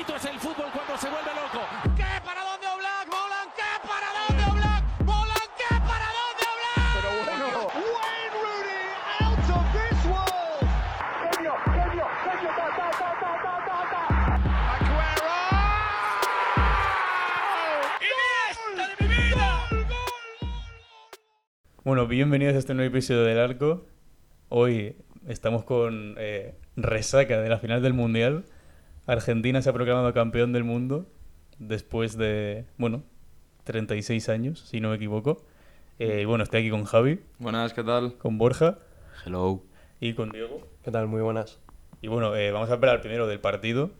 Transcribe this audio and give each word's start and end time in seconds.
bonito 0.00 0.16
es 0.16 0.24
el 0.24 0.40
fútbol 0.40 0.70
cuando 0.72 0.96
se 0.96 1.10
vuelve 1.10 1.30
loco. 1.34 1.60
¿Qué? 1.94 2.04
¿Para 2.24 2.40
dónde 2.42 2.66
Oblak? 2.68 3.06
¿Molan? 3.12 3.48
¿Qué? 3.54 3.70
¿Para 3.86 4.08
dónde 4.16 4.42
Oblak? 4.50 4.82
¿Molan? 5.04 5.48
¿Qué? 5.60 5.76
¿Para 5.76 6.08
dónde 6.16 6.42
Oblak? 6.48 6.88
Pero 6.96 7.10
bueno. 7.20 7.46
Wayne 7.92 8.32
Rooney 8.40 8.96
out 9.20 9.50
of 9.52 9.64
this 9.76 10.00
world. 10.08 10.64
Genio, 11.20 11.52
genio, 11.76 12.06
genio, 12.24 12.50
ta, 12.56 12.66
ta, 12.78 12.88
ta, 12.96 13.08
ta, 13.20 13.32
ta, 13.44 13.54
ta, 13.68 13.78
ta. 13.92 14.02
¡Aguero! 14.72 15.36
¡Iniesta 18.00 18.82
de 18.88 18.94
mi 19.00 19.08
vida! 19.12 19.48
Bueno, 21.84 22.06
bienvenidos 22.06 22.54
a 22.54 22.58
este 22.58 22.72
nuevo 22.72 22.88
episodio 22.88 23.24
del 23.24 23.38
Arco. 23.38 23.84
Hoy 24.48 24.96
estamos 25.28 25.64
con 25.64 26.14
eh, 26.16 26.54
resaca 26.76 27.38
de 27.38 27.48
la 27.50 27.58
final 27.58 27.82
del 27.82 27.92
Mundial. 27.92 28.46
Argentina 29.12 29.60
se 29.60 29.68
ha 29.68 29.72
proclamado 29.72 30.12
campeón 30.14 30.52
del 30.52 30.64
mundo 30.64 31.06
después 31.58 32.16
de, 32.16 32.64
bueno, 32.78 33.02
36 33.64 34.28
años, 34.28 34.60
si 34.60 34.80
no 34.80 34.90
me 34.90 34.96
equivoco. 34.96 35.44
Eh, 35.98 36.20
y 36.22 36.24
bueno, 36.24 36.44
estoy 36.44 36.60
aquí 36.60 36.70
con 36.70 36.84
Javi, 36.84 37.20
Buenas, 37.38 37.74
¿qué 37.74 37.82
tal? 37.82 38.14
con 38.16 38.38
Borja 38.38 38.78
Hello. 39.26 39.62
y 40.00 40.14
con 40.14 40.30
Diego. 40.30 40.66
¿Qué 40.84 40.90
tal? 40.90 41.08
Muy 41.08 41.20
buenas. 41.20 41.58
Y 42.00 42.08
bueno, 42.08 42.34
eh, 42.36 42.52
vamos 42.52 42.70
a 42.70 42.74
hablar 42.74 43.00
primero 43.02 43.26
del 43.26 43.40
partido. 43.40 43.90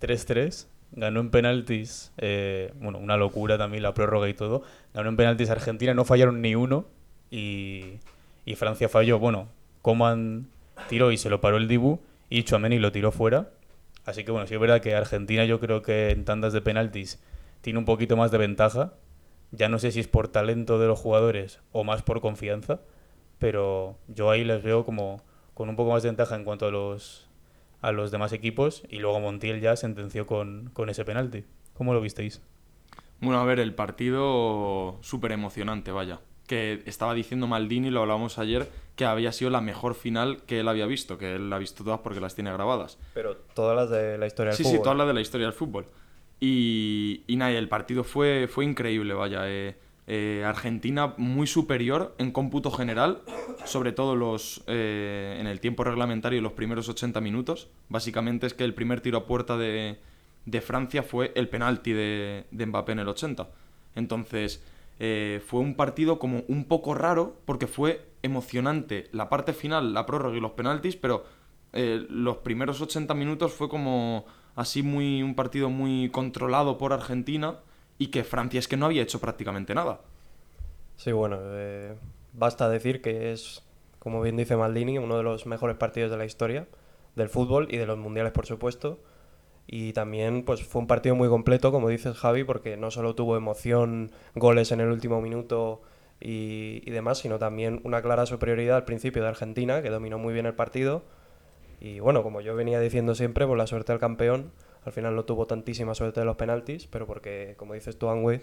3-3. 0.00 0.66
Ganó 0.92 1.20
en 1.20 1.30
penaltis. 1.30 2.12
eh, 2.16 2.72
bueno, 2.80 2.98
una 2.98 3.16
locura 3.18 3.58
también 3.58 3.82
la 3.82 3.92
prórroga 3.92 4.28
y 4.28 4.34
todo. 4.34 4.62
Ganó 4.94 5.10
en 5.10 5.16
penaltis 5.16 5.50
Argentina. 5.50 5.92
No 5.92 6.04
fallaron 6.06 6.40
ni 6.40 6.54
uno. 6.54 6.86
Y, 7.30 7.98
y 8.46 8.54
Francia 8.54 8.88
falló. 8.88 9.18
Bueno, 9.18 9.48
Coman 9.82 10.46
tiró 10.88 11.12
y 11.12 11.18
se 11.18 11.28
lo 11.28 11.40
paró 11.42 11.58
el 11.58 11.68
Dibu. 11.68 12.00
Y 12.30 12.44
Chouameni 12.44 12.78
lo 12.78 12.90
tiró 12.92 13.12
fuera. 13.12 13.50
Así 14.04 14.24
que 14.24 14.30
bueno, 14.30 14.46
sí 14.46 14.54
es 14.54 14.60
verdad 14.60 14.80
que 14.80 14.94
Argentina 14.94 15.44
yo 15.44 15.60
creo 15.60 15.82
que 15.82 16.10
en 16.10 16.24
tandas 16.24 16.52
de 16.52 16.60
penaltis 16.60 17.22
tiene 17.60 17.78
un 17.78 17.84
poquito 17.84 18.16
más 18.16 18.30
de 18.30 18.38
ventaja. 18.38 18.94
Ya 19.52 19.68
no 19.68 19.78
sé 19.78 19.90
si 19.92 20.00
es 20.00 20.08
por 20.08 20.28
talento 20.28 20.78
de 20.78 20.86
los 20.86 20.98
jugadores 20.98 21.60
o 21.72 21.84
más 21.84 22.02
por 22.02 22.20
confianza. 22.20 22.80
Pero 23.38 23.98
yo 24.08 24.30
ahí 24.30 24.44
les 24.44 24.62
veo 24.62 24.84
como 24.84 25.22
con 25.54 25.68
un 25.68 25.76
poco 25.76 25.90
más 25.90 26.02
de 26.02 26.08
ventaja 26.08 26.36
en 26.36 26.44
cuanto 26.44 26.66
a 26.66 26.70
los, 26.70 27.28
a 27.80 27.92
los 27.92 28.10
demás 28.10 28.32
equipos 28.32 28.82
y 28.88 28.98
luego 28.98 29.20
Montiel 29.20 29.60
ya 29.60 29.76
sentenció 29.76 30.26
con, 30.26 30.70
con 30.72 30.88
ese 30.88 31.04
penalti. 31.04 31.44
¿Cómo 31.74 31.94
lo 31.94 32.00
visteis? 32.00 32.42
Bueno, 33.20 33.40
a 33.40 33.44
ver, 33.44 33.60
el 33.60 33.74
partido 33.74 34.98
súper 35.02 35.32
emocionante, 35.32 35.90
vaya. 35.90 36.20
Que 36.50 36.82
estaba 36.86 37.14
diciendo 37.14 37.46
Maldini, 37.46 37.90
lo 37.90 38.00
hablábamos 38.00 38.36
ayer, 38.40 38.68
que 38.96 39.04
había 39.04 39.30
sido 39.30 39.50
la 39.52 39.60
mejor 39.60 39.94
final 39.94 40.42
que 40.48 40.58
él 40.58 40.66
había 40.66 40.86
visto, 40.86 41.16
que 41.16 41.36
él 41.36 41.48
la 41.48 41.54
ha 41.56 41.58
visto 41.60 41.84
todas 41.84 42.00
porque 42.00 42.18
las 42.20 42.34
tiene 42.34 42.52
grabadas. 42.52 42.98
Pero 43.14 43.36
todas 43.54 43.76
las 43.76 43.88
de 43.88 44.18
la 44.18 44.26
historia 44.26 44.50
del 44.50 44.56
Sí, 44.56 44.64
fútbol. 44.64 44.76
sí, 44.78 44.82
tú 44.82 44.90
hablas 44.90 45.06
de 45.06 45.14
la 45.14 45.20
historia 45.20 45.46
del 45.46 45.54
fútbol. 45.54 45.86
Y, 46.40 47.22
y 47.28 47.36
nada, 47.36 47.52
el 47.52 47.68
partido 47.68 48.02
fue, 48.02 48.48
fue 48.50 48.64
increíble, 48.64 49.14
vaya. 49.14 49.42
eh, 49.44 49.76
eh, 50.08 50.42
Argentina 50.44 51.14
muy 51.18 51.46
superior 51.46 52.16
en 52.18 52.32
cómputo 52.32 52.72
general, 52.72 53.20
sobre 53.64 53.92
todo 53.92 54.16
los, 54.16 54.64
eh, 54.66 55.36
en 55.38 55.46
el 55.46 55.60
tiempo 55.60 55.84
reglamentario 55.84 56.40
los 56.42 56.54
primeros 56.54 56.88
80 56.88 57.20
minutos. 57.20 57.68
Básicamente 57.88 58.48
es 58.48 58.54
que 58.54 58.64
el 58.64 58.74
primer 58.74 59.02
tiro 59.02 59.18
a 59.18 59.26
puerta 59.26 59.56
de, 59.56 59.98
de 60.46 60.60
Francia 60.60 61.04
fue 61.04 61.30
el 61.36 61.48
penalti 61.48 61.92
de, 61.92 62.44
de 62.50 62.66
Mbappé 62.66 62.90
en 62.90 62.98
el 62.98 63.08
80. 63.08 63.48
Entonces, 63.94 64.64
eh, 65.02 65.40
fue 65.46 65.60
un 65.60 65.76
partido 65.76 66.18
como 66.18 66.42
un 66.46 66.66
poco 66.66 66.94
raro 66.94 67.38
porque 67.46 67.66
fue 67.66 68.06
emocionante 68.22 69.08
la 69.12 69.30
parte 69.30 69.54
final, 69.54 69.94
la 69.94 70.04
prórroga 70.04 70.36
y 70.36 70.40
los 70.40 70.52
penaltis, 70.52 70.94
pero 70.94 71.24
eh, 71.72 72.04
los 72.10 72.36
primeros 72.38 72.82
80 72.82 73.14
minutos 73.14 73.54
fue 73.54 73.70
como 73.70 74.26
así 74.56 74.82
muy 74.82 75.22
un 75.22 75.34
partido 75.34 75.70
muy 75.70 76.10
controlado 76.10 76.76
por 76.76 76.92
Argentina 76.92 77.60
y 77.96 78.08
que 78.08 78.24
Francia 78.24 78.58
es 78.58 78.68
que 78.68 78.76
no 78.76 78.84
había 78.84 79.02
hecho 79.02 79.22
prácticamente 79.22 79.74
nada. 79.74 80.02
Sí, 80.96 81.12
bueno, 81.12 81.38
eh, 81.44 81.94
basta 82.34 82.68
decir 82.68 83.00
que 83.00 83.32
es, 83.32 83.62
como 83.98 84.20
bien 84.20 84.36
dice 84.36 84.54
Maldini, 84.54 84.98
uno 84.98 85.16
de 85.16 85.22
los 85.22 85.46
mejores 85.46 85.78
partidos 85.78 86.10
de 86.10 86.18
la 86.18 86.26
historia 86.26 86.68
del 87.16 87.30
fútbol 87.30 87.68
y 87.70 87.78
de 87.78 87.86
los 87.86 87.96
mundiales, 87.96 88.32
por 88.32 88.44
supuesto. 88.44 89.00
Y 89.72 89.92
también 89.92 90.42
pues 90.42 90.64
fue 90.64 90.80
un 90.80 90.88
partido 90.88 91.14
muy 91.14 91.28
completo, 91.28 91.70
como 91.70 91.88
dices 91.88 92.16
Javi, 92.16 92.42
porque 92.42 92.76
no 92.76 92.90
solo 92.90 93.14
tuvo 93.14 93.36
emoción, 93.36 94.10
goles 94.34 94.72
en 94.72 94.80
el 94.80 94.88
último 94.88 95.20
minuto 95.20 95.80
y, 96.18 96.90
demás, 96.90 97.18
sino 97.18 97.38
también 97.38 97.80
una 97.84 98.02
clara 98.02 98.26
superioridad 98.26 98.78
al 98.78 98.84
principio 98.84 99.22
de 99.22 99.28
Argentina, 99.28 99.80
que 99.80 99.90
dominó 99.90 100.18
muy 100.18 100.34
bien 100.34 100.46
el 100.46 100.54
partido. 100.54 101.04
Y 101.80 102.00
bueno, 102.00 102.24
como 102.24 102.40
yo 102.40 102.56
venía 102.56 102.80
diciendo 102.80 103.14
siempre, 103.14 103.46
por 103.46 103.56
la 103.56 103.68
suerte 103.68 103.92
del 103.92 104.00
campeón, 104.00 104.50
al 104.84 104.90
final 104.90 105.14
no 105.14 105.24
tuvo 105.24 105.46
tantísima 105.46 105.94
suerte 105.94 106.18
de 106.18 106.26
los 106.26 106.34
penaltis, 106.34 106.88
pero 106.88 107.06
porque, 107.06 107.54
como 107.56 107.74
dices 107.74 107.96
tú, 107.96 108.10
Angüe, 108.10 108.40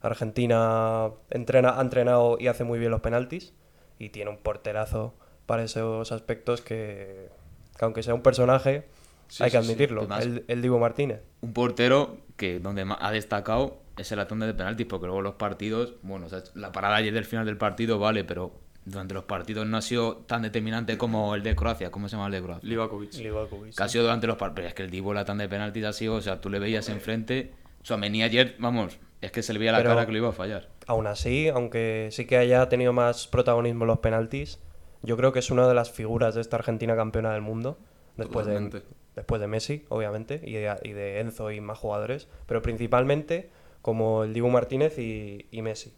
Argentina 0.00 1.12
entrena, 1.30 1.78
ha 1.78 1.82
entrenado 1.82 2.36
y 2.40 2.48
hace 2.48 2.64
muy 2.64 2.80
bien 2.80 2.90
los 2.90 3.00
penaltis 3.00 3.54
y 4.00 4.08
tiene 4.08 4.32
un 4.32 4.38
porterazo 4.38 5.14
para 5.46 5.62
esos 5.62 6.10
aspectos 6.10 6.62
que 6.62 7.28
aunque 7.80 8.02
sea 8.02 8.14
un 8.14 8.22
personaje, 8.22 8.88
Sí, 9.28 9.42
hay 9.42 9.50
que 9.50 9.58
sí, 9.58 9.62
sí. 9.64 9.68
admitirlo, 9.72 10.00
Además- 10.02 10.24
el, 10.24 10.44
el 10.48 10.62
Dibu 10.62 10.78
Martínez. 10.78 11.20
un 11.40 11.52
portero 11.52 12.18
que 12.36 12.58
donde 12.60 12.86
ha 12.98 13.10
destacado 13.12 13.78
es 13.96 14.10
el 14.12 14.18
atón 14.20 14.40
de 14.40 14.52
penaltis, 14.54 14.86
porque 14.86 15.06
luego 15.06 15.22
los 15.22 15.34
partidos, 15.34 15.94
bueno, 16.02 16.26
o 16.26 16.28
sea, 16.28 16.42
la 16.54 16.72
parada 16.72 16.96
ayer 16.96 17.14
del 17.14 17.24
final 17.24 17.46
del 17.46 17.56
partido 17.56 17.98
vale, 17.98 18.24
pero 18.24 18.52
durante 18.84 19.14
los 19.14 19.24
partidos 19.24 19.66
no 19.66 19.76
ha 19.76 19.82
sido 19.82 20.16
tan 20.16 20.42
determinante 20.42 20.98
como 20.98 21.34
el 21.34 21.42
de 21.42 21.54
Croacia. 21.56 21.90
¿Cómo 21.90 22.08
se 22.08 22.16
llama 22.16 22.26
el 22.26 22.32
de 22.32 22.42
Croacia? 22.42 22.68
Livakovic. 22.68 23.14
Livakovic, 23.14 23.74
Que 23.76 23.82
ha 23.82 23.88
sido 23.88 24.04
durante 24.04 24.26
los 24.26 24.36
partidos. 24.36 24.56
Pero 24.56 24.68
es 24.68 24.74
que 24.74 24.82
el 24.82 24.90
Divo, 24.90 25.14
la 25.14 25.24
tanda 25.24 25.42
de 25.42 25.48
penaltis 25.48 25.84
ha 25.84 25.92
sido, 25.92 26.14
o 26.16 26.20
sea, 26.20 26.40
tú 26.40 26.50
le 26.50 26.58
veías 26.58 26.88
enfrente. 26.88 27.52
Suamení 27.82 28.22
ayer, 28.22 28.56
vamos, 28.58 28.98
es 29.22 29.30
que 29.32 29.42
se 29.42 29.52
le 29.52 29.58
veía 29.58 29.72
la 29.72 29.78
Pero- 29.78 29.90
cara 29.90 30.04
que 30.06 30.12
lo 30.12 30.18
iba 30.18 30.28
a 30.28 30.32
fallar. 30.32 30.68
Aún 30.86 31.06
así, 31.06 31.48
aunque 31.48 32.08
sí 32.10 32.26
que 32.26 32.36
haya 32.36 32.68
tenido 32.68 32.92
más 32.92 33.26
protagonismo 33.28 33.84
en 33.84 33.88
los 33.88 33.98
penaltis, 34.00 34.58
yo 35.02 35.16
creo 35.16 35.32
que 35.32 35.38
es 35.38 35.50
una 35.50 35.66
de 35.68 35.74
las 35.74 35.90
figuras 35.90 36.34
de 36.34 36.40
esta 36.42 36.56
Argentina 36.56 36.94
campeona 36.96 37.32
del 37.32 37.42
mundo. 37.42 37.78
Después 38.16 38.46
de. 38.46 38.82
Después 39.16 39.40
de 39.40 39.46
Messi, 39.46 39.84
obviamente, 39.88 40.40
y 40.44 40.52
de, 40.54 41.20
Enzo 41.20 41.50
y 41.50 41.60
más 41.60 41.78
jugadores, 41.78 42.28
pero 42.46 42.62
principalmente 42.62 43.50
como 43.82 44.24
el 44.24 44.32
Dibu 44.32 44.48
Martínez 44.48 44.98
y, 44.98 45.46
Messi. 45.62 45.92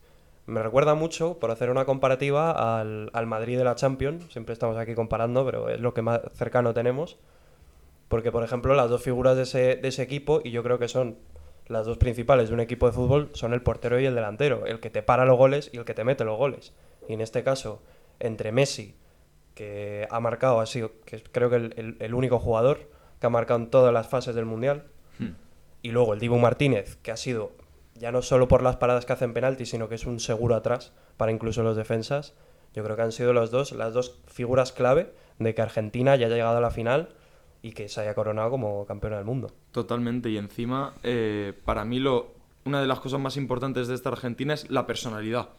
Me 0.46 0.62
recuerda 0.62 0.94
mucho, 0.94 1.38
por 1.38 1.50
hacer 1.50 1.70
una 1.70 1.84
comparativa, 1.84 2.80
al, 2.80 3.10
al 3.12 3.26
Madrid 3.26 3.58
de 3.58 3.64
la 3.64 3.74
Champions. 3.74 4.32
Siempre 4.32 4.52
estamos 4.52 4.76
aquí 4.76 4.94
comparando, 4.94 5.44
pero 5.44 5.68
es 5.68 5.80
lo 5.80 5.92
que 5.94 6.02
más 6.02 6.20
cercano 6.34 6.72
tenemos. 6.72 7.18
Porque, 8.08 8.30
por 8.30 8.44
ejemplo, 8.44 8.74
las 8.74 8.88
dos 8.88 9.02
figuras 9.02 9.36
de 9.36 9.42
ese, 9.42 9.76
de 9.76 9.88
ese 9.88 10.02
equipo, 10.02 10.40
y 10.44 10.50
yo 10.52 10.62
creo 10.62 10.78
que 10.78 10.86
son 10.88 11.18
las 11.66 11.84
dos 11.86 11.98
principales 11.98 12.48
de 12.48 12.54
un 12.54 12.60
equipo 12.60 12.86
de 12.86 12.92
fútbol, 12.92 13.30
son 13.32 13.52
el 13.52 13.62
portero 13.62 13.98
y 13.98 14.06
el 14.06 14.14
delantero, 14.14 14.66
el 14.66 14.78
que 14.78 14.90
te 14.90 15.02
para 15.02 15.24
los 15.24 15.36
goles 15.36 15.70
y 15.72 15.78
el 15.78 15.84
que 15.84 15.94
te 15.94 16.04
mete 16.04 16.24
los 16.24 16.38
goles. 16.38 16.72
Y 17.08 17.14
en 17.14 17.20
este 17.20 17.42
caso, 17.42 17.82
entre 18.20 18.52
Messi, 18.52 18.94
que 19.54 20.06
ha 20.10 20.20
marcado, 20.20 20.60
ha 20.60 20.66
sido, 20.66 20.92
que 21.04 21.20
creo 21.22 21.50
que 21.50 21.56
el- 21.56 21.96
el 21.98 22.14
único 22.14 22.38
jugador 22.38 22.88
que 23.20 23.26
ha 23.26 23.30
marcado 23.30 23.60
en 23.60 23.70
todas 23.70 23.92
las 23.92 24.08
fases 24.08 24.34
del 24.34 24.44
Mundial, 24.44 24.84
y 25.82 25.90
luego 25.90 26.14
el 26.14 26.20
Dibu 26.20 26.38
Martínez, 26.38 26.96
que 27.02 27.12
ha 27.12 27.16
sido, 27.16 27.52
ya 27.94 28.10
no 28.10 28.22
solo 28.22 28.48
por 28.48 28.62
las 28.62 28.76
paradas 28.76 29.06
que 29.06 29.12
hacen 29.12 29.32
penalti, 29.32 29.66
sino 29.66 29.88
que 29.88 29.94
es 29.94 30.06
un 30.06 30.18
seguro 30.18 30.56
atrás 30.56 30.92
para 31.16 31.30
incluso 31.30 31.62
los 31.62 31.76
defensas, 31.76 32.34
yo 32.74 32.82
creo 32.82 32.96
que 32.96 33.02
han 33.02 33.12
sido 33.12 33.32
los 33.32 33.50
dos, 33.50 33.72
las 33.72 33.94
dos 33.94 34.18
figuras 34.26 34.72
clave 34.72 35.12
de 35.38 35.54
que 35.54 35.62
Argentina 35.62 36.16
ya 36.16 36.26
haya 36.26 36.36
llegado 36.36 36.58
a 36.58 36.60
la 36.60 36.70
final 36.70 37.10
y 37.62 37.72
que 37.72 37.88
se 37.88 38.00
haya 38.00 38.14
coronado 38.14 38.50
como 38.50 38.84
campeona 38.84 39.16
del 39.16 39.24
mundo. 39.24 39.52
Totalmente, 39.72 40.28
y 40.28 40.38
encima, 40.38 40.94
eh, 41.02 41.52
para 41.64 41.84
mí, 41.84 42.00
lo, 42.00 42.34
una 42.64 42.80
de 42.80 42.86
las 42.86 43.00
cosas 43.00 43.20
más 43.20 43.36
importantes 43.36 43.88
de 43.88 43.94
esta 43.94 44.10
Argentina 44.10 44.54
es 44.54 44.70
la 44.70 44.86
personalidad 44.86 45.50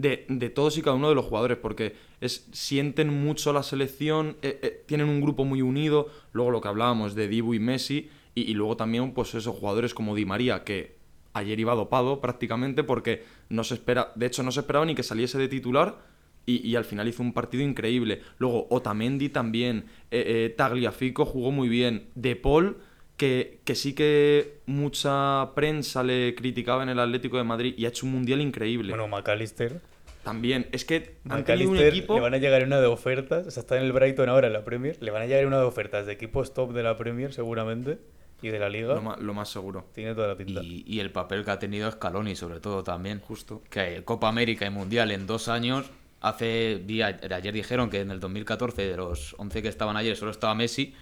de, 0.00 0.26
de 0.28 0.50
todos 0.50 0.78
y 0.78 0.82
cada 0.82 0.96
uno 0.96 1.08
de 1.08 1.14
los 1.14 1.24
jugadores, 1.24 1.58
porque 1.58 1.94
es, 2.20 2.48
sienten 2.52 3.08
mucho 3.08 3.52
la 3.52 3.62
selección, 3.62 4.36
eh, 4.42 4.58
eh, 4.62 4.84
tienen 4.86 5.08
un 5.08 5.20
grupo 5.20 5.44
muy 5.44 5.62
unido, 5.62 6.08
luego 6.32 6.50
lo 6.50 6.60
que 6.60 6.68
hablábamos 6.68 7.14
de 7.14 7.28
Dibu 7.28 7.54
y 7.54 7.58
Messi, 7.58 8.10
y, 8.34 8.54
luego 8.54 8.76
también, 8.76 9.12
pues 9.12 9.34
esos 9.34 9.54
jugadores 9.56 9.92
como 9.92 10.14
Di 10.14 10.24
María, 10.24 10.64
que 10.64 10.96
ayer 11.32 11.58
iba 11.58 11.74
dopado 11.74 12.20
prácticamente 12.20 12.84
porque 12.84 13.24
no 13.48 13.64
se 13.64 13.74
espera, 13.74 14.12
de 14.14 14.26
hecho 14.26 14.42
no 14.42 14.52
se 14.52 14.60
esperaba 14.60 14.86
ni 14.86 14.94
que 14.94 15.02
saliese 15.02 15.36
de 15.36 15.48
titular, 15.48 15.98
y, 16.46 16.66
y 16.66 16.76
al 16.76 16.84
final 16.84 17.06
hizo 17.08 17.22
un 17.22 17.32
partido 17.32 17.62
increíble. 17.62 18.22
Luego 18.38 18.66
Otamendi 18.70 19.28
también, 19.28 19.86
eh, 20.10 20.46
eh, 20.46 20.54
Tagliafico 20.56 21.26
jugó 21.26 21.50
muy 21.50 21.68
bien, 21.68 22.08
De 22.14 22.36
Paul 22.36 22.78
que, 23.20 23.60
que 23.64 23.74
sí 23.74 23.92
que 23.92 24.60
mucha 24.64 25.50
prensa 25.54 26.02
le 26.02 26.34
criticaba 26.34 26.82
en 26.82 26.88
el 26.88 26.98
Atlético 26.98 27.36
de 27.36 27.44
Madrid 27.44 27.74
y 27.76 27.84
ha 27.84 27.90
hecho 27.90 28.06
un 28.06 28.12
mundial 28.12 28.40
increíble. 28.40 28.94
Bueno, 28.94 29.08
McAllister. 29.08 29.82
También, 30.24 30.68
es 30.72 30.86
que 30.86 31.16
han 31.28 31.44
tenido 31.44 31.68
un 31.68 31.76
McAllister 31.76 31.88
equipo. 31.88 32.14
le 32.14 32.20
van 32.22 32.32
a 32.32 32.38
llegar 32.38 32.64
una 32.64 32.80
de 32.80 32.86
ofertas, 32.86 33.46
o 33.46 33.50
sea, 33.50 33.60
está 33.60 33.76
en 33.76 33.82
el 33.82 33.92
Brighton 33.92 34.30
ahora 34.30 34.46
en 34.46 34.54
la 34.54 34.64
Premier, 34.64 34.96
le 35.02 35.10
van 35.10 35.20
a 35.20 35.26
llegar 35.26 35.44
una 35.44 35.58
de 35.58 35.64
ofertas 35.64 36.06
de 36.06 36.14
equipos 36.14 36.54
top 36.54 36.72
de 36.72 36.82
la 36.82 36.96
Premier 36.96 37.34
seguramente 37.34 37.98
y 38.40 38.48
de 38.48 38.58
la 38.58 38.70
Liga. 38.70 38.94
Lo 38.94 39.02
más, 39.02 39.20
lo 39.20 39.34
más 39.34 39.50
seguro. 39.50 39.84
Tiene 39.92 40.14
toda 40.14 40.28
la 40.28 40.36
pinta. 40.36 40.62
Y, 40.62 40.82
y 40.86 41.00
el 41.00 41.12
papel 41.12 41.44
que 41.44 41.50
ha 41.50 41.58
tenido 41.58 41.90
Scaloni, 41.90 42.36
sobre 42.36 42.58
todo 42.60 42.82
también. 42.82 43.20
Justo. 43.20 43.62
Que 43.68 44.02
Copa 44.02 44.28
América 44.28 44.64
y 44.64 44.70
Mundial 44.70 45.10
en 45.10 45.26
dos 45.26 45.48
años. 45.48 45.90
Hace 46.22 46.82
día, 46.86 47.18
ayer 47.34 47.52
dijeron 47.52 47.90
que 47.90 48.00
en 48.00 48.10
el 48.10 48.20
2014 48.20 48.80
de 48.80 48.96
los 48.96 49.34
11 49.38 49.60
que 49.60 49.68
estaban 49.68 49.98
ayer 49.98 50.16
solo 50.16 50.30
estaba 50.30 50.54
Messi. 50.54 50.94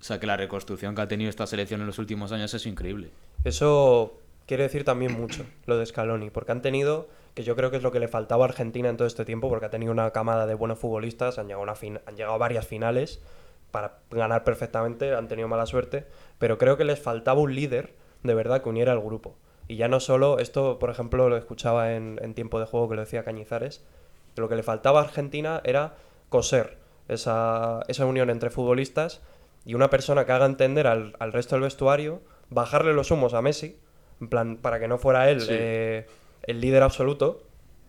O 0.00 0.04
sea, 0.04 0.20
que 0.20 0.26
la 0.26 0.36
reconstrucción 0.36 0.94
que 0.94 1.02
ha 1.02 1.08
tenido 1.08 1.30
esta 1.30 1.46
selección 1.46 1.80
en 1.80 1.86
los 1.86 1.98
últimos 1.98 2.32
años 2.32 2.52
es 2.54 2.66
increíble. 2.66 3.10
Eso 3.44 4.18
quiere 4.46 4.64
decir 4.64 4.84
también 4.84 5.12
mucho, 5.12 5.44
lo 5.66 5.76
de 5.78 5.86
Scaloni, 5.86 6.30
porque 6.30 6.52
han 6.52 6.62
tenido, 6.62 7.08
que 7.34 7.42
yo 7.42 7.56
creo 7.56 7.70
que 7.70 7.78
es 7.78 7.82
lo 7.82 7.90
que 7.92 7.98
le 8.00 8.08
faltaba 8.08 8.44
a 8.44 8.48
Argentina 8.48 8.88
en 8.88 8.96
todo 8.96 9.08
este 9.08 9.24
tiempo, 9.24 9.48
porque 9.48 9.66
ha 9.66 9.70
tenido 9.70 9.92
una 9.92 10.10
camada 10.12 10.46
de 10.46 10.54
buenos 10.54 10.78
futbolistas, 10.78 11.38
han 11.38 11.46
llegado 11.46 11.62
una 11.62 11.74
fin- 11.74 12.00
han 12.06 12.16
llegado 12.16 12.34
a 12.34 12.38
varias 12.38 12.66
finales 12.66 13.20
para 13.72 13.98
ganar 14.10 14.44
perfectamente, 14.44 15.14
han 15.14 15.28
tenido 15.28 15.48
mala 15.48 15.66
suerte, 15.66 16.06
pero 16.38 16.58
creo 16.58 16.76
que 16.76 16.84
les 16.84 17.00
faltaba 17.00 17.40
un 17.40 17.54
líder 17.54 17.94
de 18.22 18.34
verdad 18.34 18.62
que 18.62 18.68
uniera 18.68 18.92
al 18.92 19.00
grupo. 19.00 19.34
Y 19.68 19.76
ya 19.76 19.88
no 19.88 19.98
solo, 19.98 20.38
esto 20.38 20.78
por 20.78 20.90
ejemplo 20.90 21.28
lo 21.28 21.36
escuchaba 21.36 21.94
en, 21.94 22.20
en 22.22 22.34
tiempo 22.34 22.60
de 22.60 22.66
juego 22.66 22.88
que 22.88 22.94
lo 22.94 23.00
decía 23.02 23.24
Cañizares, 23.24 23.84
que 24.34 24.40
lo 24.40 24.48
que 24.48 24.54
le 24.54 24.62
faltaba 24.62 25.00
a 25.00 25.04
Argentina 25.04 25.60
era 25.64 25.96
coser 26.28 26.78
esa, 27.08 27.80
esa 27.88 28.06
unión 28.06 28.30
entre 28.30 28.50
futbolistas 28.50 29.20
y 29.66 29.74
una 29.74 29.90
persona 29.90 30.24
que 30.24 30.32
haga 30.32 30.46
entender 30.46 30.86
al, 30.86 31.14
al 31.18 31.32
resto 31.34 31.56
del 31.56 31.62
vestuario, 31.64 32.22
bajarle 32.48 32.94
los 32.94 33.10
humos 33.10 33.34
a 33.34 33.42
Messi, 33.42 33.76
en 34.20 34.28
plan, 34.28 34.56
para 34.56 34.78
que 34.80 34.88
no 34.88 34.96
fuera 34.96 35.28
él 35.30 35.40
Sí. 35.42 35.48
eh, 35.50 36.06
el 36.44 36.60
líder 36.62 36.82
absoluto, 36.82 37.42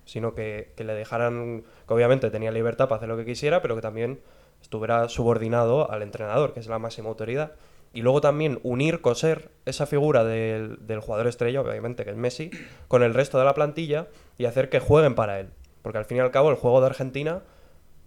sino 0.04 0.34
que, 0.34 0.74
que 0.76 0.84
le 0.84 0.94
dejaran, 0.94 1.64
que 1.88 1.94
obviamente 1.94 2.30
tenía 2.32 2.52
libertad 2.52 2.88
para 2.90 2.98
hacer 2.98 3.08
lo 3.10 3.16
que 3.18 3.26
quisiera, 3.26 3.62
pero 3.62 3.76
que 3.76 3.82
también 3.82 4.20
estuviera 4.62 5.08
subordinado 5.10 5.90
al 5.92 6.02
entrenador, 6.02 6.54
que 6.54 6.60
es 6.60 6.68
la 6.68 6.80
máxima 6.80 7.10
autoridad. 7.10 7.52
Y 7.94 8.02
luego 8.02 8.20
también 8.22 8.60
unir, 8.64 9.02
coser 9.02 9.50
esa 9.66 9.86
figura 9.86 10.24
del, 10.24 10.78
del 10.88 11.00
jugador 11.00 11.28
estrella, 11.28 11.62
obviamente, 11.62 12.04
que 12.04 12.10
es 12.12 12.18
Messi, 12.18 12.50
con 12.88 13.04
el 13.04 13.14
resto 13.14 13.38
de 13.40 13.46
la 13.46 13.54
plantilla 13.54 14.08
y 14.38 14.46
hacer 14.46 14.70
que 14.70 14.80
jueguen 14.80 15.14
para 15.16 15.40
él. 15.40 15.50
Porque 15.84 15.98
al 16.00 16.06
fin 16.06 16.18
y 16.18 16.20
al 16.22 16.32
cabo 16.32 16.50
el 16.50 16.56
juego 16.58 16.82
de 16.82 16.88
Argentina 16.88 17.44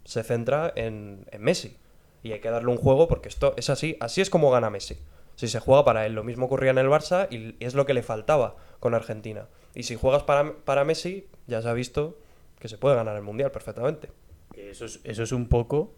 se 0.03 0.23
centra 0.23 0.71
en, 0.75 1.25
en 1.31 1.41
Messi. 1.41 1.77
Y 2.23 2.33
hay 2.33 2.39
que 2.39 2.49
darle 2.49 2.69
un 2.69 2.77
juego 2.77 3.07
porque 3.07 3.29
esto 3.29 3.53
es 3.57 3.69
así. 3.69 3.97
Así 3.99 4.21
es 4.21 4.29
como 4.29 4.51
gana 4.51 4.69
Messi. 4.69 4.97
Si 5.35 5.47
se 5.47 5.59
juega 5.59 5.83
para 5.83 6.05
él, 6.05 6.13
lo 6.13 6.23
mismo 6.23 6.45
ocurría 6.45 6.71
en 6.71 6.77
el 6.77 6.87
Barça 6.87 7.27
y 7.31 7.55
es 7.63 7.73
lo 7.73 7.85
que 7.85 7.93
le 7.93 8.03
faltaba 8.03 8.55
con 8.79 8.93
Argentina. 8.93 9.47
Y 9.73 9.83
si 9.83 9.95
juegas 9.95 10.23
para, 10.23 10.53
para 10.57 10.83
Messi, 10.83 11.27
ya 11.47 11.61
se 11.61 11.69
ha 11.69 11.73
visto 11.73 12.17
que 12.59 12.67
se 12.67 12.77
puede 12.77 12.95
ganar 12.95 13.15
el 13.15 13.23
Mundial 13.23 13.51
perfectamente. 13.51 14.09
Eso 14.55 14.85
es, 14.85 14.99
eso 15.03 15.23
es 15.23 15.31
un 15.31 15.47
poco 15.47 15.93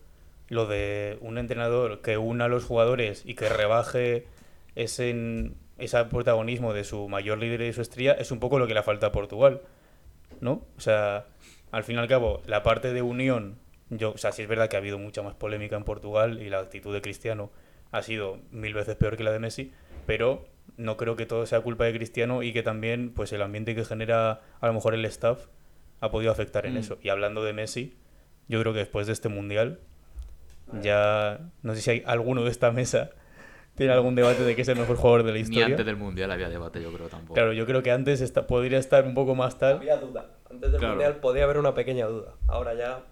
lo 0.48 0.66
de 0.66 1.18
un 1.22 1.38
entrenador 1.38 2.02
que 2.02 2.18
una 2.18 2.46
a 2.46 2.48
los 2.48 2.66
jugadores 2.66 3.24
y 3.26 3.36
que 3.36 3.50
rebaje 3.50 4.28
ese, 4.76 5.52
ese 5.78 6.06
protagonismo 6.06 6.74
de 6.74 6.84
su 6.84 7.10
mayor 7.10 7.40
líder 7.40 7.62
y 7.62 7.74
su 7.74 7.82
estrella, 7.82 8.14
es 8.14 8.32
un 8.32 8.40
poco 8.40 8.60
lo 8.60 8.68
que 8.68 8.74
le 8.74 8.84
falta 8.84 9.08
a 9.08 9.12
Portugal, 9.12 9.62
¿no? 10.42 10.66
O 10.78 10.82
sea, 10.82 11.26
al 11.72 11.84
fin 11.84 11.96
y 11.96 12.00
al 12.00 12.08
cabo, 12.08 12.42
la 12.46 12.64
parte 12.64 12.94
de 12.94 13.02
unión, 13.02 13.58
yo, 13.98 14.12
o 14.14 14.18
sea, 14.18 14.32
sí 14.32 14.42
es 14.44 14.48
verdad 14.48 14.70
que 14.70 14.76
ha 14.76 14.80
habido 14.80 14.98
mucha 15.00 15.22
más 15.22 15.34
polémica 15.36 15.76
en 15.76 15.84
Portugal 15.84 16.42
y 16.42 16.50
la 16.50 16.60
actitud 16.60 16.94
de 16.94 17.02
Cristiano 17.02 17.52
ha 17.92 18.02
sido 18.02 18.40
mil 18.52 18.74
veces 18.74 18.96
peor 18.96 19.18
que 19.18 19.24
la 19.24 19.32
de 19.32 19.40
Messi, 19.40 19.72
pero 20.06 20.46
no 20.78 20.98
creo 20.98 21.16
que 21.16 21.26
todo 21.26 21.46
sea 21.46 21.62
culpa 21.62 21.86
de 21.86 21.94
Cristiano 21.94 22.42
y 22.44 22.54
que 22.54 22.64
también 22.64 23.14
pues 23.14 23.32
el 23.34 23.42
ambiente 23.42 23.76
que 23.76 23.86
genera 23.86 24.42
a 24.60 24.68
lo 24.68 24.74
mejor 24.74 24.94
el 24.96 25.06
staff 25.06 25.46
ha 26.00 26.10
podido 26.12 26.32
afectar 26.32 26.66
en 26.66 26.74
Mm. 26.74 26.78
eso. 26.78 26.98
Y 27.02 27.10
hablando 27.10 27.44
de 27.44 27.54
Messi, 27.54 27.96
yo 28.48 28.60
creo 28.62 28.74
que 28.74 28.80
después 28.80 29.08
de 29.08 29.14
este 29.14 29.30
mundial, 29.30 29.80
ya 30.82 31.40
no 31.62 31.76
sé 31.76 31.82
si 31.82 31.90
hay 31.92 32.04
alguno 32.06 32.44
de 32.44 32.50
esta 32.50 32.72
mesa 32.72 33.12
tiene 33.76 33.94
algún 33.94 34.16
debate 34.16 34.44
de 34.44 34.56
que 34.56 34.62
es 34.64 34.68
el 34.68 34.78
mejor 34.78 34.96
jugador 34.98 35.24
de 35.24 35.30
la 35.32 35.36
Ni 35.36 35.42
historia. 35.42 35.66
antes 35.66 35.86
del 35.86 35.98
Mundial 35.98 36.32
había 36.32 36.50
debate, 36.50 36.82
yo 36.82 36.92
creo, 36.94 37.08
tampoco. 37.08 37.34
Claro, 37.36 37.54
yo 37.54 37.66
creo 37.66 37.82
que 37.84 37.92
antes 37.92 38.22
esta, 38.22 38.48
podría 38.48 38.78
estar 38.80 39.06
un 39.06 39.14
poco 39.14 39.36
más 39.36 39.58
tal, 39.58 39.78
Había 39.78 39.98
duda. 39.98 40.28
Antes 40.50 40.72
del 40.72 40.80
Claro. 40.80 40.94
Mundial 40.96 41.16
podía 41.18 41.44
haber 41.44 41.58
una 41.58 41.74
pequeña 41.74 42.06
duda. 42.06 42.34
Ahora 42.48 42.74
ya... 42.76 43.04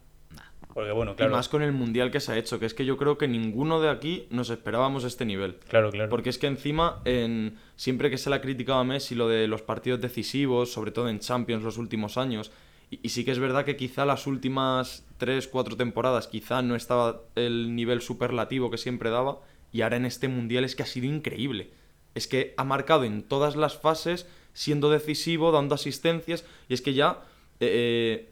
porque 0.74 0.92
bueno, 0.92 1.12
Y 1.12 1.16
claro, 1.16 1.34
más 1.34 1.50
con 1.50 1.62
el 1.62 1.74
mundial 1.74 2.12
que 2.12 2.20
se 2.20 2.32
ha 2.32 2.38
hecho, 2.38 2.60
que 2.60 2.66
es 2.66 2.74
que 2.74 2.86
yo 2.86 2.96
creo 2.98 3.18
que 3.18 3.28
ninguno 3.28 3.82
de 3.82 3.90
aquí 3.90 4.28
nos 4.30 4.50
esperábamos 4.50 5.04
este 5.04 5.26
nivel. 5.26 5.56
claro, 5.68 5.92
claro. 5.92 6.10
Porque 6.10 6.30
es 6.30 6.38
que 6.38 6.48
encima, 6.48 7.02
en, 7.06 7.58
siempre 7.76 8.10
que 8.10 8.18
se 8.18 8.30
le 8.30 8.38
ha 8.38 8.42
criticado 8.42 8.80
a 8.80 8.84
Messi 8.84 9.16
lo 9.16 9.28
de 9.28 9.48
los 9.48 9.62
partidos 9.62 10.00
decisivos, 10.00 10.72
sobre 10.72 10.92
todo 10.92 11.10
en 11.10 11.20
Champions 11.20 11.64
los 11.64 11.78
últimos 11.78 12.18
años, 12.18 12.52
y, 12.90 13.00
y 13.04 13.10
sí 13.10 13.26
que 13.26 13.32
es 13.32 13.40
verdad 13.40 13.66
que 13.66 13.76
quizá 13.76 14.06
las 14.06 14.28
últimas 14.28 15.06
3, 15.18 15.48
4 15.48 15.76
temporadas 15.76 16.28
quizá 16.28 16.62
no 16.62 16.76
estaba 16.76 17.22
el 17.36 17.76
nivel 17.76 18.02
superlativo 18.02 18.72
que 18.72 18.78
siempre 18.78 19.10
daba, 19.10 19.40
y 19.74 19.82
ahora 19.82 19.98
en 19.98 20.06
este 20.06 20.30
Mundial 20.30 20.64
es 20.64 20.76
que 20.76 20.84
ha 20.84 20.88
sido 20.88 21.08
increíble. 21.08 21.72
Es 22.16 22.28
que 22.28 22.54
ha 22.56 22.64
marcado 22.64 23.04
en 23.04 23.24
todas 23.24 23.56
las 23.58 23.78
fases, 23.78 24.26
siendo 24.54 24.90
decisivo, 24.90 25.52
dando 25.52 25.76
asistencias, 25.76 26.46
y 26.70 26.76
es 26.76 26.82
que 26.82 26.94
ya... 26.94 27.20
eh, 27.60 28.28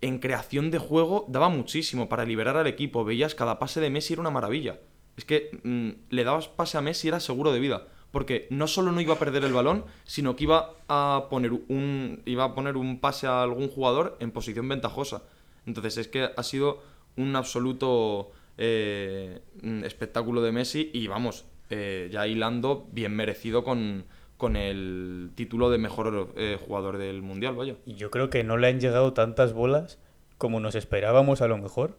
en 0.00 0.18
creación 0.18 0.70
de 0.70 0.78
juego 0.78 1.26
daba 1.28 1.48
muchísimo 1.48 2.08
para 2.08 2.24
liberar 2.24 2.56
al 2.56 2.66
equipo. 2.66 3.04
Veías 3.04 3.34
cada 3.34 3.58
pase 3.58 3.80
de 3.80 3.90
Messi 3.90 4.14
era 4.14 4.22
una 4.22 4.30
maravilla. 4.30 4.80
Es 5.16 5.24
que 5.24 5.58
mm, 5.62 6.14
le 6.14 6.24
dabas 6.24 6.48
pase 6.48 6.78
a 6.78 6.80
Messi 6.80 7.08
era 7.08 7.20
seguro 7.20 7.52
de 7.52 7.60
vida. 7.60 7.86
Porque 8.10 8.48
no 8.50 8.66
solo 8.66 8.90
no 8.90 9.00
iba 9.00 9.14
a 9.14 9.18
perder 9.18 9.44
el 9.44 9.52
balón, 9.52 9.84
sino 10.04 10.34
que 10.34 10.44
iba 10.44 10.74
a 10.88 11.26
poner 11.30 11.52
un, 11.52 12.22
iba 12.24 12.44
a 12.44 12.54
poner 12.54 12.76
un 12.76 12.98
pase 12.98 13.26
a 13.26 13.42
algún 13.42 13.68
jugador 13.68 14.16
en 14.20 14.32
posición 14.32 14.68
ventajosa. 14.68 15.22
Entonces 15.66 15.96
es 15.96 16.08
que 16.08 16.30
ha 16.36 16.42
sido 16.42 16.82
un 17.16 17.36
absoluto 17.36 18.32
eh, 18.58 19.42
mm, 19.62 19.84
espectáculo 19.84 20.42
de 20.42 20.52
Messi 20.52 20.90
y 20.92 21.06
vamos, 21.06 21.44
eh, 21.68 22.08
ya 22.10 22.26
hilando 22.26 22.88
bien 22.90 23.14
merecido 23.14 23.62
con, 23.62 24.06
con 24.40 24.56
el 24.56 25.30
título 25.36 25.70
de 25.70 25.78
mejor 25.78 26.32
eh, 26.36 26.58
jugador 26.66 26.98
del 26.98 27.22
Mundial, 27.22 27.54
vaya. 27.54 27.76
Y 27.86 27.94
yo 27.94 28.10
creo 28.10 28.30
que 28.30 28.42
no 28.42 28.56
le 28.56 28.66
han 28.68 28.80
llegado 28.80 29.12
tantas 29.12 29.52
bolas 29.52 29.98
como 30.38 30.58
nos 30.58 30.74
esperábamos 30.74 31.42
a 31.42 31.46
lo 31.48 31.58
mejor 31.58 31.98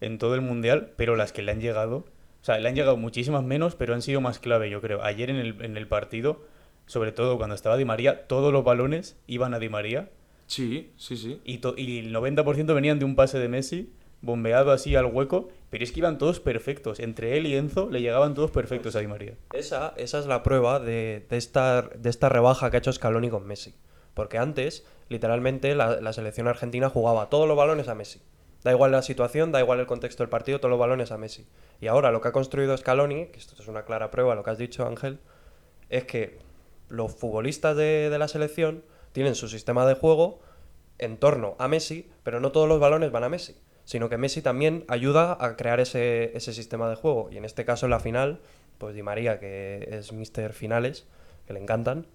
en 0.00 0.16
todo 0.18 0.34
el 0.36 0.40
mundial, 0.40 0.92
pero 0.96 1.16
las 1.16 1.32
que 1.32 1.42
le 1.42 1.50
han 1.52 1.60
llegado, 1.60 1.96
o 1.96 2.44
sea, 2.44 2.58
le 2.58 2.68
han 2.68 2.76
llegado 2.76 2.96
muchísimas 2.96 3.42
menos, 3.42 3.74
pero 3.74 3.92
han 3.92 4.00
sido 4.02 4.20
más 4.20 4.38
clave, 4.38 4.70
yo 4.70 4.80
creo. 4.80 5.02
Ayer 5.02 5.28
en 5.28 5.36
el, 5.36 5.62
en 5.62 5.76
el 5.76 5.88
partido, 5.88 6.46
sobre 6.86 7.12
todo 7.12 7.36
cuando 7.36 7.54
estaba 7.56 7.76
Di 7.76 7.84
María, 7.84 8.28
todos 8.28 8.52
los 8.52 8.64
balones 8.64 9.18
iban 9.26 9.52
a 9.52 9.58
Di 9.58 9.68
María 9.68 10.08
Sí, 10.46 10.90
sí, 10.96 11.16
sí. 11.16 11.40
y, 11.44 11.60
y 11.76 11.98
el 11.98 12.14
90% 12.14 12.74
venían 12.74 12.98
de 12.98 13.04
un 13.04 13.14
pase 13.16 13.38
de 13.38 13.48
Messi, 13.48 13.92
bombeado 14.22 14.72
así 14.72 14.96
al 14.96 15.06
hueco, 15.06 15.48
pero 15.70 15.84
es 15.84 15.92
que 15.92 16.00
iban 16.00 16.18
todos 16.18 16.40
perfectos. 16.40 17.00
Entre 17.00 17.36
él 17.36 17.46
y 17.46 17.56
Enzo 17.56 17.88
le 17.90 18.00
llegaban 18.00 18.34
todos 18.34 18.50
perfectos 18.50 18.96
a 18.96 19.00
Di 19.00 19.06
María. 19.06 19.34
Esa, 19.52 19.94
esa 19.96 20.18
es 20.18 20.26
la 20.26 20.42
prueba 20.42 20.80
de, 20.80 21.26
de 21.28 21.36
esta, 21.36 21.82
de 21.82 22.10
esta 22.10 22.28
rebaja 22.28 22.70
que 22.70 22.76
ha 22.76 22.78
hecho 22.78 22.92
Scaloni 22.92 23.30
con 23.30 23.46
Messi. 23.46 23.74
Porque 24.14 24.38
antes, 24.38 24.84
literalmente, 25.08 25.74
la, 25.74 26.12
selección 26.12 26.48
argentina 26.48 26.90
jugaba 26.90 27.30
todos 27.30 27.48
los 27.48 27.56
balones 27.56 27.88
a 27.88 27.94
Messi. 27.94 28.20
Da 28.62 28.72
igual 28.72 28.92
la 28.92 29.02
situación, 29.02 29.52
da 29.52 29.60
igual 29.60 29.80
el 29.80 29.86
contexto 29.86 30.22
del 30.22 30.28
partido, 30.28 30.58
todos 30.58 30.70
los 30.70 30.78
balones 30.78 31.12
a 31.12 31.16
Messi. 31.16 31.46
Y 31.80 31.86
ahora 31.86 32.10
lo 32.10 32.20
que 32.20 32.28
ha 32.28 32.32
construido 32.32 32.76
Scaloni, 32.76 33.26
que 33.26 33.38
esto 33.38 33.54
es 33.60 33.68
una 33.68 33.84
clara 33.84 34.10
prueba 34.10 34.34
lo 34.34 34.42
que 34.42 34.50
has 34.50 34.58
dicho 34.58 34.86
Ángel, 34.86 35.20
es 35.88 36.04
que 36.04 36.38
los 36.88 37.14
futbolistas 37.14 37.76
de 37.76 38.14
la 38.18 38.28
selección 38.28 38.84
tienen 39.12 39.34
su 39.34 39.48
sistema 39.48 39.86
de 39.86 39.94
juego 39.94 40.40
en 40.98 41.16
torno 41.16 41.56
a 41.58 41.68
Messi, 41.68 42.10
pero 42.22 42.40
no 42.40 42.52
todos 42.52 42.68
los 42.68 42.78
balones 42.78 43.10
van 43.10 43.24
a 43.24 43.28
Messi, 43.28 43.56
sino 43.90 44.08
que 44.08 44.18
Messi 44.18 44.40
también 44.40 44.84
ayuda 44.86 45.36
a 45.40 45.56
crear 45.56 45.80
ese, 45.80 46.30
ese 46.36 46.52
sistema 46.52 46.88
de 46.88 46.94
juego. 46.94 47.28
Y 47.32 47.38
en 47.38 47.44
este 47.44 47.64
caso, 47.64 47.86
en 47.86 47.90
la 47.90 47.98
final, 47.98 48.38
pues 48.78 48.94
Di 48.94 49.02
María, 49.02 49.40
que 49.40 49.84
es 49.90 50.12
Mister 50.12 50.52
Finales, 50.52 51.08
que 51.44 51.54
le 51.54 51.58
encantan, 51.58 52.06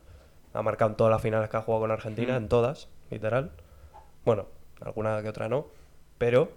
ha 0.53 0.61
marcado 0.61 0.91
en 0.91 0.95
todas 0.95 1.11
las 1.11 1.21
finales 1.21 1.49
que 1.49 1.57
ha 1.57 1.61
jugado 1.61 1.81
con 1.81 1.91
Argentina, 1.91 2.37
en 2.37 2.47
todas, 2.47 2.87
literal. 3.11 3.51
Bueno, 4.23 4.45
alguna 4.79 5.21
que 5.21 5.27
otra 5.27 5.49
no, 5.49 5.67
pero 6.17 6.47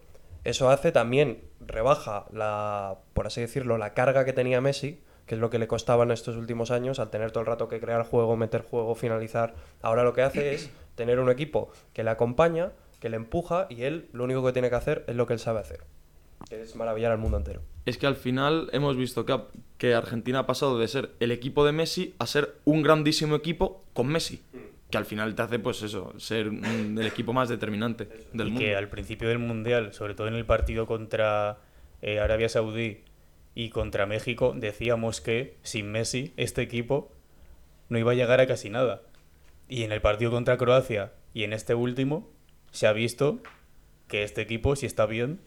eso 0.45 0.71
hace 0.71 0.93
también, 0.93 1.43
rebaja 1.59 2.27
la, 2.31 2.99
por 3.13 3.27
así 3.27 3.41
decirlo, 3.41 3.77
la 3.77 3.95
carga 3.95 4.25
que 4.25 4.33
tenía 4.33 4.61
Messi, 4.61 5.03
que 5.27 5.35
es 5.35 5.41
lo 5.41 5.51
que 5.51 5.59
le 5.59 5.67
costaba 5.67 6.05
en 6.05 6.13
estos 6.13 6.37
últimos 6.37 6.71
años, 6.71 7.01
al 7.01 7.11
tener 7.11 7.33
todo 7.33 7.41
el 7.41 7.49
rato 7.49 7.67
que 7.67 7.81
crear 7.81 8.05
juego, 8.05 8.37
meter 8.37 8.63
juego, 8.63 8.95
finalizar. 8.95 9.57
Ahora 9.83 10.05
lo 10.05 10.13
que 10.13 10.23
hace 10.23 10.55
es 10.55 10.71
tener 10.95 11.19
un 11.19 11.29
equipo 11.29 11.73
que 11.93 12.05
le 12.05 12.11
acompaña, 12.11 12.71
que 13.01 13.09
le 13.09 13.17
empuja, 13.17 13.67
y 13.71 13.83
él 13.83 14.09
lo 14.13 14.25
único 14.25 14.45
que 14.45 14.53
tiene 14.53 14.71
que 14.71 14.77
hacer 14.77 15.05
es 15.07 15.17
lo 15.17 15.27
que 15.27 15.33
él 15.35 15.39
sabe 15.39 15.61
hacer, 15.61 15.81
que 16.49 16.63
es 16.63 16.75
maravillar 16.77 17.13
al 17.13 17.19
mundo 17.19 17.37
entero. 17.37 17.63
Es 17.87 17.97
que 17.99 18.07
al 18.07 18.17
final 18.17 18.69
hemos 18.73 18.97
visto 18.97 19.25
que, 19.25 19.33
ha- 19.33 19.45
que 19.79 19.95
Argentina 19.95 20.41
ha 20.41 20.47
pasado 20.47 20.79
de 20.79 20.89
ser 20.89 21.11
el 21.21 21.31
equipo 21.31 21.65
de 21.65 21.73
Messi 21.73 22.15
a 22.19 22.27
ser 22.27 22.57
un 22.65 22.83
grandísimo 22.83 23.37
equipo 23.37 23.85
con 23.93 24.09
Messi. 24.09 24.43
Que 24.91 24.97
al 24.99 25.05
final 25.05 25.35
te 25.35 25.43
hace, 25.43 25.59
pues 25.59 25.83
eso, 25.83 26.15
ser 26.19 26.47
el 26.47 27.07
equipo 27.07 27.33
más 27.35 27.49
determinante 27.51 28.09
del 28.33 28.49
y 28.49 28.51
mundo. 28.53 28.61
que 28.65 28.75
al 28.75 28.89
principio 28.89 29.29
del 29.29 29.39
Mundial, 29.39 29.93
sobre 29.93 30.15
todo 30.15 30.29
en 30.29 30.35
el 30.35 30.47
partido 30.47 30.87
contra 30.87 31.59
eh, 32.01 32.21
Arabia 32.21 32.49
Saudí 32.49 33.03
y 33.55 33.69
contra 33.69 34.07
México, 34.07 34.55
decíamos 34.57 35.21
que 35.21 35.59
sin 35.63 35.93
Messi 35.93 36.33
este 36.39 36.63
equipo 36.63 37.13
no 37.91 37.99
iba 37.99 38.13
a 38.13 38.15
llegar 38.15 38.41
a 38.41 38.47
casi 38.47 38.71
nada. 38.71 39.03
Y 39.69 39.83
en 39.83 39.93
el 39.93 40.01
partido 40.01 40.31
contra 40.31 40.57
Croacia 40.57 41.13
y 41.35 41.43
en 41.43 41.53
este 41.53 41.75
último 41.75 42.31
se 42.71 42.87
ha 42.87 42.93
visto 42.93 43.41
que 44.07 44.23
este 44.23 44.41
equipo, 44.41 44.77
si 44.77 44.87
está 44.87 45.07
bien, 45.07 45.41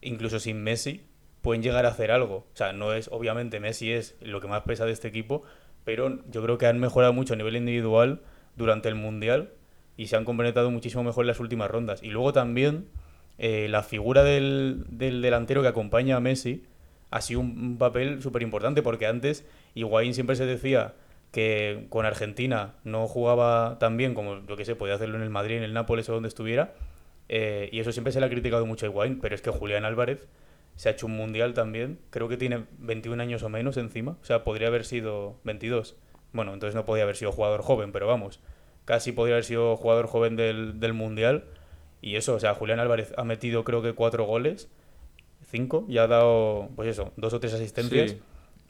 incluso 0.00 0.40
sin 0.40 0.62
Messi, 0.62 1.02
pueden 1.40 1.62
llegar 1.62 1.86
a 1.86 1.90
hacer 1.90 2.10
algo. 2.10 2.46
O 2.52 2.56
sea, 2.56 2.72
no 2.72 2.92
es, 2.92 3.08
obviamente 3.12 3.60
Messi 3.60 3.92
es 3.92 4.16
lo 4.20 4.40
que 4.40 4.48
más 4.48 4.62
pesa 4.62 4.84
de 4.84 4.92
este 4.92 5.08
equipo, 5.08 5.42
pero 5.84 6.20
yo 6.30 6.42
creo 6.42 6.58
que 6.58 6.66
han 6.66 6.78
mejorado 6.78 7.12
mucho 7.12 7.34
a 7.34 7.36
nivel 7.36 7.56
individual 7.56 8.20
durante 8.56 8.88
el 8.88 8.94
Mundial 8.94 9.52
y 9.96 10.06
se 10.06 10.16
han 10.16 10.24
complementado 10.24 10.70
muchísimo 10.70 11.02
mejor 11.02 11.24
en 11.24 11.28
las 11.28 11.40
últimas 11.40 11.70
rondas. 11.70 12.02
Y 12.02 12.08
luego 12.08 12.32
también 12.32 12.88
eh, 13.38 13.66
la 13.68 13.82
figura 13.82 14.22
del, 14.22 14.84
del 14.88 15.22
delantero 15.22 15.62
que 15.62 15.68
acompaña 15.68 16.16
a 16.16 16.20
Messi 16.20 16.64
ha 17.10 17.20
sido 17.20 17.40
un, 17.40 17.58
un 17.58 17.78
papel 17.78 18.22
súper 18.22 18.42
importante 18.42 18.82
porque 18.82 19.06
antes 19.06 19.44
Higuaín 19.74 20.14
siempre 20.14 20.36
se 20.36 20.46
decía 20.46 20.94
que 21.32 21.86
con 21.88 22.06
Argentina 22.06 22.74
no 22.84 23.08
jugaba 23.08 23.78
tan 23.80 23.96
bien 23.96 24.14
como, 24.14 24.46
yo 24.46 24.56
que 24.56 24.64
sé, 24.64 24.76
podía 24.76 24.94
hacerlo 24.94 25.16
en 25.16 25.22
el 25.22 25.30
Madrid, 25.30 25.56
en 25.56 25.62
el 25.64 25.72
Nápoles 25.74 26.08
o 26.08 26.12
donde 26.14 26.28
estuviera. 26.28 26.74
eh, 27.28 27.68
y 27.72 27.80
eso 27.80 27.90
siempre 27.92 28.12
se 28.12 28.20
le 28.20 28.26
ha 28.26 28.28
criticado 28.28 28.66
mucho 28.66 28.86
a 28.86 28.88
Higuaín, 28.90 29.18
pero 29.20 29.34
es 29.34 29.42
que 29.42 29.50
Julián 29.50 29.84
Álvarez 29.84 30.28
se 30.76 30.88
ha 30.88 30.92
hecho 30.92 31.06
un 31.06 31.16
mundial 31.16 31.54
también. 31.54 31.98
Creo 32.10 32.28
que 32.28 32.36
tiene 32.36 32.64
21 32.78 33.22
años 33.22 33.42
o 33.42 33.48
menos 33.48 33.76
encima. 33.76 34.16
O 34.22 34.24
sea, 34.24 34.44
podría 34.44 34.68
haber 34.68 34.84
sido 34.84 35.36
22. 35.44 35.96
Bueno, 36.32 36.52
entonces 36.54 36.74
no 36.74 36.84
podía 36.84 37.04
haber 37.04 37.16
sido 37.16 37.32
jugador 37.32 37.62
joven, 37.62 37.92
pero 37.92 38.06
vamos. 38.06 38.40
Casi 38.84 39.12
podría 39.12 39.34
haber 39.36 39.44
sido 39.44 39.76
jugador 39.76 40.06
joven 40.08 40.36
del, 40.36 40.80
del 40.80 40.92
mundial. 40.94 41.44
Y 42.02 42.16
eso, 42.16 42.34
o 42.34 42.40
sea, 42.40 42.54
Julián 42.54 42.80
Álvarez 42.80 43.12
ha 43.16 43.24
metido 43.24 43.64
creo 43.64 43.80
que 43.82 43.92
cuatro 43.94 44.24
goles, 44.24 44.68
cinco, 45.50 45.84
y 45.88 45.98
ha 45.98 46.06
dado, 46.06 46.68
pues 46.74 46.88
eso, 46.88 47.12
dos 47.16 47.32
o 47.34 47.40
tres 47.40 47.54
asistencias. 47.54 48.12
Sí. 48.12 48.18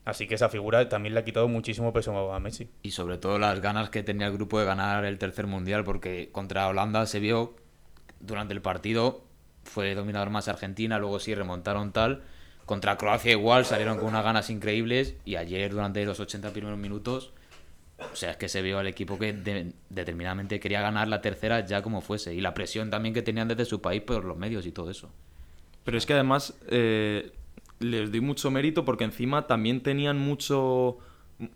Así 0.05 0.27
que 0.27 0.35
esa 0.35 0.49
figura 0.49 0.89
también 0.89 1.13
le 1.13 1.21
ha 1.21 1.25
quitado 1.25 1.47
muchísimo 1.47 1.93
peso 1.93 2.33
a 2.33 2.39
Messi. 2.39 2.69
Y 2.81 2.91
sobre 2.91 3.17
todo 3.17 3.39
las 3.39 3.61
ganas 3.61 3.89
que 3.89 4.03
tenía 4.03 4.27
el 4.27 4.33
grupo 4.33 4.59
de 4.59 4.65
ganar 4.65 5.05
el 5.05 5.17
tercer 5.17 5.47
mundial, 5.47 5.83
porque 5.85 6.29
contra 6.31 6.67
Holanda 6.67 7.05
se 7.05 7.19
vio 7.19 7.55
durante 8.19 8.53
el 8.53 8.61
partido, 8.61 9.23
fue 9.63 9.95
dominador 9.95 10.29
más 10.29 10.47
Argentina, 10.49 10.99
luego 10.99 11.19
sí 11.19 11.33
remontaron 11.33 11.93
tal. 11.93 12.23
Contra 12.65 12.97
Croacia 12.97 13.31
igual 13.31 13.65
salieron 13.65 13.97
con 13.97 14.07
unas 14.07 14.23
ganas 14.23 14.49
increíbles 14.49 15.15
y 15.25 15.35
ayer 15.37 15.71
durante 15.71 16.03
los 16.05 16.19
80 16.19 16.51
primeros 16.51 16.77
minutos, 16.77 17.31
o 18.11 18.15
sea, 18.15 18.31
es 18.31 18.37
que 18.37 18.49
se 18.49 18.61
vio 18.61 18.79
al 18.79 18.87
equipo 18.87 19.17
que 19.19 19.31
de- 19.33 19.73
determinadamente 19.89 20.59
quería 20.59 20.81
ganar 20.81 21.07
la 21.07 21.21
tercera 21.21 21.65
ya 21.65 21.81
como 21.81 22.01
fuese. 22.01 22.33
Y 22.33 22.41
la 22.41 22.53
presión 22.53 22.89
también 22.89 23.13
que 23.13 23.21
tenían 23.21 23.47
desde 23.47 23.65
su 23.65 23.81
país 23.81 24.01
por 24.01 24.25
los 24.25 24.37
medios 24.37 24.65
y 24.65 24.71
todo 24.73 24.89
eso. 24.91 25.09
Pero 25.85 25.97
es 25.97 26.05
que 26.05 26.13
además 26.13 26.53
eh, 26.69 27.31
les 27.83 28.11
doy 28.11 28.21
mucho 28.21 28.51
mérito 28.51 28.85
porque 28.85 29.03
encima 29.03 29.47
también 29.47 29.81
tenían 29.81 30.17
mucho 30.19 30.97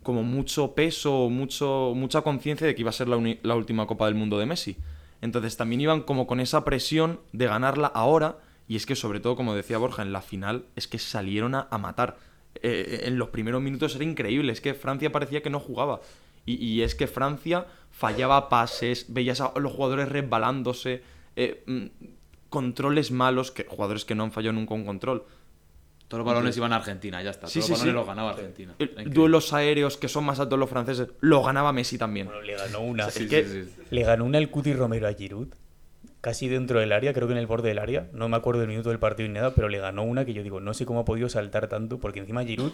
como 0.02 0.22
mucho 0.22 0.74
peso, 0.74 1.30
mucho, 1.30 1.92
mucha 1.94 2.22
conciencia 2.22 2.66
de 2.66 2.74
que 2.74 2.82
iba 2.82 2.90
a 2.90 2.92
ser 2.92 3.08
la, 3.08 3.54
última 3.54 3.86
Copa 3.86 4.06
del 4.06 4.14
Mundo 4.14 4.38
de 4.38 4.46
Messi. 4.46 4.76
Entonces 5.20 5.56
también 5.56 5.80
iban 5.80 6.02
como 6.02 6.26
con 6.26 6.40
esa 6.40 6.64
presión 6.64 7.20
de 7.32 7.46
ganarla 7.46 7.88
ahora 7.88 8.38
y 8.66 8.76
es 8.76 8.86
que 8.86 8.96
sobre 8.96 9.20
todo, 9.20 9.36
como 9.36 9.54
decía 9.54 9.78
Borja, 9.78 10.02
en 10.02 10.12
la 10.12 10.20
final 10.20 10.66
es 10.76 10.86
que 10.88 10.98
salieron 10.98 11.54
a, 11.54 11.66
matar. 11.78 12.18
Eh, 12.62 13.02
en 13.04 13.18
los 13.18 13.28
primeros 13.28 13.62
minutos 13.62 13.94
era 13.94 14.04
increíble, 14.04 14.52
es 14.52 14.60
que 14.60 14.74
Francia 14.74 15.10
parecía 15.10 15.42
que 15.42 15.50
no 15.50 15.60
jugaba. 15.60 16.00
Y, 16.44 16.54
y 16.64 16.82
es 16.82 16.94
que 16.94 17.06
Francia 17.06 17.66
fallaba 17.90 18.48
pases, 18.48 19.06
veías 19.08 19.40
a 19.40 19.52
los 19.58 19.72
jugadores 19.72 20.08
resbalándose, 20.08 21.02
eh, 21.36 21.62
mm, 21.66 21.86
controles 22.48 23.10
malos, 23.10 23.50
que 23.50 23.64
jugadores 23.64 24.04
que 24.04 24.14
no 24.14 24.24
han 24.24 24.32
fallado 24.32 24.54
nunca 24.54 24.74
un 24.74 24.84
control. 24.84 25.24
Todos 26.08 26.24
los 26.24 26.26
balones 26.34 26.56
iban 26.56 26.72
a 26.72 26.76
Argentina, 26.76 27.22
ya 27.22 27.30
está. 27.30 27.46
Sí, 27.48 27.60
Todos 27.60 27.66
sí, 27.66 27.70
los 27.72 27.80
balones 27.80 27.92
sí. 27.92 27.96
los 27.96 28.06
ganaba 28.06 28.30
Argentina. 28.30 28.74
Increíble. 28.78 29.14
Duelos 29.14 29.52
aéreos 29.52 29.96
que 29.98 30.08
son 30.08 30.24
más 30.24 30.40
altos 30.40 30.58
los 30.58 30.70
franceses, 30.70 31.08
lo 31.20 31.42
ganaba 31.42 31.72
Messi 31.72 31.98
también. 31.98 32.26
Bueno, 32.26 32.42
le 32.42 32.56
ganó 32.56 32.80
una. 32.80 33.10
Sí, 33.10 33.24
es 33.24 33.30
que 33.30 33.44
sí, 33.44 33.64
sí. 33.64 33.82
le 33.90 34.02
ganó 34.04 34.24
una 34.24 34.38
el 34.38 34.48
Cuti 34.50 34.72
Romero 34.72 35.06
a 35.06 35.12
Giroud. 35.12 35.48
Casi 36.20 36.48
dentro 36.48 36.80
del 36.80 36.92
área, 36.92 37.12
creo 37.12 37.28
que 37.28 37.32
en 37.34 37.38
el 37.38 37.46
borde 37.46 37.68
del 37.68 37.78
área. 37.78 38.08
No 38.12 38.28
me 38.28 38.36
acuerdo 38.36 38.60
del 38.60 38.68
minuto 38.68 38.88
del 38.88 38.98
partido 38.98 39.28
ni 39.28 39.34
nada, 39.34 39.54
pero 39.54 39.68
le 39.68 39.78
ganó 39.78 40.02
una 40.02 40.24
que 40.24 40.32
yo 40.34 40.42
digo, 40.42 40.58
no 40.60 40.74
sé 40.74 40.84
cómo 40.84 41.00
ha 41.00 41.04
podido 41.04 41.28
saltar 41.28 41.68
tanto, 41.68 41.98
porque 41.98 42.18
encima 42.18 42.42
Giroud 42.42 42.72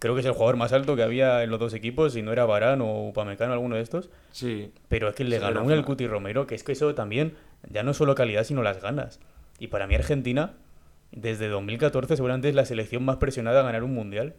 creo 0.00 0.14
que 0.14 0.20
es 0.20 0.26
el 0.26 0.32
jugador 0.32 0.56
más 0.56 0.72
alto 0.72 0.96
que 0.96 1.02
había 1.04 1.44
en 1.44 1.50
los 1.50 1.60
dos 1.60 1.72
equipos, 1.74 2.14
si 2.14 2.22
no 2.22 2.32
era 2.32 2.46
Varane 2.46 2.82
o 2.82 3.08
Upamecano, 3.10 3.52
alguno 3.52 3.76
de 3.76 3.82
estos. 3.82 4.08
Sí. 4.32 4.72
Pero 4.88 5.08
es 5.10 5.14
que 5.14 5.22
le 5.24 5.36
Sí, 5.36 5.42
ganó 5.42 5.62
una 5.62 5.74
el 5.74 5.80
fla- 5.82 5.86
Cuti 5.86 6.06
Romero, 6.08 6.46
que 6.48 6.54
es 6.56 6.64
que 6.64 6.72
eso 6.72 6.94
también, 6.94 7.34
ya 7.68 7.82
no 7.84 7.94
solo 7.94 8.14
calidad, 8.16 8.42
sino 8.44 8.62
las 8.62 8.80
ganas. 8.82 9.20
Y 9.60 9.68
para 9.68 9.86
mí 9.86 9.94
Argentina, 9.94 10.54
desde 11.12 11.48
2014, 11.48 12.16
seguramente 12.16 12.48
es 12.48 12.54
la 12.54 12.64
selección 12.64 13.04
más 13.04 13.16
presionada 13.16 13.60
a 13.60 13.64
ganar 13.64 13.82
un 13.84 13.94
mundial. 13.94 14.34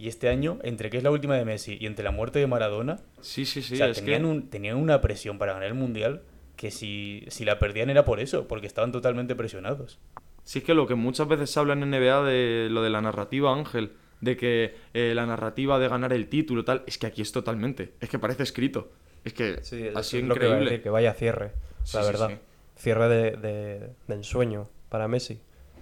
Y 0.00 0.06
este 0.08 0.28
año, 0.28 0.58
entre 0.62 0.90
que 0.90 0.96
es 0.98 1.02
la 1.02 1.10
última 1.10 1.36
de 1.36 1.44
Messi 1.44 1.76
y 1.80 1.86
entre 1.86 2.04
la 2.04 2.12
muerte 2.12 2.38
de 2.38 2.46
Maradona, 2.46 3.00
Sí, 3.20 3.44
sí, 3.44 3.62
sí. 3.62 3.74
o 3.74 3.76
sea, 3.78 3.88
es 3.88 3.98
tenían, 3.98 4.22
que... 4.22 4.28
un- 4.28 4.48
tenían 4.50 4.76
una 4.76 5.00
presión 5.00 5.38
para 5.38 5.54
ganar 5.54 5.66
el 5.68 5.74
mundial 5.74 6.22
que 6.54 6.70
si, 6.70 7.24
si 7.28 7.44
la 7.44 7.58
perdían 7.58 7.90
era 7.90 8.04
por 8.04 8.20
eso, 8.20 8.46
porque 8.46 8.66
estaban 8.68 8.92
totalmente 8.92 9.34
presionados. 9.34 9.98
Sí, 10.44 10.60
es 10.60 10.64
que 10.64 10.74
lo 10.74 10.86
que 10.86 10.94
muchas 10.94 11.26
veces 11.28 11.50
se 11.50 11.58
habla 11.60 11.72
en 11.74 11.80
NBA 11.90 12.22
de 12.24 12.68
lo 12.70 12.82
de 12.82 12.90
la 12.90 13.00
narrativa, 13.00 13.52
Ángel, 13.52 13.92
de 14.20 14.36
que 14.36 14.74
eh, 14.94 15.12
la 15.14 15.26
narrativa 15.26 15.78
de 15.80 15.88
ganar 15.88 16.12
el 16.12 16.28
título 16.28 16.64
tal, 16.64 16.84
es 16.86 16.96
que 16.98 17.06
aquí 17.08 17.22
es 17.22 17.32
totalmente, 17.32 17.92
es 18.00 18.08
que 18.08 18.18
parece 18.20 18.44
escrito. 18.44 18.90
Es 19.24 19.32
que 19.34 19.58
Sí, 19.62 19.88
ha 19.94 20.02
sido 20.04 20.22
es 20.22 20.28
lo 20.28 20.34
que 20.34 20.46
iba 20.46 20.54
a 20.54 20.58
increíble. 20.58 20.70
decir, 20.70 20.82
que 20.82 20.90
vaya 20.90 21.12
cierre, 21.14 21.52
Sí, 21.84 21.96
la 21.96 22.02
sí, 22.04 22.12
verdad. 22.12 22.28
sí. 22.30 22.36
Cierre 22.76 23.08
de, 23.08 23.30
de- 23.36 23.90
de 24.06 24.14
ensueño 24.14 24.68
para 24.88 25.06
Messi. 25.08 25.40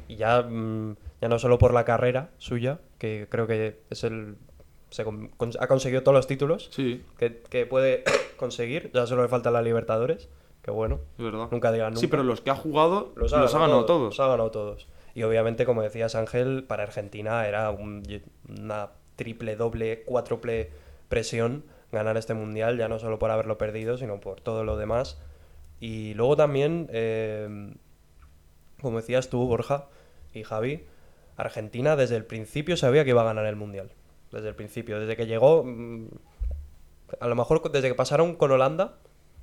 Y 0.09 0.17
ya, 0.17 0.43
mm, 0.43 0.97
ya 1.21 1.29
no 1.29 1.39
solo 1.39 1.59
por 1.59 1.73
la 1.75 1.85
carrera 1.85 2.31
suya, 2.39 2.79
que 2.99 3.27
creo 3.29 3.47
que 3.47 3.81
es 3.91 4.05
el 4.05 4.37
se 4.91 5.05
con- 5.05 5.31
ha 5.59 5.67
conseguido 5.67 6.03
todos 6.03 6.15
los 6.15 6.27
títulos 6.29 6.69
Sí, 6.71 7.03
que, 7.19 7.43
que 7.51 7.67
puede 7.67 8.05
conseguir, 8.37 8.91
ya 8.95 9.07
solo 9.07 9.23
le 9.23 9.29
falta 9.29 9.51
la 9.51 9.61
Libertadores, 9.63 10.29
que 10.63 10.71
bueno, 10.71 11.01
es 11.19 11.25
verdad. 11.25 11.49
nunca 11.51 11.73
digan 11.73 11.89
nunca. 11.91 12.01
Sí, 12.01 12.07
pero 12.07 12.23
los 12.23 12.41
que 12.41 12.51
ha 12.51 12.55
jugado 12.57 13.13
los, 13.17 13.33
ha 13.33 13.41
ha 13.45 13.49
ganado 13.59 13.85
todos. 13.85 14.17
Los 14.17 14.21
ha 14.21 14.29
ganado 14.29 14.51
todos. 14.51 14.87
Y 15.15 15.23
obviamente, 15.25 15.65
como 15.65 15.83
decías 15.83 16.15
Ángel, 16.15 16.65
para 16.65 16.83
Argentina 16.85 17.47
era 17.49 17.71
un- 17.71 18.03
una 18.49 18.91
triple, 19.17 19.57
doble, 19.57 20.03
cuádruple 20.05 20.71
presión 21.09 21.65
ganar 21.93 22.17
este 22.17 22.35
mundial, 22.35 22.77
ya 22.79 22.89
no 22.89 22.99
solo 22.99 23.19
por 23.19 23.31
haberlo 23.31 23.59
perdido, 23.59 23.97
sino 23.97 24.21
por 24.21 24.41
todo 24.41 24.63
lo 24.65 24.77
demás. 24.77 25.19
Y 25.81 26.15
luego 26.15 26.37
también, 26.37 26.89
eh, 26.93 27.73
como 28.81 28.99
decías 28.99 29.29
tú, 29.31 29.47
Borja 29.47 29.87
y 30.35 30.43
Javi, 30.43 30.85
Argentina 31.37 31.97
desde 31.97 32.17
el 32.17 32.25
principio 32.25 32.77
sabía 32.77 33.05
que 33.05 33.11
iba 33.11 33.23
a 33.23 33.27
ganar 33.27 33.47
el 33.47 33.57
mundial. 33.57 33.91
Desde 34.33 34.49
el 34.49 34.55
principio, 34.55 34.99
desde 35.01 35.17
que 35.17 35.27
llegó, 35.27 35.63
mm, 35.65 36.07
a 37.21 37.29
lo 37.29 37.35
mejor 37.35 37.71
desde 37.71 37.89
que 37.89 37.95
pasaron 37.95 38.35
con 38.37 38.51
Holanda, 38.51 38.95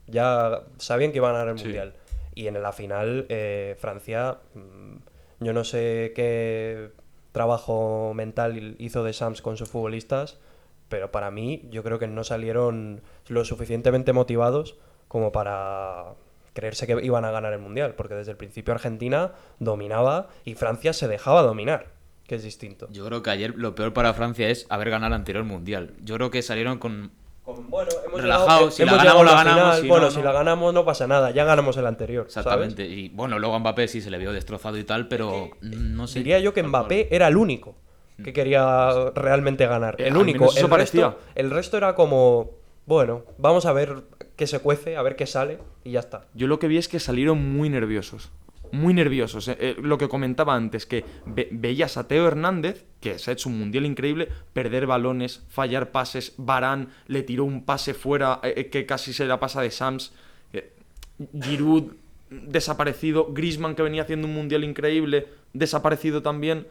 ya 0.08 0.64
sabían 0.78 1.12
que 1.12 1.18
iban 1.18 1.36
a 1.36 1.40
ganar 1.40 1.54
el 1.54 1.60
Sí. 1.60 1.66
mundial. 1.66 1.94
Y 2.36 2.48
en 2.48 2.62
la 2.62 2.74
final, 2.74 3.26
eh, 3.30 3.76
Francia, 3.80 4.40
mm, 4.56 5.44
yo 5.46 5.54
no 5.54 5.64
sé 5.64 6.14
qué 6.16 6.92
trabajo 7.32 8.14
mental 8.14 8.76
hizo 8.80 9.04
de 9.04 9.14
Sams 9.14 9.42
con 9.42 9.58
sus 9.58 9.70
futbolistas, 9.70 10.40
pero 10.90 11.12
para 11.12 11.32
mí 11.32 11.68
yo 11.72 11.84
creo 11.84 12.00
que 12.00 12.08
no 12.08 12.24
salieron 12.24 13.02
lo 13.28 13.46
suficientemente 13.46 14.14
motivados 14.14 14.78
como 15.08 15.32
para 15.32 16.14
creerse 16.54 16.86
que 16.88 17.04
iban 17.04 17.26
a 17.26 17.32
ganar 17.32 17.54
el 17.54 17.60
mundial, 17.60 17.96
porque 17.96 18.14
desde 18.16 18.32
el 18.32 18.38
principio 18.38 18.74
Argentina 18.74 19.32
dominaba 19.60 20.28
y 20.46 20.54
Francia 20.56 20.94
se 20.94 21.08
dejaba 21.08 21.42
dominar, 21.42 21.88
que 22.28 22.36
es 22.36 22.44
distinto. 22.44 22.88
Yo 22.92 23.06
creo 23.06 23.24
que 23.24 23.30
ayer 23.32 23.54
lo 23.56 23.76
peor 23.76 23.94
para 23.94 24.14
Francia 24.14 24.50
es 24.50 24.66
haber 24.70 24.90
ganado 24.90 25.08
el 25.08 25.14
anterior 25.20 25.44
mundial. 25.44 25.94
Yo 26.02 26.16
creo 26.16 26.30
que 26.32 26.42
salieron 26.42 26.78
con. 26.78 27.12
Con- 27.44 27.70
bueno, 27.70 27.92
hemos 28.08 28.22
Relajado, 28.22 28.70
llegado- 28.70 28.72
si 28.72 28.86
la 28.86 28.92
hemos 28.92 29.04
ganamos, 29.04 29.22
llegado 29.24 29.38
a 29.40 29.44
la 29.44 29.52
ganamos, 29.54 29.80
si 29.82 29.88
bueno, 29.90 30.06
no, 30.06 30.12
si 30.12 30.18
no. 30.20 30.24
la 30.24 30.32
ganamos 30.32 30.74
no 30.74 30.86
pasa 30.86 31.08
nada, 31.08 31.32
ya 31.32 31.44
ganamos 31.44 31.76
el 31.76 31.86
anterior. 31.88 32.28
¿sabes? 32.30 32.46
Exactamente. 32.48 32.86
Y 32.86 33.10
bueno, 33.10 33.38
luego 33.38 33.56
a 33.56 33.60
Mbappé 33.60 33.90
sí 33.90 34.00
se 34.00 34.10
le 34.10 34.18
vio 34.18 34.32
destrozado 34.32 34.78
y 34.78 34.86
tal, 34.86 35.10
pero 35.10 35.50
no 35.62 36.08
sé. 36.08 36.20
Diría 36.20 36.40
yo 36.40 36.54
que 36.54 36.64
Mbappé 36.64 37.10
era 37.14 37.28
el 37.28 37.36
único 37.36 37.76
que 38.24 38.32
quería 38.32 38.92
realmente 39.16 39.66
ganar. 39.66 39.96
Eh, 40.00 40.08
El 40.08 40.16
único. 40.16 40.46
El 40.46 40.52
resto, 40.52 40.70
parecía. 40.70 41.18
el 41.36 41.52
resto 41.52 41.76
era 41.76 41.96
como, 41.96 42.52
bueno, 42.86 43.24
vamos 43.38 43.66
a 43.66 43.74
ver 43.74 44.04
qué 44.36 44.48
se 44.48 44.60
cuece, 44.60 44.98
a 44.98 45.02
ver 45.02 45.16
qué 45.16 45.26
sale 45.28 45.60
y 45.84 45.92
ya 45.92 46.00
está. 46.02 46.28
Yo 46.34 46.48
lo 46.48 46.60
que 46.60 46.68
vi 46.68 46.78
es 46.78 46.88
que 46.88 47.00
salieron 47.00 47.54
muy 47.54 47.70
nerviosos. 47.70 48.32
Muy 48.72 48.96
nerviosos. 48.96 49.48
Eh, 49.50 49.58
eh, 49.60 49.76
lo 49.80 50.00
que 50.00 50.10
comentaba 50.10 50.56
antes, 50.56 50.88
que 50.88 51.06
ve- 51.28 51.48
veías 51.52 51.96
a 51.96 52.08
Teo 52.08 52.26
Hernández, 52.28 52.86
que 53.02 53.20
se 53.20 53.30
ha 53.30 53.34
hecho 53.34 53.48
un 53.50 53.60
mundial 53.60 53.86
increíble, 53.86 54.30
perder 54.52 54.88
balones, 54.88 55.44
fallar 55.50 55.92
pases. 55.92 56.34
Barán 56.38 56.90
le 57.08 57.22
tiró 57.22 57.44
un 57.46 57.66
pase 57.66 57.94
fuera 57.94 58.40
eh, 58.42 58.70
que 58.72 58.88
casi 58.88 59.14
se 59.14 59.28
la 59.28 59.40
pasa 59.40 59.62
de 59.62 59.70
Sams. 59.70 60.12
Giroud 61.40 61.94
desaparecido. 62.30 63.32
Grisman, 63.32 63.76
que 63.76 63.84
venía 63.84 64.02
haciendo 64.02 64.28
un 64.28 64.34
mundial 64.34 64.64
increíble, 64.64 65.28
desaparecido 65.54 66.22
también. 66.24 66.68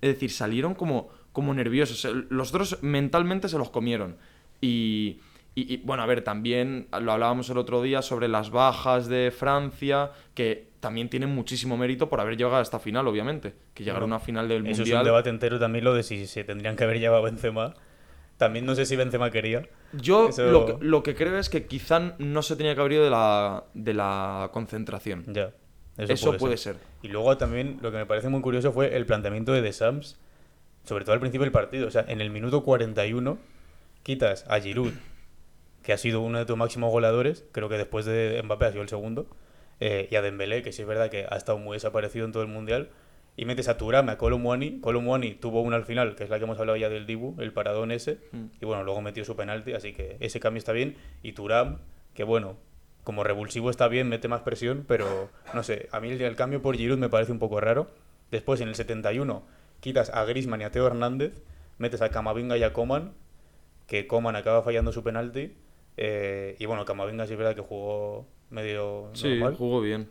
Es 0.00 0.14
decir, 0.14 0.32
salieron 0.32 0.74
como, 0.74 1.08
como 1.32 1.54
nerviosos. 1.54 2.04
Los 2.28 2.48
otros 2.50 2.82
mentalmente 2.82 3.48
se 3.48 3.56
los 3.58 3.70
comieron. 3.70 4.16
Y, 4.60 5.20
y- 5.56 5.74
y, 5.74 5.76
bueno, 5.78 6.02
a 6.04 6.06
ver, 6.06 6.22
también 6.22 6.86
lo 7.00 7.10
hablábamos 7.12 7.50
el 7.50 7.58
otro 7.58 7.82
día 7.82 8.02
sobre 8.02 8.28
las 8.28 8.50
bajas 8.50 9.08
de 9.08 9.32
Francia, 9.36 10.12
que 10.34 10.68
también 10.80 11.08
tienen 11.08 11.30
muchísimo 11.30 11.76
mérito 11.76 12.08
por 12.08 12.20
haber 12.20 12.36
llegado 12.36 12.56
a 12.56 12.62
esta 12.62 12.78
final, 12.78 13.08
obviamente. 13.08 13.54
Que 13.74 13.82
llegar 13.82 14.02
a 14.02 14.04
una 14.04 14.20
final 14.20 14.46
del 14.46 14.64
Eso 14.66 14.82
es 14.84 14.92
un 14.92 15.02
debate 15.02 15.30
entero 15.30 15.58
también 15.58 15.84
lo 15.84 15.94
de 15.94 16.02
si 16.04 16.26
se 16.28 16.44
tendrían 16.44 16.76
que 16.76 16.84
haber 16.84 17.00
llevado 17.00 17.22
a 17.22 17.24
Benzema. 17.24 17.74
También 18.36 18.66
no 18.66 18.74
sé 18.74 18.84
si 18.86 18.94
Benzema 18.96 19.30
quería. 19.30 19.66
Yo 19.94 20.28
Eso- 20.28 20.44
lo, 20.52 20.66
que, 20.66 20.76
lo 20.84 21.02
que 21.02 21.14
creo 21.14 21.38
es 21.38 21.48
que 21.48 21.64
quizá 21.66 22.14
no 22.18 22.42
se 22.42 22.54
tenía 22.54 22.74
que 22.74 22.80
haber 22.82 22.92
ido 22.92 23.04
de 23.04 23.10
la, 23.10 23.64
de 23.72 23.94
la 23.94 24.50
concentración. 24.52 25.24
Ya. 25.26 25.52
Eso 25.96 26.36
puede 26.36 26.58
ser. 26.58 26.76
Y 27.00 27.08
luego 27.08 27.38
también 27.38 27.78
lo 27.80 27.90
que 27.90 27.96
me 27.96 28.04
parece 28.04 28.28
muy 28.28 28.42
curioso 28.42 28.72
fue 28.72 28.94
el 28.94 29.06
planteamiento 29.06 29.52
de 29.54 29.62
The 29.62 29.72
Sams, 29.72 30.18
sobre 30.84 31.04
todo 31.06 31.14
al 31.14 31.20
principio 31.20 31.44
del 31.44 31.52
partido. 31.52 31.88
O 31.88 31.90
sea, 31.90 32.04
en 32.06 32.20
el 32.20 32.28
minuto 32.28 32.62
41 32.62 33.38
quitas 34.02 34.44
a 34.48 34.60
Giroud, 34.60 34.92
que 35.86 35.92
ha 35.92 35.98
sido 35.98 36.20
uno 36.20 36.38
de 36.38 36.46
tus 36.46 36.56
máximos 36.56 36.90
goleadores, 36.90 37.44
creo 37.52 37.68
que 37.68 37.78
después 37.78 38.04
de 38.04 38.42
Mbappé 38.42 38.66
ha 38.66 38.70
sido 38.72 38.82
el 38.82 38.88
segundo, 38.88 39.28
eh, 39.78 40.08
y 40.10 40.16
a 40.16 40.22
Dembélé, 40.22 40.64
que 40.64 40.72
sí 40.72 40.82
es 40.82 40.88
verdad 40.88 41.10
que 41.10 41.26
ha 41.30 41.36
estado 41.36 41.58
muy 41.58 41.76
desaparecido 41.76 42.26
en 42.26 42.32
todo 42.32 42.42
el 42.42 42.48
Mundial, 42.48 42.90
y 43.36 43.44
metes 43.44 43.68
a 43.68 43.76
Turam, 43.76 44.08
a 44.08 44.18
Colomwani. 44.18 44.80
Colomwani 44.80 45.34
tuvo 45.34 45.60
una 45.60 45.76
al 45.76 45.84
final, 45.84 46.16
que 46.16 46.24
es 46.24 46.30
la 46.30 46.38
que 46.38 46.44
hemos 46.44 46.58
hablado 46.58 46.76
ya 46.76 46.88
del 46.88 47.06
Dibu, 47.06 47.40
el 47.40 47.52
paradón 47.52 47.92
ese. 47.92 48.18
Mm. 48.32 48.46
Y 48.60 48.64
bueno, 48.64 48.82
luego 48.82 49.00
metió 49.00 49.24
su 49.24 49.36
penalti, 49.36 49.74
así 49.74 49.92
que 49.92 50.16
ese 50.18 50.40
cambio 50.40 50.58
está 50.58 50.72
bien. 50.72 50.96
Y 51.22 51.34
Turam, 51.34 51.78
que 52.14 52.24
bueno, 52.24 52.56
como 53.04 53.22
revulsivo 53.22 53.70
está 53.70 53.86
bien, 53.86 54.08
mete 54.08 54.26
más 54.26 54.40
presión, 54.40 54.86
pero 54.88 55.30
no 55.54 55.62
sé, 55.62 55.88
a 55.92 56.00
mí 56.00 56.10
el, 56.10 56.20
el 56.20 56.34
cambio 56.34 56.62
por 56.62 56.76
Giroud 56.76 56.98
me 56.98 57.08
parece 57.08 57.30
un 57.30 57.38
poco 57.38 57.60
raro. 57.60 57.92
Después, 58.32 58.60
en 58.60 58.66
el 58.66 58.74
71, 58.74 59.46
quitas 59.78 60.10
a 60.10 60.24
Griezmann 60.24 60.62
y 60.62 60.64
a 60.64 60.72
Teo 60.72 60.84
Hernández, 60.88 61.44
metes 61.78 62.02
a 62.02 62.08
Camavinga 62.08 62.56
y 62.56 62.64
a 62.64 62.72
Coman, 62.72 63.12
que 63.86 64.08
Coman 64.08 64.34
acaba 64.34 64.64
fallando 64.64 64.90
su 64.90 65.04
penalti. 65.04 65.54
Eh, 65.96 66.56
y 66.58 66.66
bueno, 66.66 66.84
Camavinga 66.84 67.26
sí 67.26 67.32
es 67.32 67.38
verdad 67.38 67.54
que 67.54 67.62
jugó 67.62 68.26
medio 68.50 69.10
Sí, 69.14 69.38
normal. 69.38 69.56
jugó 69.56 69.80
bien. 69.80 70.08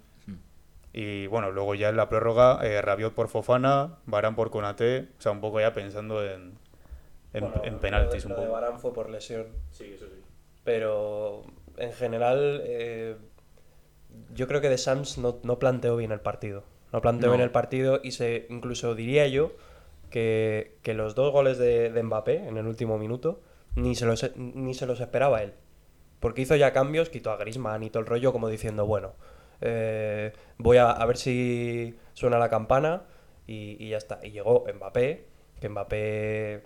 Y 0.94 1.27
bueno, 1.27 1.51
luego 1.51 1.75
ya 1.75 1.89
en 1.89 1.98
la 1.98 2.08
prórroga, 2.08 2.60
eh, 2.63 2.82
Rabiot 2.82 3.13
por 3.13 3.27
Fofana, 3.27 3.98
Varane 4.06 4.36
por 4.36 4.50
Konaté, 4.50 5.10
o 5.18 5.22
sea, 5.22 5.34
un 5.34 5.42
poco 5.42 5.60
ya 5.60 5.74
pensando 5.74 6.24
en, 6.25 6.54
en, 7.34 7.42
Bueno, 7.42 7.62
en 7.65 7.80
penaltis. 7.80 8.24
lo 8.25 8.30
un 8.30 8.36
de- 8.36 8.36
lo 8.36 8.42
de 8.42 8.48
poco. 8.48 8.62
Varane 8.62 8.80
fue 8.80 8.94
por 8.94 9.10
lesión. 9.10 9.48
Sí, 9.72 9.92
eso 9.94 10.06
sí. 10.08 10.22
Pero 10.63 11.44
en 11.77 11.92
general, 11.92 12.62
eh, 12.63 13.18
yo 14.34 14.48
creo 14.48 14.62
que 14.62 14.70
De 14.70 14.77
Sams 14.77 15.18
no, 15.18 15.39
no 15.44 15.60
planteó 15.60 15.98
bien 15.98 16.13
el 16.13 16.22
partido. 16.22 16.63
No 16.94 17.01
planteó 17.01 17.27
No. 17.27 17.34
bien 17.34 17.42
el 17.44 17.51
partido 17.51 18.00
y 18.01 18.12
se 18.12 18.46
incluso 18.50 18.96
diría 18.96 19.27
yo 19.27 19.51
que, 20.10 20.77
que 20.82 20.94
los 20.94 21.13
dos 21.13 21.34
goles 21.34 21.58
de, 21.58 21.92
de 21.92 22.04
Mbappé 22.04 22.48
en 22.48 22.56
el 22.56 22.68
último 22.68 22.98
minuto 22.98 23.42
ni 23.75 23.96
se, 23.96 24.06
los, 24.06 24.32
ni 24.38 24.74
se 24.74 24.86
los 24.86 25.01
esperaba 25.01 25.44
él. 25.44 25.54
Porque 26.19 26.41
hizo 26.41 26.55
ya 26.55 26.74
cambios, 26.74 27.10
quitó 27.10 27.31
a 27.31 27.38
Griezmann 27.38 27.84
y 27.84 27.89
todo 27.89 28.01
el 28.01 28.07
rollo 28.07 28.31
como 28.31 28.50
diciendo, 28.50 28.86
bueno, 28.86 29.13
eh, 29.62 30.34
voy 30.57 30.77
a, 30.77 30.91
a 30.91 31.05
ver 31.05 31.17
si 31.17 31.95
suena 32.13 32.38
la 32.38 32.50
campana 32.50 33.03
y, 33.48 33.84
y 33.84 33.89
ya 33.89 33.98
está. 33.98 34.19
Y 34.24 34.31
llegó 34.31 34.65
Mbappé, 34.74 35.25
que 35.60 35.69
Mbappé 35.69 36.63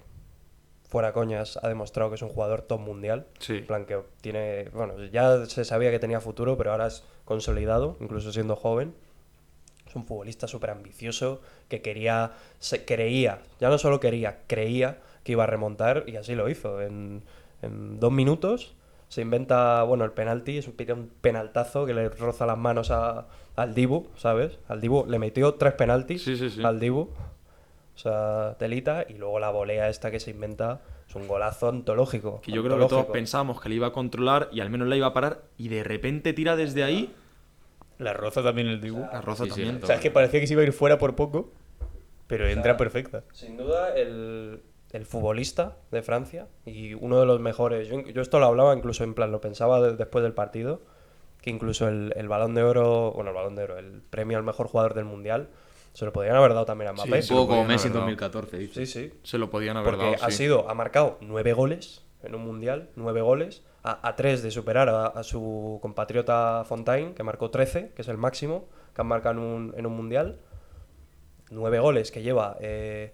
fuera 0.90 1.14
coñas, 1.14 1.60
ha 1.62 1.68
demostrado 1.68 2.10
que 2.10 2.16
es 2.16 2.22
un 2.24 2.30
jugador 2.30 2.64
top 2.64 2.80
mundial. 2.80 3.28
Sí. 3.40 3.58
En 3.58 3.68
plan 3.68 3.86
que 3.86 4.02
tiene, 4.22 4.70
bueno, 4.74 5.04
ya 5.06 5.46
se 5.46 5.64
sabía 5.64 5.92
que 5.92 6.00
tenía 6.00 6.20
futuro, 6.20 6.58
pero 6.58 6.72
ahora 6.72 6.88
es 6.88 7.04
consolidado, 7.26 7.96
incluso 8.00 8.32
siendo 8.32 8.56
joven. 8.56 8.96
Es 9.88 9.96
un 9.96 10.06
futbolista 10.06 10.48
súper 10.48 10.72
ambicioso 10.72 11.42
que 11.68 11.82
quería, 11.82 12.34
se, 12.60 12.86
creía, 12.86 13.42
ya 13.60 13.70
no 13.70 13.78
solo 13.78 14.00
quería, 14.00 14.42
creía 14.48 15.00
que 15.24 15.32
iba 15.34 15.44
a 15.44 15.48
remontar 15.48 16.06
y 16.08 16.16
así 16.16 16.36
lo 16.36 16.50
hizo. 16.50 16.82
En, 16.82 17.24
en 17.62 18.00
dos 18.00 18.12
minutos 18.12 18.76
se 19.10 19.22
inventa, 19.22 19.84
bueno, 19.84 20.06
el 20.06 20.12
penalti, 20.12 20.60
es 20.60 20.68
un, 20.68 21.12
penaltazo 21.22 21.86
que 21.86 21.94
le 21.94 22.10
roza 22.10 22.46
las 22.46 22.58
manos 22.58 22.92
a- 22.92 23.26
al 23.56 23.74
Dibu, 23.74 24.08
¿sabes? 24.16 24.60
Al 24.68 24.80
Dibu 24.80 25.06
le 25.08 25.20
metió 25.20 25.56
tres 25.56 25.74
penaltis 25.74 26.24
Sí, 26.24 26.38
sí, 26.38 26.50
sí. 26.50 26.64
al 26.64 26.80
Dibu. 26.80 27.02
O 27.96 27.98
sea, 28.02 28.56
telita, 28.58 29.06
y 29.10 29.16
luego 29.16 29.40
la 29.40 29.50
volea 29.50 29.90
esta 29.90 30.10
que 30.10 30.22
se 30.22 30.32
inventa 30.32 30.80
es 31.10 31.16
un 31.16 31.28
golazo 31.28 31.68
antológico. 31.68 32.40
Que 32.42 32.52
yo 32.54 32.64
creo 32.64 32.80
que 32.80 32.86
todos 32.86 33.08
pensábamos 33.08 33.60
que 33.60 33.68
le 33.68 33.76
iba 33.76 33.88
a 33.88 33.92
controlar 33.92 34.48
y 34.54 34.62
al 34.62 34.70
menos 34.70 34.88
la 34.88 34.96
iba 34.96 35.08
a 35.08 35.14
parar 35.14 35.42
y 35.58 35.68
de 35.68 35.84
repente 35.84 36.32
tira 36.32 36.56
desde 36.56 36.84
ahí. 36.84 37.14
La 37.98 38.14
roza 38.14 38.42
también 38.42 38.68
el 38.68 38.80
Dibu. 38.80 39.02
La 39.12 39.20
roza 39.20 39.46
también. 39.48 39.84
o 39.84 39.86
sea, 39.86 39.96
es 39.96 40.02
que 40.02 40.12
parecía 40.12 40.40
que 40.40 40.48
se 40.48 40.54
iba 40.54 40.62
a 40.62 40.66
ir 40.66 40.72
fuera 40.72 40.98
por 40.98 41.16
poco, 41.16 41.52
pero 42.28 42.48
entra 42.48 42.78
perfecta. 42.78 43.24
Sin 43.34 43.58
duda, 43.58 43.94
el, 43.98 44.62
el 44.92 45.06
futbolista 45.06 45.78
de 45.92 46.02
Francia 46.02 46.48
y 46.66 46.94
uno 46.96 47.20
de 47.20 47.26
los 47.26 47.40
mejores. 47.40 47.88
Yo, 47.90 48.02
yo 48.02 48.22
esto 48.22 48.40
lo 48.40 48.46
hablaba 48.48 48.76
incluso 48.76 49.04
en 49.04 49.14
plan, 49.14 49.32
lo 49.32 49.40
pensaba 49.42 49.80
de- 49.82 49.96
después 49.96 50.24
del 50.24 50.34
partido, 50.34 50.82
que 51.42 51.50
incluso 51.50 51.88
el, 51.88 52.14
el 52.16 52.28
balón 52.28 52.56
de 52.56 52.64
oro, 52.64 53.12
bueno, 53.14 53.30
el 53.30 53.36
balón 53.36 53.56
de 53.56 53.64
oro, 53.64 53.78
el 53.78 54.02
premio 54.02 54.38
al 54.38 54.44
mejor 54.44 54.68
jugador 54.68 54.94
del 54.94 55.06
mundial, 55.06 55.50
se 55.94 56.06
lo 56.06 56.14
podrían 56.14 56.36
haber 56.36 56.54
dado 56.54 56.66
también 56.66 56.90
a 56.90 56.94
Mbappé. 56.94 57.22
sí. 57.22 57.34
Un 57.34 57.40
poco 57.40 57.48
como 57.50 57.62
podían 57.62 57.68
Messi 57.68 57.88
en 57.88 57.92
haber 57.98 58.18
dado. 58.18 58.42
2014, 58.42 58.58
dice. 58.58 58.86
Sí, 58.86 59.10
sí. 59.10 59.20
Se 59.24 59.38
lo 59.38 59.50
podían 59.50 59.78
haber 59.78 59.92
Porque 59.96 60.12
dado. 60.12 60.24
ha 60.24 60.32
sí. 60.32 60.38
sido, 60.38 60.70
ha 60.70 60.74
marcado 60.74 61.18
nueve 61.22 61.54
goles 61.54 62.06
en 62.24 62.36
un 62.36 62.42
mundial, 62.44 62.90
nueve 62.96 63.22
goles, 63.22 63.64
a, 63.84 64.08
a 64.08 64.16
tres 64.16 64.44
de 64.44 64.52
superar 64.52 64.90
a, 64.90 65.06
a 65.08 65.24
su 65.24 65.80
compatriota 65.82 66.64
Fontaine, 66.68 67.14
que 67.14 67.24
marcó 67.24 67.50
13, 67.50 67.94
que 67.96 68.02
es 68.02 68.08
el 68.10 68.18
máximo 68.18 68.68
que 68.94 69.02
han 69.02 69.08
marcado 69.08 69.40
en 69.40 69.40
un, 69.46 69.74
en 69.78 69.86
un 69.86 69.96
mundial. 69.96 70.40
Nueve 71.52 71.80
goles 71.80 72.12
que 72.12 72.22
lleva. 72.22 72.58
Eh, 72.60 73.14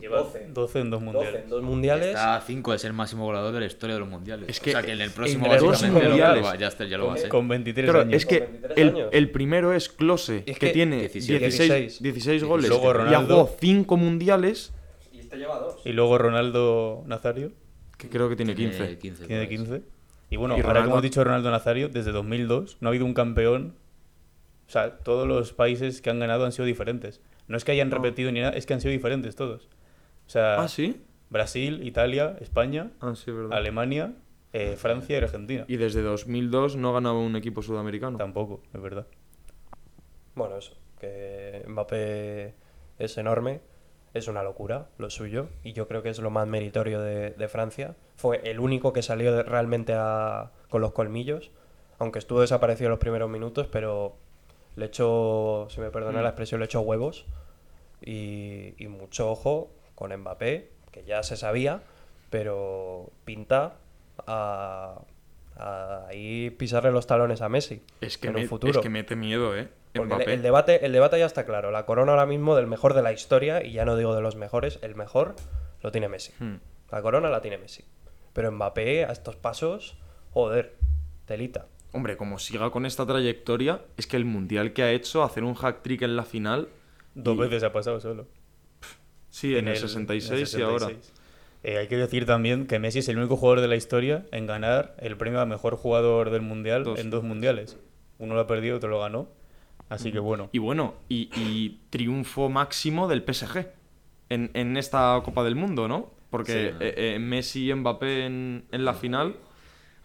Lleva 0.00 0.18
12. 0.18 0.48
12 0.52 0.80
en 0.80 0.90
dos 0.90 1.00
12 1.00 1.04
mundiales. 1.12 1.42
en 1.44 1.50
dos 1.50 1.62
mundiales. 1.62 2.06
Está 2.08 2.36
a 2.36 2.40
5 2.42 2.72
de 2.72 2.78
ser 2.78 2.92
máximo 2.92 3.24
goleador 3.24 3.52
de 3.54 3.60
la 3.60 3.66
historia 3.66 3.94
de 3.94 4.00
los 4.00 4.08
mundiales. 4.08 4.48
Es 4.48 4.60
que 4.60 4.70
o 4.70 4.72
sea, 4.74 4.82
que 4.82 4.92
en 4.92 5.00
el 5.00 5.10
próximo 5.10 5.46
lo 5.46 5.52
mundiales- 5.60 6.44
va- 6.44 6.56
ya, 6.56 6.68
está, 6.68 6.84
ya 6.84 6.98
lo 6.98 7.06
va 7.06 7.14
a 7.14 7.16
ser. 7.16 7.28
Con 7.30 7.48
23 7.48 7.84
Claro, 7.86 8.00
años. 8.02 8.14
es 8.14 8.26
que 8.26 8.40
Con 8.40 8.52
23 8.52 8.78
el, 8.78 8.88
años. 8.94 9.08
el 9.12 9.30
primero 9.30 9.72
es 9.72 9.88
Close, 9.88 10.44
Y 10.46 10.50
es 10.50 10.58
que, 10.58 10.66
que 10.66 10.72
tiene 10.72 10.96
17. 10.98 11.38
16, 11.38 12.02
16 12.02 12.44
goles 12.44 12.68
Luego 12.68 12.90
y 12.90 12.94
jugado 13.14 13.50
5 13.58 13.96
mundiales, 13.96 14.72
Y 15.12 15.20
este 15.20 15.36
lleva. 15.38 15.66
Y 15.84 15.92
luego 15.92 16.18
Ronaldo 16.18 17.02
Nazario, 17.06 17.52
que 17.96 18.08
creo 18.08 18.28
que 18.28 18.36
tiene 18.36 18.54
Tiene 18.54 18.72
15. 18.72 18.98
15, 18.98 19.26
tiene 19.26 19.44
por 19.46 19.50
ahí. 19.52 19.56
15. 19.56 19.82
Y 20.28 20.36
bueno, 20.36 20.54
Y 20.56 20.60
ahora 20.60 20.68
que 20.68 20.74
Ronaldo- 20.80 20.90
hemos 20.94 21.02
dicho 21.02 21.24
Ronaldo 21.24 21.50
Nazario, 21.50 21.88
desde 21.88 22.12
2002 22.12 22.76
no 22.80 22.88
ha 22.88 22.90
habido 22.90 23.04
un 23.06 23.14
campeón. 23.14 23.74
O 24.68 24.70
sea, 24.70 24.98
todos 24.98 25.26
los 25.28 25.52
países 25.52 26.02
que 26.02 26.10
han 26.10 26.18
ganado 26.18 26.44
han 26.44 26.52
sido 26.52 26.64
diferentes. 26.66 27.20
No 27.48 27.56
es 27.56 27.64
que 27.64 27.70
hayan 27.70 27.92
repetido 27.92 28.32
ni 28.32 28.40
nada, 28.40 28.52
es 28.56 28.66
que 28.66 28.74
han 28.74 28.80
sido 28.80 28.90
diferentes 28.90 29.36
todos. 29.36 29.68
O 30.26 30.30
sea, 30.30 30.60
Ah, 30.60 30.68
sí. 30.68 31.02
Brasil, 31.30 31.86
Italia, 31.86 32.36
España, 32.40 32.90
Ah, 33.00 33.14
sí. 33.14 33.30
Alemania, 33.50 34.14
eh, 34.52 34.76
Francia 34.76 35.14
y 35.18 35.22
Argentina. 35.22 35.64
Y 35.68 35.76
desde 35.76 36.02
2002 36.02 36.76
no 36.76 36.92
ganaba 36.92 37.18
un 37.18 37.36
equipo 37.36 37.62
sudamericano. 37.62 38.16
Tampoco, 38.18 38.62
es 38.72 38.80
verdad. 38.80 39.06
Bueno, 40.34 40.56
eso. 40.56 40.74
Que 41.00 41.64
Mbappé 41.66 42.54
es 42.98 43.18
enorme. 43.18 43.60
Es 44.14 44.28
una 44.28 44.42
locura 44.42 44.88
lo 44.98 45.10
suyo. 45.10 45.48
Y 45.62 45.72
yo 45.74 45.88
creo 45.88 46.02
que 46.02 46.08
es 46.08 46.18
lo 46.20 46.30
más 46.30 46.46
meritorio 46.46 47.00
de, 47.02 47.30
de 47.32 47.48
Francia. 47.48 47.96
Fue 48.14 48.40
el 48.48 48.60
único 48.60 48.92
que 48.94 49.02
salió 49.02 49.34
de- 49.34 49.42
realmente 49.42 49.92
a- 49.94 50.52
con 50.70 50.80
los 50.80 50.92
colmillos. 50.92 51.50
Aunque 51.98 52.18
estuvo 52.18 52.40
desaparecido 52.40 52.86
en 52.86 52.90
los 52.92 52.98
primeros 52.98 53.28
minutos, 53.30 53.68
pero 53.70 54.16
le 54.76 54.86
echó, 54.86 55.66
si 55.70 55.80
me 55.80 55.90
perdona 55.90 56.22
la 56.22 56.28
expresión, 56.30 56.60
le 56.60 56.66
echó 56.66 56.80
huevos. 56.80 57.26
Y, 58.02 58.74
y 58.82 58.88
mucho 58.88 59.30
ojo 59.30 59.70
con 59.96 60.14
Mbappé, 60.16 60.70
que 60.92 61.02
ya 61.04 61.24
se 61.24 61.36
sabía, 61.36 61.82
pero 62.30 63.10
pinta 63.24 63.74
a, 64.26 65.00
a 65.56 66.06
ahí 66.08 66.50
pisarle 66.50 66.92
los 66.92 67.06
talones 67.06 67.40
a 67.42 67.48
Messi 67.48 67.82
Es 68.00 68.18
que, 68.18 68.28
en 68.28 68.34
me- 68.34 68.42
un 68.42 68.48
futuro. 68.48 68.72
es 68.72 68.78
que 68.78 68.88
mete 68.90 69.16
miedo, 69.16 69.56
¿eh? 69.56 69.68
Porque 69.94 70.24
el, 70.34 70.42
debate, 70.42 70.84
el 70.84 70.92
debate 70.92 71.18
ya 71.18 71.24
está 71.24 71.46
claro. 71.46 71.70
La 71.70 71.86
corona 71.86 72.12
ahora 72.12 72.26
mismo 72.26 72.54
del 72.54 72.66
mejor 72.66 72.92
de 72.92 73.00
la 73.02 73.12
historia, 73.14 73.64
y 73.64 73.72
ya 73.72 73.86
no 73.86 73.96
digo 73.96 74.14
de 74.14 74.20
los 74.20 74.36
mejores, 74.36 74.78
el 74.82 74.94
mejor 74.94 75.34
lo 75.82 75.90
tiene 75.90 76.08
Messi. 76.10 76.32
Hmm. 76.38 76.56
La 76.90 77.00
corona 77.00 77.30
la 77.30 77.40
tiene 77.40 77.56
Messi. 77.56 77.82
Pero 78.34 78.52
Mbappé, 78.52 79.06
a 79.06 79.12
estos 79.12 79.36
pasos, 79.36 79.96
joder, 80.32 80.74
telita. 81.24 81.64
Hombre, 81.92 82.18
como 82.18 82.38
siga 82.38 82.68
con 82.68 82.84
esta 82.84 83.06
trayectoria, 83.06 83.80
es 83.96 84.06
que 84.06 84.18
el 84.18 84.26
mundial 84.26 84.74
que 84.74 84.82
ha 84.82 84.92
hecho, 84.92 85.22
hacer 85.22 85.44
un 85.44 85.54
hack 85.54 85.80
trick 85.80 86.02
en 86.02 86.14
la 86.14 86.24
final. 86.24 86.68
Dos 87.14 87.34
y- 87.36 87.40
veces 87.40 87.62
ha 87.64 87.72
pasado 87.72 87.98
solo. 87.98 88.26
Sí, 89.36 89.54
en, 89.54 89.68
el, 89.68 89.74
en 89.74 89.80
66 89.80 90.54
el 90.54 90.60
y 90.60 90.62
ahora. 90.62 90.86
66. 90.86 91.12
Eh, 91.62 91.76
hay 91.78 91.88
que 91.88 91.96
decir 91.96 92.24
también 92.24 92.66
que 92.66 92.78
Messi 92.78 93.00
es 93.00 93.08
el 93.08 93.18
único 93.18 93.36
jugador 93.36 93.60
de 93.60 93.68
la 93.68 93.76
historia 93.76 94.24
en 94.32 94.46
ganar 94.46 94.94
el 94.98 95.16
premio 95.18 95.40
a 95.40 95.46
mejor 95.46 95.76
jugador 95.76 96.30
del 96.30 96.40
mundial 96.40 96.84
Dos. 96.84 96.98
en 96.98 97.10
dos 97.10 97.22
mundiales. 97.22 97.76
Uno 98.18 98.34
lo 98.34 98.40
ha 98.40 98.46
perdido, 98.46 98.76
otro 98.78 98.88
lo 98.88 99.00
ganó. 99.00 99.28
Así 99.90 100.10
que 100.10 100.18
bueno. 100.20 100.48
Y 100.52 100.58
bueno, 100.58 100.94
y, 101.08 101.28
y 101.36 101.80
triunfo 101.90 102.48
máximo 102.48 103.08
del 103.08 103.22
PSG 103.22 103.66
en, 104.30 104.50
en 104.54 104.76
esta 104.78 105.20
Copa 105.24 105.44
del 105.44 105.54
Mundo, 105.54 105.86
¿no? 105.86 106.14
Porque 106.30 106.52
Sí. 106.52 106.76
eh, 106.84 107.14
eh, 107.14 107.18
Messi 107.18 107.70
y 107.70 107.74
Mbappé 107.74 108.24
en, 108.26 108.64
en 108.72 108.84
la 108.84 108.94
final. 108.94 109.36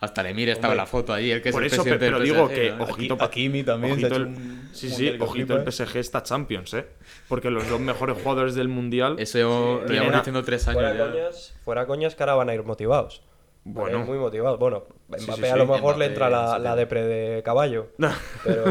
Hasta 0.01 0.23
Lemir 0.23 0.49
estaba 0.49 0.73
la 0.75 0.85
foto 0.87 1.13
allí, 1.13 1.29
el 1.31 1.41
que 1.43 1.51
Por 1.51 1.63
es 1.63 1.71
el 1.71 1.73
eso, 1.79 1.83
presidente 1.83 2.05
pero 2.07 2.17
del 2.19 2.27
digo 2.27 2.47
PSG, 2.49 2.55
que, 2.55 2.71
¿no? 2.71 2.83
ojito, 2.83 3.13
Aquí- 3.13 3.23
Hakimi 3.23 3.63
también 3.63 3.93
ojito 3.93 4.15
el- 4.15 4.25
un- 4.25 4.69
Sí, 4.73 4.87
un 4.87 4.93
sí, 4.93 5.15
ojito, 5.19 5.55
el. 5.57 5.71
PSG 5.71 5.97
está 5.99 6.23
Champions, 6.23 6.73
¿eh? 6.73 6.87
Porque 7.29 7.49
los 7.51 7.69
dos 7.69 7.79
mejores 7.79 8.17
jugadores 8.21 8.55
del 8.55 8.67
mundial. 8.67 9.15
Eso 9.19 9.37
lo 9.37 9.77
Tienen 9.85 9.93
llevamos 10.03 10.15
diciendo 10.21 10.43
tres 10.43 10.67
años 10.67 10.81
Fuera 10.81 10.97
ya. 10.97 11.11
coñas, 11.11 11.55
fuera 11.63 11.85
coñas 11.85 12.15
que 12.15 12.23
ahora 12.23 12.33
van 12.35 12.49
a 12.49 12.53
ir 12.55 12.63
motivados. 12.63 13.21
Van 13.63 13.85
a 13.85 13.89
ir 13.89 13.95
Bueno. 13.97 14.05
muy 14.11 14.17
motivados. 14.17 14.57
Bueno, 14.57 14.85
Mbappé 15.07 15.21
sí, 15.21 15.31
a 15.49 15.53
sí, 15.53 15.57
lo 15.59 15.65
mejor 15.67 15.81
Mbappé 15.95 15.99
le 15.99 16.05
entra 16.05 16.29
la, 16.31 16.55
sí 16.57 16.63
la 16.63 16.75
depre 16.75 17.03
de 17.05 17.43
caballo. 17.43 17.89
pero, 18.43 18.65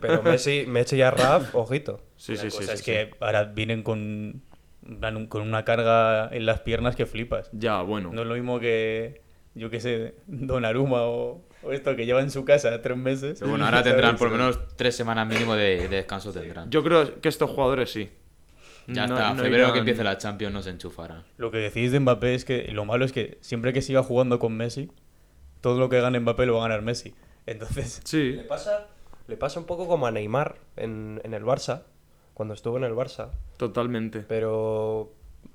pero 0.00 0.22
Messi, 0.22 0.66
Messi 0.68 0.96
y 0.96 1.02
a 1.02 1.10
Raf, 1.10 1.52
ojito. 1.54 2.00
Sí, 2.16 2.36
sí, 2.36 2.44
La 2.44 2.50
sí. 2.50 2.56
cosa 2.58 2.68
sí, 2.68 2.72
es 2.74 2.78
sí. 2.78 2.84
que 2.84 3.10
ahora 3.18 3.42
vienen 3.44 3.82
con, 3.82 4.42
dan- 4.82 5.26
con 5.26 5.42
una 5.42 5.64
carga 5.64 6.28
en 6.32 6.46
las 6.46 6.60
piernas 6.60 6.94
que 6.94 7.06
flipas. 7.06 7.50
Ya, 7.52 7.82
bueno. 7.82 8.10
No 8.12 8.22
es 8.22 8.28
lo 8.28 8.34
mismo 8.34 8.60
que, 8.60 9.20
yo 9.54 9.70
qué 9.70 9.80
sé, 9.80 10.14
Donnarumma 10.26 11.02
o, 11.02 11.42
o 11.62 11.72
esto 11.72 11.96
que 11.96 12.06
lleva 12.06 12.20
en 12.20 12.30
su 12.30 12.44
casa 12.44 12.80
tres 12.82 12.96
meses. 12.96 13.38
Pero 13.38 13.50
bueno, 13.50 13.64
ahora 13.64 13.82
tendrán 13.82 14.16
por 14.16 14.30
lo 14.30 14.36
menos 14.38 14.58
tres 14.76 14.94
semanas 14.96 15.26
mínimo 15.28 15.54
de, 15.54 15.88
de 15.88 15.96
descanso 15.96 16.32
tendrán. 16.32 16.70
Yo 16.70 16.82
creo 16.82 17.20
que 17.20 17.28
estos 17.28 17.50
jugadores 17.50 17.90
sí. 17.90 18.10
ya 18.86 19.06
No- 19.06 19.14
está, 19.14 19.34
no 19.34 19.42
febrero 19.42 19.64
irán- 19.68 19.72
que 19.72 19.78
empiece 19.80 20.04
la 20.04 20.18
Champions 20.18 20.54
no 20.54 20.62
se 20.62 20.70
enchufarán. 20.70 21.24
Lo 21.36 21.50
que 21.50 21.58
decís 21.58 21.92
de 21.92 22.00
Mbappé 22.00 22.34
es 22.34 22.44
que 22.44 22.68
lo 22.72 22.84
malo 22.84 23.04
es 23.04 23.12
que 23.12 23.38
siempre 23.40 23.72
que 23.72 23.82
siga 23.82 24.02
jugando 24.02 24.38
con 24.38 24.56
Messi, 24.56 24.90
todo 25.60 25.78
lo 25.78 25.88
que 25.88 26.00
gane 26.00 26.20
Mbappé 26.20 26.46
lo 26.46 26.54
va 26.54 26.60
a 26.64 26.68
ganar 26.68 26.82
Messi. 26.82 27.14
Entonces, 27.46 28.00
Sí. 28.04 28.32
Le 28.32 28.44
pasa, 28.44 28.86
le 29.26 29.36
pasa 29.36 29.58
un 29.60 29.66
poco 29.66 29.86
como 29.88 30.06
a 30.06 30.10
Neymar 30.10 30.56
en, 30.76 31.20
en 31.24 31.34
el 31.34 31.42
Barça, 31.44 31.82
cuando 32.34 32.54
estuvo 32.54 32.76
en 32.78 32.84
el 32.84 32.92
Barça. 32.92 33.30
Totalmente. 33.58 34.20
Pero 34.20 35.12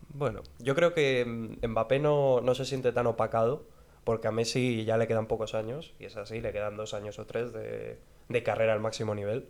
bueno, 0.09 0.41
yo 0.59 0.75
creo 0.75 0.93
que 0.93 1.57
Mbappé 1.65 1.99
no, 1.99 2.41
no 2.41 2.53
se 2.55 2.65
siente 2.65 2.91
tan 2.91 3.07
opacado 3.07 3.63
porque 4.05 4.29
a 4.29 4.31
Messi 4.31 4.85
ya 4.85 4.97
le 4.97 5.07
quedan 5.07 5.27
pocos 5.27 5.53
años, 5.55 5.93
y 5.99 6.05
es 6.05 6.15
así, 6.15 6.39
le 6.39 6.53
quedan 6.53 6.77
dos 6.77 6.93
años 6.93 7.19
o 7.19 7.25
tres 7.25 7.51
de, 7.51 7.99
de 8.29 8.43
carrera 8.43 8.71
al 8.71 8.79
máximo 8.79 9.13
nivel. 9.13 9.49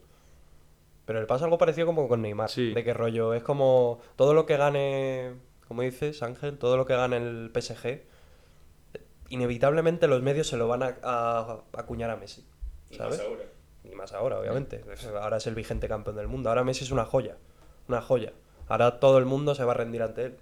Pero 1.06 1.20
le 1.20 1.28
pasa 1.28 1.44
algo 1.46 1.60
parecido 1.60 1.86
como 1.86 2.08
con 2.08 2.24
Neymar, 2.24 2.50
Sí. 2.50 2.74
de 2.74 2.84
qué 2.84 2.94
rollo, 2.96 3.36
es 3.36 3.44
como 3.44 4.00
todo 4.16 4.34
lo 4.34 4.48
que 4.48 4.58
gane, 4.58 5.34
como 5.68 5.84
dices 5.84 6.24
Ángel, 6.24 6.58
todo 6.58 6.78
lo 6.78 6.88
que 6.88 6.96
gane 6.96 7.18
el 7.18 7.52
PSG, 7.54 8.02
inevitablemente 9.30 10.08
los 10.08 10.22
medios 10.22 10.48
se 10.48 10.58
lo 10.58 10.68
van 10.68 10.84
a, 10.84 10.96
a- 11.04 11.40
a 11.74 11.80
acuñar 11.80 12.10
a 12.10 12.16
Messi. 12.16 12.46
¿sabes? 12.92 13.22
Y 13.84 13.90
más 13.96 14.14
ahora, 14.14 14.40
obviamente. 14.40 14.84
Ahora 15.22 15.38
es 15.38 15.48
el 15.48 15.56
vigente 15.56 15.88
campeón 15.88 16.16
del 16.16 16.28
mundo. 16.28 16.50
Ahora 16.50 16.64
Messi 16.64 16.86
es 16.86 16.92
una 16.92 17.06
joya. 17.06 17.36
Una 17.88 18.02
joya. 18.02 18.32
Ahora 18.68 19.00
todo 19.00 19.18
el 19.18 19.26
mundo 19.26 19.54
se 19.54 19.64
va 19.64 19.74
a 19.74 19.76
rendir 19.76 20.02
ante 20.02 20.26
él. 20.26 20.38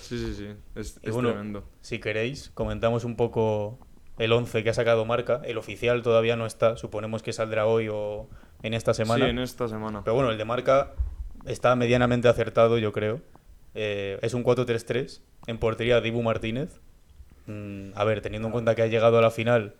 Sí, 0.00 0.18
sí, 0.18 0.34
sí. 0.34 0.46
Es, 0.74 0.98
Y 1.02 1.08
es 1.08 1.14
bueno, 1.14 1.30
tremendo. 1.30 1.64
si 1.80 1.98
queréis, 1.98 2.50
comentamos 2.54 3.04
un 3.04 3.16
poco 3.16 3.78
el 4.18 4.32
11 4.32 4.62
que 4.64 4.70
ha 4.70 4.74
sacado 4.74 5.04
Marca. 5.04 5.40
El 5.44 5.58
oficial 5.58 6.02
todavía 6.02 6.36
no 6.36 6.46
está, 6.46 6.76
suponemos 6.76 7.22
que 7.22 7.32
saldrá 7.32 7.66
hoy 7.66 7.88
o 7.90 8.28
en 8.62 8.74
esta 8.74 8.94
semana. 8.94 9.24
Sí, 9.26 9.30
en 9.30 9.38
esta 9.38 9.68
semana. 9.68 10.02
Pero 10.04 10.14
bueno, 10.14 10.30
el 10.30 10.38
de 10.38 10.44
Marca 10.44 10.92
está 11.46 11.76
medianamente 11.76 12.28
acertado, 12.28 12.78
yo 12.78 12.92
creo. 12.92 13.20
Eh, 13.74 14.18
es 14.22 14.34
un 14.34 14.44
4-3-3. 14.44 15.20
En 15.46 15.58
portería, 15.58 16.00
Dibu 16.00 16.22
Martínez. 16.22 16.80
Mm, 17.46 17.90
a 17.94 18.04
ver, 18.04 18.20
teniendo 18.20 18.48
en 18.48 18.52
cuenta 18.52 18.74
que 18.74 18.82
ha 18.82 18.86
llegado 18.86 19.18
a 19.18 19.22
la 19.22 19.30
final 19.30 19.74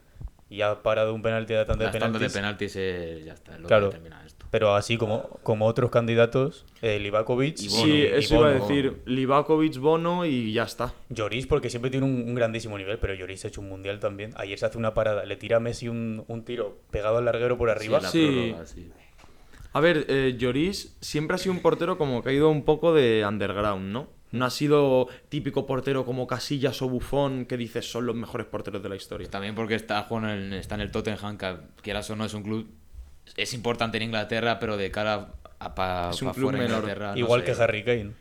y 0.51 0.63
ha 0.63 0.83
parado 0.83 1.15
un 1.15 1.23
penalti 1.23 1.53
de 1.55 1.65
tanto 1.65 1.85
de 1.85 1.91
tandas 1.91 2.21
de 2.21 2.31
penaltis. 2.31 2.33
penaltis 2.33 2.77
eh, 2.77 3.23
ya 3.27 3.35
está, 3.35 3.55
es 3.55 3.61
lo 3.61 3.69
Claro. 3.69 3.91
que 3.91 3.97
determina 3.97 4.25
esto. 4.27 4.47
Pero 4.51 4.75
así 4.75 4.97
como, 4.97 5.25
como 5.43 5.67
otros 5.67 5.91
candidatos, 5.91 6.65
eh, 6.81 6.99
Livakovic, 6.99 7.61
Y 7.61 7.69
sí, 7.69 7.81
Bono, 7.81 8.17
eso 8.17 8.35
y 8.35 8.39
iba 8.39 8.49
a 8.49 8.53
decir. 8.53 9.03
Livakovic, 9.05 9.77
Bono 9.79 10.25
y 10.25 10.53
ya 10.55 10.63
está. 10.63 10.95
Lloris, 11.11 11.47
porque 11.47 11.69
siempre 11.69 11.91
tiene 11.91 12.07
un, 12.07 12.13
un 12.27 12.35
grandísimo 12.35 12.79
nivel, 12.79 12.99
pero 12.99 13.13
Lloris 13.15 13.45
ha 13.45 13.49
hecho 13.49 13.61
un 13.61 13.69
mundial 13.69 14.01
también. 14.01 14.33
Ayer 14.37 14.59
se 14.59 14.65
hace 14.65 14.79
una 14.79 14.95
parada, 14.95 15.27
le 15.27 15.37
tira 15.37 15.59
a 15.59 15.61
Messi 15.61 15.89
un, 15.89 16.25
un 16.29 16.45
tiro 16.45 16.79
pegado 16.91 17.19
al 17.19 17.27
larguero 17.27 17.59
por 17.59 17.69
arriba. 17.69 17.99
Sí, 18.01 18.05
la 18.05 18.11
Sí. 18.11 18.27
prórroga, 18.49 18.67
sí. 18.67 18.91
A 19.75 19.81
ver, 19.81 20.07
eh, 20.09 20.35
Lloris 20.39 20.97
siempre 21.03 21.35
ha 21.35 21.39
sido 21.39 21.53
un 21.53 21.61
portero 21.61 21.99
como 21.99 22.23
que 22.23 22.31
ha 22.31 22.33
ido 22.33 22.49
un 22.49 22.65
poco 22.65 22.95
de 22.95 23.25
underground, 23.29 23.93
¿no? 23.93 24.09
No 24.31 24.45
ha 24.45 24.51
sido 24.51 25.09
típico 25.29 25.64
portero 25.67 26.05
como 26.05 26.27
Casillas 26.27 26.83
o 26.83 26.88
Buffon 26.88 27.47
que 27.47 27.57
dices 27.57 27.91
son 27.91 28.05
los 28.07 28.14
mejores 28.14 28.47
porteros 28.47 28.83
de 28.83 28.88
la 28.88 28.97
historia. 28.97 29.29
También 29.31 29.55
porque 29.55 29.75
está, 29.75 30.03
jugando 30.03 30.31
en, 30.31 30.53
está 30.53 30.75
en 30.75 30.83
el 30.83 30.91
Tottenham, 30.91 31.38
que 31.38 31.57
quieras 31.83 32.09
o 32.11 32.17
no 32.17 32.25
es 32.27 32.35
un 32.35 32.43
club... 32.43 32.69
Es 33.37 33.55
importante 33.55 33.97
en 33.99 34.05
Inglaterra, 34.05 34.59
pero 34.59 34.77
de 34.77 34.91
cara 34.91 35.33
a, 35.59 35.75
pa- 35.75 36.11
Es 36.11 36.21
un 36.23 36.29
pa 36.29 36.35
club 36.35 36.45
fuera 36.51 36.59
menor. 36.59 36.79
Inglaterra, 36.81 37.12
no 37.12 37.17
Igual 37.19 37.41
sé. 37.41 37.47
que 37.53 37.62
Harry 37.62 37.85
Kane. 37.85 38.12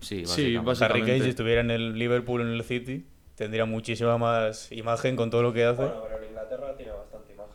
Sí, 0.00 0.22
básicamente. 0.22 0.66
básicamente. 0.66 0.84
Harry 0.84 1.00
Kane, 1.12 1.22
si 1.24 1.28
estuviera 1.30 1.60
en 1.62 1.70
el 1.70 1.98
Liverpool 1.98 2.40
o 2.40 2.44
en 2.44 2.50
el 2.52 2.62
City, 2.64 3.06
tendría 3.34 3.64
muchísima 3.64 4.16
más 4.18 4.70
imagen 4.72 5.16
con 5.16 5.30
todo 5.30 5.42
lo 5.42 5.52
que 5.52 5.64
hace. 5.64 5.82
pero 5.82 6.18
en 6.22 6.28
Inglaterra 6.28 6.74
tiene 6.76 6.92
bastante 6.92 7.32
imagen. 7.32 7.52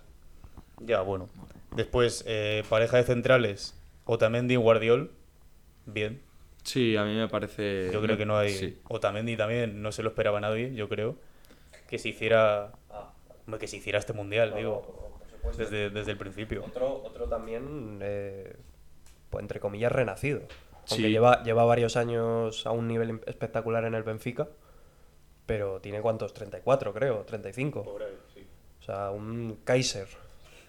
Ya, 0.80 1.02
bueno. 1.02 1.30
Después, 1.76 2.24
eh, 2.28 2.64
pareja 2.70 2.98
de 2.98 3.04
centrales, 3.04 3.80
Otamendi 4.06 4.56
y 4.56 4.58
Guardiol. 4.58 5.12
Bien. 5.86 6.22
Sí, 6.63 6.95
a 6.95 7.04
mí 7.06 7.15
me 7.15 7.28
parece... 7.28 7.89
Yo 7.91 8.02
creo 8.02 8.17
que 8.17 8.26
no 8.26 8.38
hay. 8.38 8.52
sí. 8.52 8.80
Otamendi 8.88 9.36
también 9.36 9.82
no 9.82 9.91
se 9.91 10.04
lo 10.04 10.10
esperaba 10.10 10.39
nadie, 10.39 10.74
yo 10.76 10.88
creo. 10.88 11.15
Que 11.88 11.97
se 11.97 12.10
hiciera. 12.10 12.71
hombre, 13.45 13.60
Que 13.60 13.67
se 13.67 13.78
hiciera 13.78 14.00
este 14.00 14.13
mundial, 14.13 14.54
digo. 14.56 15.12
por. 15.41 15.56
Desde, 15.58 15.89
desde 15.89 16.12
el 16.12 16.17
principio. 16.17 16.63
Otro, 16.63 17.02
otro 17.04 17.26
también, 17.28 17.97
eh, 18.02 18.56
pues, 19.32 19.41
entre 19.41 19.60
comillas, 19.60 19.91
renacido. 19.91 20.41
Aunque 20.89 20.95
Sí. 21.08 21.10
lleva, 21.10 21.43
lleva 21.43 21.65
varios 21.65 21.97
años 21.97 22.65
a 22.67 22.71
un 22.71 22.88
nivel 22.88 23.21
espectacular 23.26 23.84
en 23.86 23.95
el 23.95 24.04
Benfica, 24.04 24.47
pero 25.47 25.80
tiene 25.82 26.00
cuántos, 26.02 26.34
34 26.34 26.93
creo, 26.93 27.19
35. 27.26 27.80
O 27.82 28.84
sea, 28.84 29.10
un 29.12 29.60
Kaiser 29.63 30.08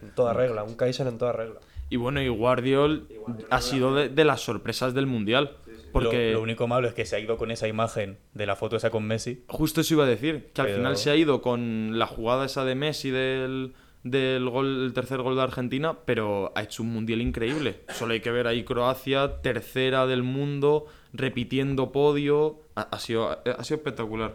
en 0.03 0.15
toda 0.15 0.33
regla, 0.33 0.65
un 0.65 0.75
Kaiser 0.75 1.07
en 1.07 1.19
toda 1.19 1.33
regla. 1.33 1.61
Y 1.91 1.97
bueno, 1.97 2.23
y 2.23 2.29
Guardiol 2.29 3.07
ha 3.51 3.61
sido 3.61 3.95
de, 3.95 4.09
de 4.09 4.25
las 4.25 4.41
sorpresas 4.41 4.95
del 4.95 5.07
Mundial. 5.07 5.57
Porque 5.93 6.29
Lo, 6.33 6.39
lo 6.39 6.43
único 6.43 6.67
malo 6.67 6.89
es 6.89 6.95
que 6.95 7.05
se 7.07 7.17
ha 7.17 7.19
ido 7.19 7.37
con 7.37 7.51
esa 7.51 7.69
imagen 7.69 8.19
de 8.35 8.47
la 8.47 8.57
foto 8.57 8.77
esa 8.77 8.91
con 8.91 9.05
Messi. 9.07 9.45
justo 9.49 9.81
eso 9.83 9.95
iba 9.95 10.05
a 10.05 10.09
decir, 10.09 10.51
que 10.55 10.61
al 10.61 10.67
Pero- 10.69 10.79
final 10.79 10.97
se 10.97 11.11
ha 11.11 11.17
ido 11.17 11.43
con 11.43 11.99
la 11.99 12.07
jugada 12.07 12.47
esa 12.47 12.65
de 12.65 12.75
Messi 12.75 13.11
del, 13.11 13.75
del 14.03 14.49
gol, 14.49 14.85
el 14.87 14.93
tercer 14.93 15.21
gol 15.23 15.37
de 15.37 15.43
Argentina, 15.43 15.99
pero 16.05 16.53
ha 16.57 16.63
hecho 16.63 16.83
un 16.83 16.91
Mundial 16.93 17.21
increíble. 17.21 17.81
Solo 17.91 18.15
hay 18.15 18.21
que 18.21 18.31
ver 18.31 18.47
ahí 18.47 18.65
Croacia, 18.65 19.41
tercera 19.43 20.07
del 20.07 20.23
mundo, 20.23 20.87
repitiendo 21.13 21.93
podio. 21.93 22.61
Ha, 22.75 22.83
ha 22.83 22.99
sido, 22.99 23.31
ha 23.31 23.65
sido 23.65 23.77
espectacular. 23.77 24.35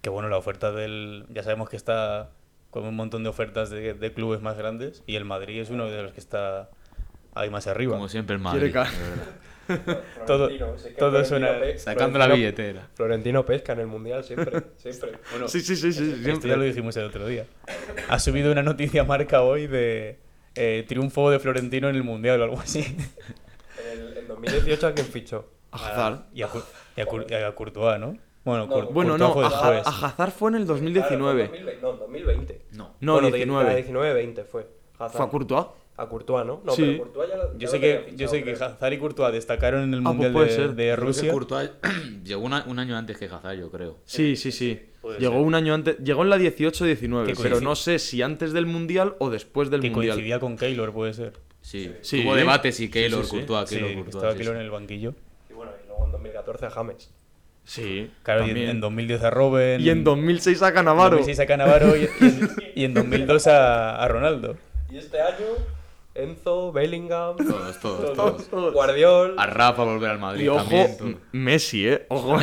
Que 0.00 0.08
bueno, 0.10 0.28
la 0.28 0.36
oferta 0.36 0.72
del. 0.72 1.26
Ya 1.30 1.42
sabemos 1.42 1.68
que 1.68 1.76
está 1.76 2.30
con 2.70 2.84
un 2.84 2.96
montón 2.96 3.22
de 3.22 3.28
ofertas 3.28 3.68
de, 3.70 3.92
de 3.94 4.12
clubes 4.12 4.40
más 4.40 4.56
grandes. 4.56 5.02
Y 5.06 5.16
el 5.16 5.24
Madrid 5.24 5.60
es 5.60 5.70
uno 5.70 5.84
de 5.90 6.02
los 6.02 6.12
que 6.12 6.20
está 6.20 6.70
ahí 7.34 7.50
más 7.50 7.66
arriba. 7.66 7.94
Como 7.94 8.08
siempre 8.08 8.34
el 8.34 8.40
Madrid. 8.42 8.74
Todo, 10.26 10.48
todo 10.98 11.24
suena. 11.24 11.58
pe- 11.60 11.78
Sacando 11.78 12.18
la 12.18 12.28
billetera. 12.28 12.88
Florentino 12.94 13.44
pesca 13.46 13.72
en 13.72 13.80
el 13.80 13.86
Mundial 13.86 14.22
siempre, 14.24 14.62
siempre. 14.76 15.12
Bueno, 15.30 15.48
Sí, 15.48 15.60
sí, 15.60 15.76
sí, 15.76 15.92
sí, 15.92 16.02
Esto 16.04 16.16
ya 16.16 16.22
siempre. 16.24 16.56
lo 16.56 16.62
dijimos 16.64 16.96
el 16.96 17.04
otro 17.04 17.26
día. 17.26 17.46
Ha 18.08 18.18
subido 18.18 18.50
una 18.52 18.62
noticia 18.62 19.04
marca 19.04 19.42
hoy 19.42 19.66
de 19.66 20.18
eh, 20.54 20.84
triunfo 20.88 21.30
de 21.30 21.38
Florentino 21.38 21.88
en 21.88 21.96
el 21.96 22.02
Mundial 22.04 22.40
o 22.40 22.44
algo 22.44 22.60
así. 22.60 22.80
En, 23.92 24.00
el, 24.00 24.18
en 24.18 24.28
2018 24.28 24.86
a 24.88 24.92
quién 24.92 25.06
fichó. 25.06 25.48
A 25.70 25.76
Hazard. 25.76 26.18
Y 26.34 26.42
a, 26.42 26.48
Cur- 26.50 26.64
y 26.96 27.00
a 27.00 27.06
Cur- 27.06 27.26
y 27.30 27.34
a 27.34 27.54
Courtois, 27.54 27.98
¿no? 27.98 28.16
Bueno, 28.44 28.66
No, 28.66 28.86
Bueno, 28.90 29.16
no, 29.16 29.32
fue 29.32 29.44
a, 29.44 29.48
a 29.48 29.78
Hazard 30.06 30.32
fue 30.32 30.50
en 30.50 30.56
el 30.56 30.66
2019. 30.66 31.48
Claro, 31.50 31.78
no, 31.80 31.92
2020. 31.92 32.62
No. 32.72 32.94
No, 33.00 33.12
Bueno, 33.14 33.30
19. 33.30 33.86
19-20 33.88 34.44
fue. 34.44 34.66
Hazard. 34.98 35.16
Fue 35.16 35.26
a 35.26 35.28
Courtois. 35.28 35.66
A 35.96 36.08
Courtois, 36.08 36.46
¿no? 36.46 36.62
No, 36.64 36.72
Sí. 36.72 36.82
pero 36.82 36.98
Courtois 36.98 37.28
ya 37.30 37.36
lo- 37.36 37.52
ya 37.52 37.58
Yo 37.58 37.68
sé 37.68 37.78
que, 37.80 38.04
yo 38.16 38.28
fichado, 38.28 38.30
sé 38.30 38.44
que. 38.44 38.52
Hazard 38.52 38.92
y 38.94 38.98
Courtois 38.98 39.32
destacaron 39.32 39.82
en 39.84 39.94
el 39.94 40.00
Ah, 40.00 40.02
pues 40.04 40.14
Mundial 40.14 40.32
puede 40.32 40.46
de, 40.48 40.68
de 40.68 40.74
Creo 40.74 40.96
que 40.96 40.96
Rusia. 40.96 41.32
Courtois 41.32 41.70
llegó 42.24 42.42
una- 42.42 42.64
un 42.66 42.78
año 42.78 42.96
antes 42.96 43.18
que 43.18 43.26
Hazard, 43.26 43.58
yo 43.58 43.70
creo. 43.70 43.98
Sí, 44.04 44.36
sí, 44.36 44.52
sí. 44.52 44.80
Puede 45.02 45.18
Llegó 45.18 45.34
ser. 45.34 45.42
un 45.42 45.54
año 45.54 45.74
antes. 45.74 45.98
Llegó 45.98 46.22
en 46.22 46.30
la 46.30 46.38
18-19, 46.38 47.26
Que 47.26 47.34
pero 47.42 47.60
no 47.60 47.74
sé 47.76 47.98
si 47.98 48.22
antes 48.22 48.52
del 48.52 48.66
Mundial 48.66 49.16
o 49.18 49.30
después 49.30 49.68
del 49.68 49.80
Que 49.80 49.90
Mundial. 49.90 50.14
coincidía 50.14 50.40
con 50.40 50.56
Keylor, 50.56 50.92
puede 50.92 51.12
ser. 51.12 51.32
Sí. 51.60 51.92
Sí. 52.00 52.22
Tuvo 52.22 52.36
debates 52.36 52.80
y 52.80 52.88
Keylor, 52.90 53.24
Sí, 53.24 53.30
sí, 53.30 53.30
sí. 53.30 53.36
Courtois, 53.46 53.68
Sí, 53.68 53.74
Keylor, 53.76 53.94
Courtois, 53.94 54.14
estaba 54.16 54.32
sí, 54.32 54.38
Keylor 54.38 54.54
sí. 54.54 54.58
en 54.60 54.64
el 54.64 54.70
banquillo. 54.70 55.14
Y 55.50 55.52
bueno, 55.54 55.72
y 55.84 55.86
luego 55.88 56.06
en 56.06 56.12
2014 56.12 56.66
a 56.66 56.70
James. 56.70 57.10
Sí. 57.64 58.10
Claro, 58.22 58.40
y 58.40 58.44
en, 58.44 58.48
también. 58.50 58.70
en 58.70 58.80
2010 58.80 59.22
a 59.24 59.30
Robben. 59.30 59.80
Y 59.80 59.90
en 59.90 60.04
2006 60.04 60.62
a 60.62 60.72
Canavaro. 60.72 61.16
2006 61.18 61.38
a 61.40 61.46
Canavaro 61.46 61.96
y, 61.96 62.00
y 62.02 62.24
en, 62.24 62.50
y 62.76 62.84
en 62.84 62.94
2002 62.94 63.46
a, 63.48 63.96
a 64.02 64.08
Ronaldo. 64.08 64.56
Y 64.90 64.98
este 64.98 65.20
año, 65.20 65.46
Enzo, 66.14 66.72
Bellingham, 66.72 67.36
Todos, 67.36 67.80
todos, 67.80 68.48
todos. 68.48 68.72
Guardiol. 68.74 69.34
A 69.38 69.46
Rafa 69.46 69.84
volver 69.84 70.10
al 70.10 70.18
Madrid 70.18 70.44
Y 70.44 70.48
ojo, 70.48 70.60
también. 70.60 70.96
todo. 70.98 71.08
Messi, 71.32 71.88
¿eh? 71.88 72.06
Ojo. 72.10 72.38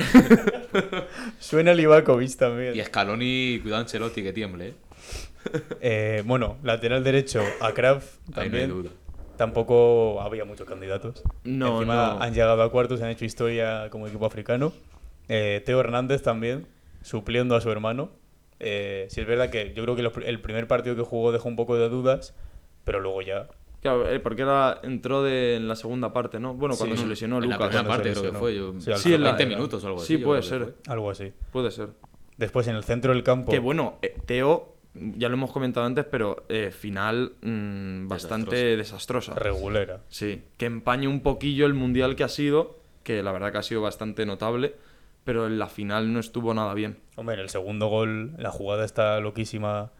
Suena 1.40 1.74
Livakovic 1.74 2.36
también. 2.36 2.76
Y 2.76 2.82
Scaloni, 2.84 3.60
cuidado 3.62 3.82
Ancelotti 3.82 4.24
que 4.24 4.34
tiemble, 4.34 4.70
¿eh? 4.70 4.74
Eh, 5.82 6.24
bueno, 6.26 6.58
lateral 6.64 7.04
derecho 7.04 7.42
a 7.62 7.72
Kraft 7.74 8.08
Ahí 8.28 8.34
no 8.36 8.42
hay 8.42 8.50
también. 8.50 8.70
duda. 8.70 8.90
Tampoco 9.38 10.20
había 10.22 10.44
muchos 10.46 10.68
candidatos. 10.68 11.24
No, 11.44 11.76
Encima 11.78 12.16
no. 12.18 12.22
han 12.24 12.34
llegado 12.34 12.62
a 12.62 12.72
cuartos, 12.72 13.02
han 13.02 13.10
hecho 13.10 13.24
historia 13.26 13.88
como 13.90 14.08
equipo 14.08 14.26
africano. 14.26 14.74
Eh, 15.30 15.62
Teo 15.66 15.80
Hernández 15.80 16.24
también, 16.24 16.68
supliendo 17.04 17.56
a 17.56 17.62
su 17.62 17.72
hermano. 17.72 18.10
Eh, 18.60 19.08
sí 19.10 19.22
es 19.22 19.28
verdad 19.28 19.50
que 19.50 19.74
yo 19.74 19.84
creo 19.84 19.96
que 19.96 20.02
los 20.02 20.14
el 20.26 20.42
primer 20.42 20.68
partido 20.68 20.96
que 20.98 21.04
jugó 21.04 21.32
dejó 21.32 21.48
un 21.48 21.56
poco 21.56 21.78
de 21.78 21.88
dudas, 21.88 22.36
pero 22.84 23.00
luego 23.00 23.22
ya 23.22 23.48
Claro, 23.82 24.06
porque 24.24 24.42
era, 24.42 24.80
entró 24.84 25.24
de, 25.24 25.56
en 25.56 25.68
la 25.68 25.76
segunda 25.76 26.12
parte, 26.12 26.39
¿no? 26.39 26.54
Bueno, 26.54 26.76
cuando 26.78 26.96
Sí. 26.96 27.04
se 27.04 27.08
lesionó 27.08 27.38
En 27.38 27.50
la 27.50 27.56
Lucas. 27.56 27.70
primera 27.70 27.88
cuando 27.88 28.04
se 28.04 28.10
parte 28.10 28.20
creo 28.20 28.32
que 28.34 28.38
fue. 28.39 28.56
Yo, 28.56 28.74
Sí, 28.80 28.92
Sí, 29.04 29.13
en 29.13 29.24
la- 29.24 29.30
20 29.34 29.46
minutos 29.46 29.84
o 29.84 29.88
algo 29.88 30.00
Sí, 30.00 30.15
así. 30.15 30.22
yo 30.22 30.26
puede 30.28 30.42
ser. 30.42 30.76
algo 30.88 31.10
así. 31.12 31.32
Puede 31.52 31.72
ser. 31.72 31.89
Después 32.38 32.68
en 32.68 32.76
el 32.76 32.84
centro 32.84 33.13
del 33.13 33.24
campo. 33.24 33.52
Que 33.52 33.60
bueno, 33.60 33.98
eh, 34.02 34.15
Teo, 34.26 34.76
ya 34.94 35.30
lo 35.30 35.36
hemos 35.36 35.52
comentado 35.52 35.86
antes, 35.86 36.04
pero 36.06 36.46
eh, 36.50 36.72
final 36.72 37.34
mm, 37.42 38.08
bastante 38.10 38.76
desastrosa. 38.78 39.34
Regulera. 39.36 40.02
Sí, 40.10 40.44
que 40.58 40.65
empaña 40.65 41.08
un 41.08 41.22
poquillo 41.22 41.65
el 41.65 41.74
mundial 41.74 42.15
que 42.15 42.24
ha 42.26 42.30
sido, 42.30 42.80
que 43.04 43.24
la 43.24 43.32
verdad 43.32 43.52
que 43.52 43.60
ha 43.60 43.63
sido 43.63 43.82
bastante 43.82 44.26
notable, 44.26 44.76
pero 45.24 45.48
en 45.48 45.58
la 45.60 45.68
final 45.68 46.12
no 46.12 46.20
estuvo 46.20 46.54
nada 46.54 46.74
bien. 46.74 46.98
Hombre, 47.15 47.36
en 47.36 47.42
el 47.42 47.50
segundo 47.50 47.88
gol, 47.88 48.34
la 48.38 48.52
jugada 48.52 48.84
está 48.84 49.20
loquísima 49.22 49.92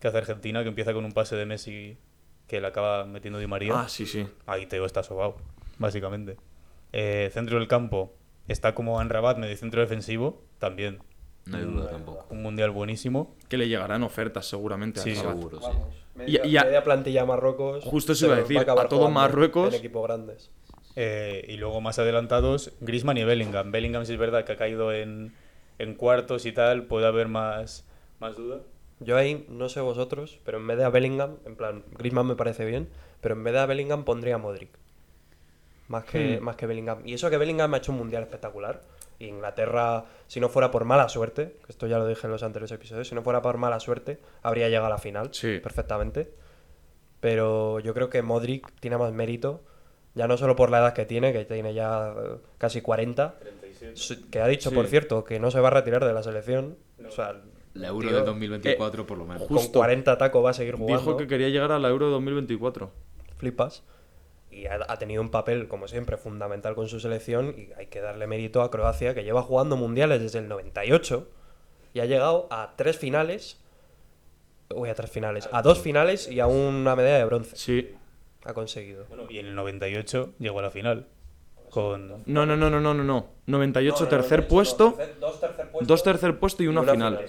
que 0.00 0.08
hace 0.08 0.18
Argentina, 0.18 0.62
que 0.62 0.68
empieza 0.68 0.92
con 0.92 1.04
un 1.04 1.12
pase 1.12 1.36
de 1.36 1.46
Messi 1.46 1.96
que 2.52 2.60
le 2.60 2.66
acaba 2.66 3.06
metiendo 3.06 3.38
Di 3.38 3.46
María. 3.46 3.72
Ah, 3.80 3.88
sí, 3.88 4.04
sí. 4.04 4.26
Ahí 4.46 4.66
Teo 4.66 4.84
está 4.84 5.02
sobao, 5.02 5.36
básicamente. 5.78 6.36
Eh, 6.92 7.30
centro 7.32 7.58
del 7.58 7.66
campo 7.66 8.12
está 8.46 8.74
como 8.74 9.00
Anrabat, 9.00 9.38
medio 9.38 9.56
centro 9.56 9.80
defensivo, 9.80 10.42
también. 10.58 10.98
No 11.46 11.56
hay 11.56 11.64
duda 11.64 11.88
tampoco. 11.90 12.26
Un 12.28 12.42
mundial 12.42 12.70
buenísimo. 12.70 13.34
Que 13.48 13.56
le 13.56 13.68
llegarán 13.68 14.02
ofofertas 14.02 14.44
seguramente 14.46 15.00
a 15.00 15.02
Sí, 15.02 15.14
Rabat. 15.14 15.34
Seguro, 15.38 15.60
sí. 15.62 15.68
Media, 16.14 16.42
Y- 16.44 16.48
y 16.50 16.56
a- 16.58 16.64
media 16.64 16.84
plantilla 16.84 17.22
a 17.22 17.24
Marruecos. 17.24 17.82
Justo 17.84 18.12
eso 18.12 18.20
se 18.20 18.26
iba 18.26 18.34
a 18.34 18.40
decir, 18.40 18.58
acabar 18.58 18.84
a 18.84 18.88
todo 18.90 19.08
Marruecos- 19.08 19.72
En 19.72 19.78
equipos 19.78 20.06
grandes. 20.06 20.50
Eh, 20.94 21.46
y 21.48 21.56
luego 21.56 21.80
más 21.80 21.98
adelantados, 21.98 22.72
Griezmann 22.82 23.16
y 23.16 23.24
Bellingham. 23.24 23.72
Bellingham 23.72 24.04
sí 24.04 24.12
es 24.12 24.18
verdad 24.18 24.44
que 24.44 24.52
ha 24.52 24.56
caído 24.58 24.92
en, 24.92 25.32
en 25.78 25.94
cuartos 25.94 26.44
y 26.44 26.52
tal, 26.52 26.84
puede 26.84 27.06
haber 27.06 27.28
más, 27.28 27.86
más 28.20 28.36
duda. 28.36 28.60
Yo 29.04 29.16
ahí, 29.16 29.46
no 29.48 29.68
sé 29.68 29.80
vosotros, 29.80 30.38
pero 30.44 30.58
en 30.58 30.66
vez 30.66 30.78
de 30.78 30.84
a 30.84 30.88
Bellingham, 30.90 31.36
en 31.46 31.56
plan, 31.56 31.84
Griezmann 31.98 32.26
me 32.26 32.36
parece 32.36 32.64
bien, 32.64 32.88
pero 33.20 33.34
en 33.34 33.44
vez 33.44 33.52
de 33.54 33.60
a 33.60 33.66
Bellingham 33.66 34.04
pondría 34.04 34.36
a 34.36 34.38
Modric. 34.38 34.70
Más 35.88 36.04
que, 36.04 36.38
Hmm. 36.40 36.44
más 36.44 36.56
que 36.56 36.66
Bellingham. 36.66 37.02
Y 37.04 37.14
eso 37.14 37.28
que 37.28 37.36
Bellingham 37.36 37.74
ha 37.74 37.78
hecho 37.78 37.92
un 37.92 37.98
mundial 37.98 38.22
espectacular. 38.22 38.80
Y 39.18 39.26
Inglaterra, 39.26 40.04
si 40.26 40.40
no 40.40 40.48
fuera 40.48 40.70
por 40.70 40.84
mala 40.84 41.08
suerte, 41.08 41.56
que 41.64 41.70
esto 41.72 41.86
ya 41.86 41.98
lo 41.98 42.06
dije 42.06 42.26
en 42.26 42.32
los 42.32 42.42
anteriores 42.42 42.72
episodios, 42.72 43.08
si 43.08 43.14
no 43.14 43.22
fuera 43.22 43.42
por 43.42 43.56
mala 43.58 43.78
suerte, 43.80 44.18
habría 44.42 44.68
llegado 44.68 44.86
a 44.86 44.90
la 44.90 44.98
final 44.98 45.28
Sí. 45.32 45.58
perfectamente. 45.62 46.32
Pero 47.20 47.78
yo 47.80 47.94
creo 47.94 48.08
que 48.10 48.22
Modric 48.22 48.72
tiene 48.80 48.96
más 48.98 49.12
mérito, 49.12 49.62
ya 50.14 50.26
no 50.26 50.36
solo 50.36 50.56
por 50.56 50.70
la 50.70 50.78
edad 50.78 50.92
que 50.94 51.04
tiene, 51.06 51.32
que 51.32 51.44
tiene 51.44 51.72
ya 51.74 52.12
eh, 52.16 52.36
casi 52.58 52.80
40, 52.80 53.36
su- 53.94 54.28
que 54.30 54.40
ha 54.40 54.46
dicho, 54.48 54.70
Sí. 54.70 54.74
por 54.74 54.86
cierto, 54.86 55.24
que 55.24 55.38
no 55.38 55.50
se 55.50 55.60
va 55.60 55.68
a 55.68 55.72
retirar 55.72 56.04
de 56.04 56.12
la 56.12 56.22
selección. 56.22 56.76
O 57.06 57.10
sea, 57.10 57.40
La 57.74 57.88
Euro 57.88 58.08
tío, 58.08 58.16
del 58.16 58.26
2024, 58.26 59.06
por 59.06 59.18
lo 59.18 59.24
menos. 59.24 59.46
con 59.46 59.56
Justo. 59.56 59.78
40 59.78 60.18
tacos 60.18 60.44
va 60.44 60.50
a 60.50 60.54
seguir 60.54 60.76
jugando. 60.76 60.98
Dijo 60.98 61.16
que 61.16 61.26
quería 61.26 61.48
llegar 61.48 61.72
a 61.72 61.78
la 61.78 61.88
Euro 61.88 62.10
2024. 62.10 62.90
Flipas. 63.36 63.82
Y 64.50 64.66
ha, 64.66 64.78
ha 64.86 64.98
tenido 64.98 65.22
un 65.22 65.30
papel, 65.30 65.68
como 65.68 65.88
siempre, 65.88 66.16
fundamental 66.16 66.74
con 66.74 66.88
su 66.88 67.00
selección. 67.00 67.54
Y 67.56 67.72
hay 67.78 67.86
que 67.86 68.00
darle 68.00 68.26
mérito 68.26 68.62
a 68.62 68.70
Croacia, 68.70 69.14
que 69.14 69.24
lleva 69.24 69.42
jugando 69.42 69.76
mundiales 69.76 70.20
desde 70.20 70.40
el 70.40 70.48
98 70.48 71.28
y 71.94 72.00
ha 72.00 72.06
llegado 72.06 72.48
a 72.50 72.74
tres 72.76 72.98
finales. 72.98 73.58
Uy, 74.74 74.88
a 74.88 74.94
tres 74.94 75.10
finales. 75.10 75.48
A 75.52 75.62
dos 75.62 75.78
finales 75.78 76.28
y 76.30 76.40
a 76.40 76.46
una 76.46 76.96
medalla 76.96 77.18
de 77.18 77.24
bronce. 77.24 77.56
Sí. 77.56 77.90
Ha 78.44 78.54
conseguido. 78.54 79.04
Bueno, 79.08 79.24
y 79.28 79.38
en 79.38 79.46
el 79.46 79.54
98 79.54 80.34
llegó 80.38 80.58
a 80.58 80.62
la 80.62 80.70
final. 80.70 81.06
Con, 81.70 82.22
No, 82.26 82.46
no, 82.46 82.56
no, 82.56 82.68
no, 82.68 82.80
no, 82.80 82.94
no, 82.94 83.04
no. 83.04 83.26
98 83.46 84.08
tercer 84.08 84.46
puesto, 84.46 84.96
dos 85.80 86.02
tercer 86.02 86.38
puesto 86.38 86.62
y 86.62 86.66
una, 86.66 86.82
final. 86.82 87.24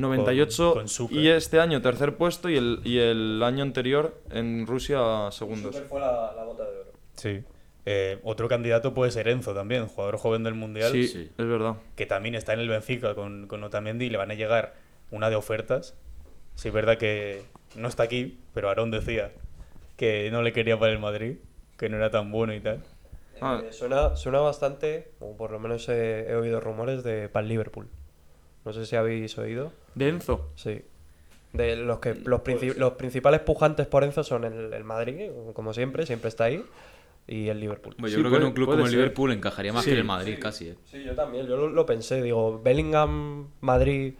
98 0.00 0.74
Con- 0.74 0.86
con 1.08 1.16
y 1.18 1.28
este 1.28 1.60
año 1.60 1.80
tercer 1.82 2.16
puesto 2.16 2.48
y 2.48 2.56
el, 2.56 2.80
y 2.84 2.98
el 2.98 3.42
año 3.42 3.62
anterior 3.62 4.20
en 4.30 4.66
Rusia 4.66 5.30
segundos. 5.30 5.80
fue 5.88 6.00
la, 6.00 6.32
bota 6.44 6.64
de 6.64 6.70
oro. 6.80 6.92
Sí. 7.14 7.42
Eh, 7.86 8.18
otro 8.24 8.48
candidato 8.48 8.92
puede 8.94 9.10
ser 9.10 9.28
Enzo 9.28 9.54
también, 9.54 9.86
jugador 9.86 10.18
joven 10.18 10.42
del 10.44 10.54
Mundial, 10.54 10.92
Sí, 10.92 11.08
Sí. 11.08 11.30
es 11.36 11.46
verdad. 11.46 11.76
que 11.96 12.06
también 12.06 12.34
está 12.34 12.52
en 12.52 12.60
el 12.60 12.68
Benfica 12.68 13.14
con, 13.14 13.46
con 13.46 13.64
Otamendi 13.64 14.06
y 14.06 14.10
le 14.10 14.18
van 14.18 14.30
a 14.30 14.34
llegar 14.34 14.74
una 15.10 15.30
de 15.30 15.36
ofertas. 15.36 15.94
Sí, 16.54 16.68
es 16.68 16.74
verdad 16.74 16.98
que 16.98 17.42
no 17.76 17.88
está 17.88 18.02
aquí, 18.02 18.38
pero 18.52 18.68
Aarón 18.68 18.90
decía 18.90 19.32
que 19.96 20.30
no 20.30 20.42
le 20.42 20.52
quería 20.52 20.78
para 20.78 20.92
el 20.92 20.98
Madrid, 20.98 21.38
que 21.78 21.88
no 21.88 21.96
era 21.96 22.10
tan 22.10 22.30
bueno 22.30 22.54
y 22.54 22.60
tal. 22.60 22.82
Ah. 23.40 23.62
Eh, 23.64 23.72
suena, 23.72 24.14
suena 24.16 24.40
bastante, 24.40 25.12
o 25.18 25.34
por 25.36 25.50
lo 25.50 25.58
menos 25.58 25.88
he, 25.88 26.28
he 26.30 26.34
oído 26.36 26.60
rumores 26.60 27.02
de 27.02 27.28
para 27.30 27.42
el 27.44 27.48
Liverpool. 27.48 27.88
No 28.66 28.74
sé 28.74 28.84
si 28.84 28.94
habéis 28.96 29.38
oído. 29.38 29.72
De 29.94 30.08
Enzo. 30.08 30.50
Sí. 30.54 30.82
De 31.52 31.74
los 31.76 31.98
que 31.98 32.14
los, 32.14 32.40
princi- 32.42 32.76
los 32.76 32.92
principales 32.92 33.40
pujantes 33.40 33.86
por 33.86 34.04
Enzo 34.04 34.22
son 34.22 34.44
el, 34.44 34.72
el 34.72 34.84
Madrid, 34.84 35.30
como 35.52 35.72
siempre, 35.74 36.06
siempre 36.06 36.28
está 36.28 36.44
ahí, 36.44 36.64
y 37.26 37.48
el 37.48 37.58
Liverpool. 37.60 37.94
Pues 37.98 38.12
yo 38.12 38.18
Sí, 38.18 38.22
creo 38.22 38.30
que 38.32 38.38
en 38.38 38.44
un 38.44 38.52
club 38.52 38.68
como 38.70 38.84
el. 38.86 38.90
Liverpool 38.92 39.32
encajaría 39.32 39.72
más 39.72 39.82
Sí, 39.84 39.90
que 39.90 39.94
en 39.94 39.98
el 40.00 40.04
Madrid, 40.06 40.38
casi. 40.40 40.68
¿eh? 40.68 40.74
Sí, 40.84 41.02
yo 41.04 41.14
también, 41.14 41.46
yo 41.46 41.56
lo, 41.56 41.68
lo 41.68 41.86
pensé, 41.86 42.22
digo, 42.22 42.60
Bellingham, 42.62 43.48
Madrid, 43.60 44.14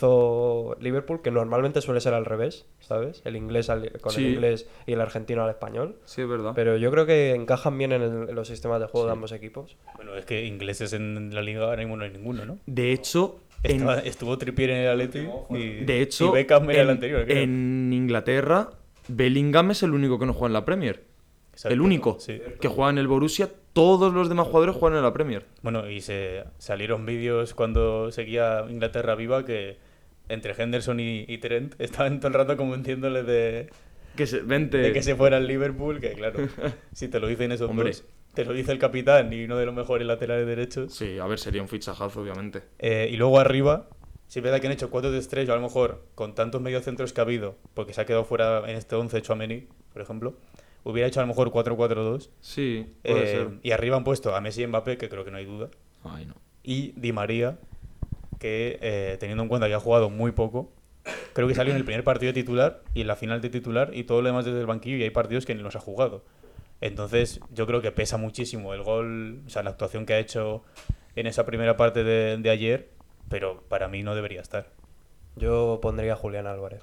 Enzo, 0.00 0.76
Liverpool, 0.80 1.22
que 1.22 1.30
normalmente 1.30 1.80
suele 1.80 2.00
ser 2.00 2.14
al 2.14 2.24
revés, 2.24 2.66
¿sabes? 2.80 3.20
El 3.24 3.36
inglés 3.36 3.68
al- 3.70 3.90
con 4.00 4.12
Sí. 4.12 4.24
el 4.24 4.32
inglés 4.34 4.68
y 4.86 4.92
el 4.92 5.00
argentino 5.00 5.42
al 5.44 5.50
español. 5.50 5.96
Sí, 6.04 6.22
es 6.22 6.28
verdad. 6.28 6.52
Pero 6.54 6.76
yo 6.76 6.90
creo 6.90 7.04
que 7.06 7.34
encajan 7.34 7.76
bien 7.78 7.92
en, 7.92 8.02
el- 8.02 8.28
en 8.30 8.34
los 8.34 8.48
sistemas 8.48 8.80
de 8.80 8.86
juego 8.86 9.06
de 9.06 9.12
ambos 9.12 9.32
equipos. 9.32 9.76
Bueno, 9.96 10.14
es 10.16 10.24
que 10.24 10.44
ingleses 10.44 10.92
en 10.92 11.34
la 11.34 11.42
liga 11.42 11.64
ahora 11.64 11.78
mismo 11.78 11.96
no 11.96 12.04
hay 12.04 12.10
ninguno, 12.10 12.44
¿no? 12.46 12.58
De 12.66 12.92
hecho, 12.92 13.40
en, 13.70 13.88
estuvo 14.04 14.36
Trippier 14.38 14.70
en 14.70 14.76
el 14.78 14.88
Atleti 14.90 15.26
y, 15.50 15.84
de 15.84 16.02
hecho, 16.02 16.28
y 16.28 16.30
Beckham 16.32 16.70
era 16.70 16.82
el 16.82 16.88
en- 16.88 16.94
anterior. 16.94 17.24
creo. 17.24 17.42
en 17.42 17.92
Inglaterra, 17.92 18.70
Bellingham 19.08 19.70
es 19.70 19.82
el 19.82 19.92
único 19.92 20.18
que 20.18 20.26
no 20.26 20.32
juega 20.32 20.48
en 20.48 20.52
la 20.54 20.64
Premier. 20.64 21.04
Exacto, 21.52 21.72
el 21.74 21.80
único 21.80 22.18
sí. 22.20 22.40
que 22.60 22.68
juega 22.68 22.90
en 22.90 22.98
el 22.98 23.06
Borussia. 23.06 23.48
Todos 23.72 24.12
los 24.12 24.28
demás 24.28 24.46
jugadores 24.46 24.74
juegan 24.76 24.98
en 24.98 25.04
la 25.04 25.12
Premier. 25.12 25.44
Bueno, 25.62 25.88
y 25.90 26.00
se 26.00 26.44
salieron 26.58 27.06
vídeos 27.06 27.54
cuando 27.54 28.10
seguía 28.12 28.64
Inglaterra 28.68 29.14
viva 29.14 29.44
que 29.44 29.76
entre 30.28 30.54
Henderson 30.60 30.98
y, 31.00 31.24
y 31.28 31.38
Trent 31.38 31.74
estaban 31.78 32.18
todo 32.20 32.28
el 32.28 32.34
rato 32.34 32.56
convenciéndole 32.56 33.22
de, 33.22 33.70
Que 34.16 34.26
se, 34.26 34.40
vente. 34.40 34.78
de 34.78 34.92
que 34.92 35.02
se 35.02 35.14
fuera 35.14 35.36
al 35.38 35.46
Liverpool, 35.46 36.00
que 36.00 36.12
claro, 36.12 36.40
si 36.92 37.08
te 37.08 37.20
lo 37.20 37.26
dicen 37.28 37.52
esos 37.52 37.70
Hombre. 37.70 37.88
dos, 37.90 38.04
te 38.36 38.44
lo 38.44 38.52
dice 38.52 38.70
el 38.70 38.78
capitán 38.78 39.32
y 39.32 39.42
uno 39.44 39.56
de 39.56 39.66
los 39.66 39.74
mejores 39.74 40.06
laterales 40.06 40.46
derechos. 40.46 40.94
Sí, 40.94 41.18
a 41.18 41.26
ver, 41.26 41.38
sería 41.40 41.60
un 41.62 41.68
fichajazo, 41.68 42.20
obviamente. 42.20 42.62
Eh, 42.78 43.08
y 43.10 43.16
luego 43.16 43.40
arriba, 43.40 43.88
sí 44.28 44.38
es 44.38 44.42
verdad 44.44 44.60
que 44.60 44.68
han 44.68 44.72
hecho 44.74 44.90
cuatro 44.90 45.10
de 45.10 45.18
estrella, 45.18 45.52
a 45.54 45.56
lo 45.56 45.62
mejor 45.62 46.04
con 46.14 46.34
tantos 46.36 46.60
mediocentros 46.60 47.12
que 47.12 47.20
ha 47.20 47.24
habido, 47.24 47.56
porque 47.74 47.92
se 47.92 48.00
ha 48.00 48.06
quedado 48.06 48.24
fuera 48.24 48.62
en 48.70 48.76
este 48.76 48.94
11 48.94 49.20
Chouameni, 49.22 49.66
por 49.92 50.02
ejemplo, 50.02 50.36
hubiera 50.84 51.08
hecho 51.08 51.18
a 51.18 51.24
lo 51.24 51.28
mejor 51.28 51.50
4-4-2. 51.50 52.30
Sí, 52.40 52.86
puede 53.02 53.22
Eh, 53.24 53.26
ser. 53.26 53.48
y 53.62 53.72
arriba 53.72 53.96
han 53.96 54.04
puesto 54.04 54.36
a 54.36 54.40
Messi 54.40 54.62
y 54.62 54.66
Mbappé, 54.68 54.96
que 54.98 55.08
creo 55.08 55.24
que 55.24 55.30
no 55.32 55.38
hay 55.38 55.44
duda. 55.46 55.68
Ay, 56.04 56.26
no. 56.26 56.34
y 56.62 56.92
Di 56.96 57.12
María, 57.12 57.58
que 58.38 58.78
eh, 58.82 59.16
teniendo 59.18 59.42
en 59.44 59.48
cuenta 59.48 59.66
que 59.68 59.74
ha 59.74 59.80
jugado 59.80 60.10
muy 60.10 60.32
poco, 60.32 60.70
creo 61.32 61.48
que 61.48 61.54
salió 61.54 61.72
en 61.72 61.78
el 61.78 61.84
primer 61.84 62.04
partido 62.04 62.32
de 62.32 62.40
titular 62.40 62.82
y 62.94 63.00
en 63.02 63.06
la 63.06 63.16
final 63.16 63.40
de 63.40 63.48
titular 63.50 63.90
y 63.94 64.04
todo 64.04 64.20
lo 64.20 64.28
demás 64.28 64.44
desde 64.44 64.60
el 64.60 64.66
banquillo 64.66 64.96
y 64.98 65.02
hay 65.04 65.10
partidos 65.10 65.46
que 65.46 65.54
ni 65.54 65.62
los 65.62 65.74
ha 65.76 65.80
jugado. 65.80 66.24
Entonces 66.80 67.40
yo 67.50 67.66
creo 67.66 67.80
que 67.80 67.92
pesa 67.92 68.16
muchísimo 68.18 68.74
el 68.74 68.82
gol, 68.82 69.42
o 69.46 69.50
sea, 69.50 69.62
la 69.62 69.70
actuación 69.70 70.04
que 70.06 70.14
ha 70.14 70.18
hecho 70.18 70.62
en 71.14 71.26
esa 71.26 71.46
primera 71.46 71.76
parte 71.76 72.04
de, 72.04 72.36
de 72.36 72.50
ayer, 72.50 72.90
pero 73.28 73.62
para 73.68 73.88
mí 73.88 74.02
no 74.02 74.14
debería 74.14 74.40
estar. 74.42 74.68
Yo 75.36 75.78
pondría 75.82 76.14
a 76.14 76.16
Julián 76.16 76.46
Álvarez 76.46 76.82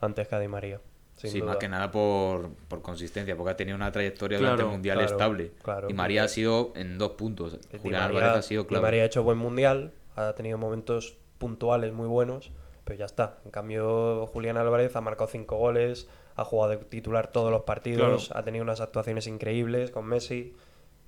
antes 0.00 0.28
que 0.28 0.34
a 0.34 0.40
Di 0.40 0.48
María. 0.48 0.80
Sin 1.16 1.30
sí, 1.30 1.38
duda. 1.40 1.50
más 1.50 1.56
que 1.58 1.68
nada 1.68 1.90
por, 1.90 2.50
por 2.68 2.80
consistencia, 2.80 3.36
porque 3.36 3.50
ha 3.50 3.56
tenido 3.56 3.74
una 3.76 3.90
trayectoria 3.90 4.38
Claro, 4.38 4.52
durante 4.52 4.68
el 4.70 4.72
Mundial 4.76 4.98
claro, 4.98 5.12
estable. 5.12 5.52
claro. 5.64 5.88
y 5.90 5.94
María 5.94 6.22
ha 6.24 6.28
sido 6.28 6.72
en 6.76 6.96
dos 6.96 7.10
puntos. 7.12 7.58
Di 7.72 7.78
Julián 7.78 8.02
María- 8.02 8.04
Álvarez 8.18 8.38
ha 8.38 8.42
sido 8.42 8.62
Di 8.62 8.68
clave. 8.68 8.82
María 8.82 9.02
ha 9.02 9.06
hecho 9.06 9.24
buen 9.24 9.38
mundial, 9.38 9.92
ha 10.14 10.32
tenido 10.34 10.58
momentos 10.58 11.16
puntuales 11.38 11.92
muy 11.92 12.06
buenos, 12.06 12.52
pero 12.84 12.98
ya 13.00 13.04
está. 13.06 13.38
En 13.44 13.50
cambio, 13.50 14.26
Julián 14.28 14.56
Álvarez 14.58 14.94
ha 14.94 15.00
marcado 15.00 15.28
cinco 15.28 15.56
goles, 15.56 16.08
ha 16.38 16.44
jugado 16.44 16.70
de 16.70 16.76
titular 16.76 17.32
todos 17.32 17.50
los 17.50 17.62
partidos, 17.62 18.30
ha 18.32 18.44
tenido 18.44 18.62
unas 18.62 18.80
actuaciones 18.80 19.26
increíbles 19.26 19.90
con 19.90 20.06
Messi. 20.06 20.54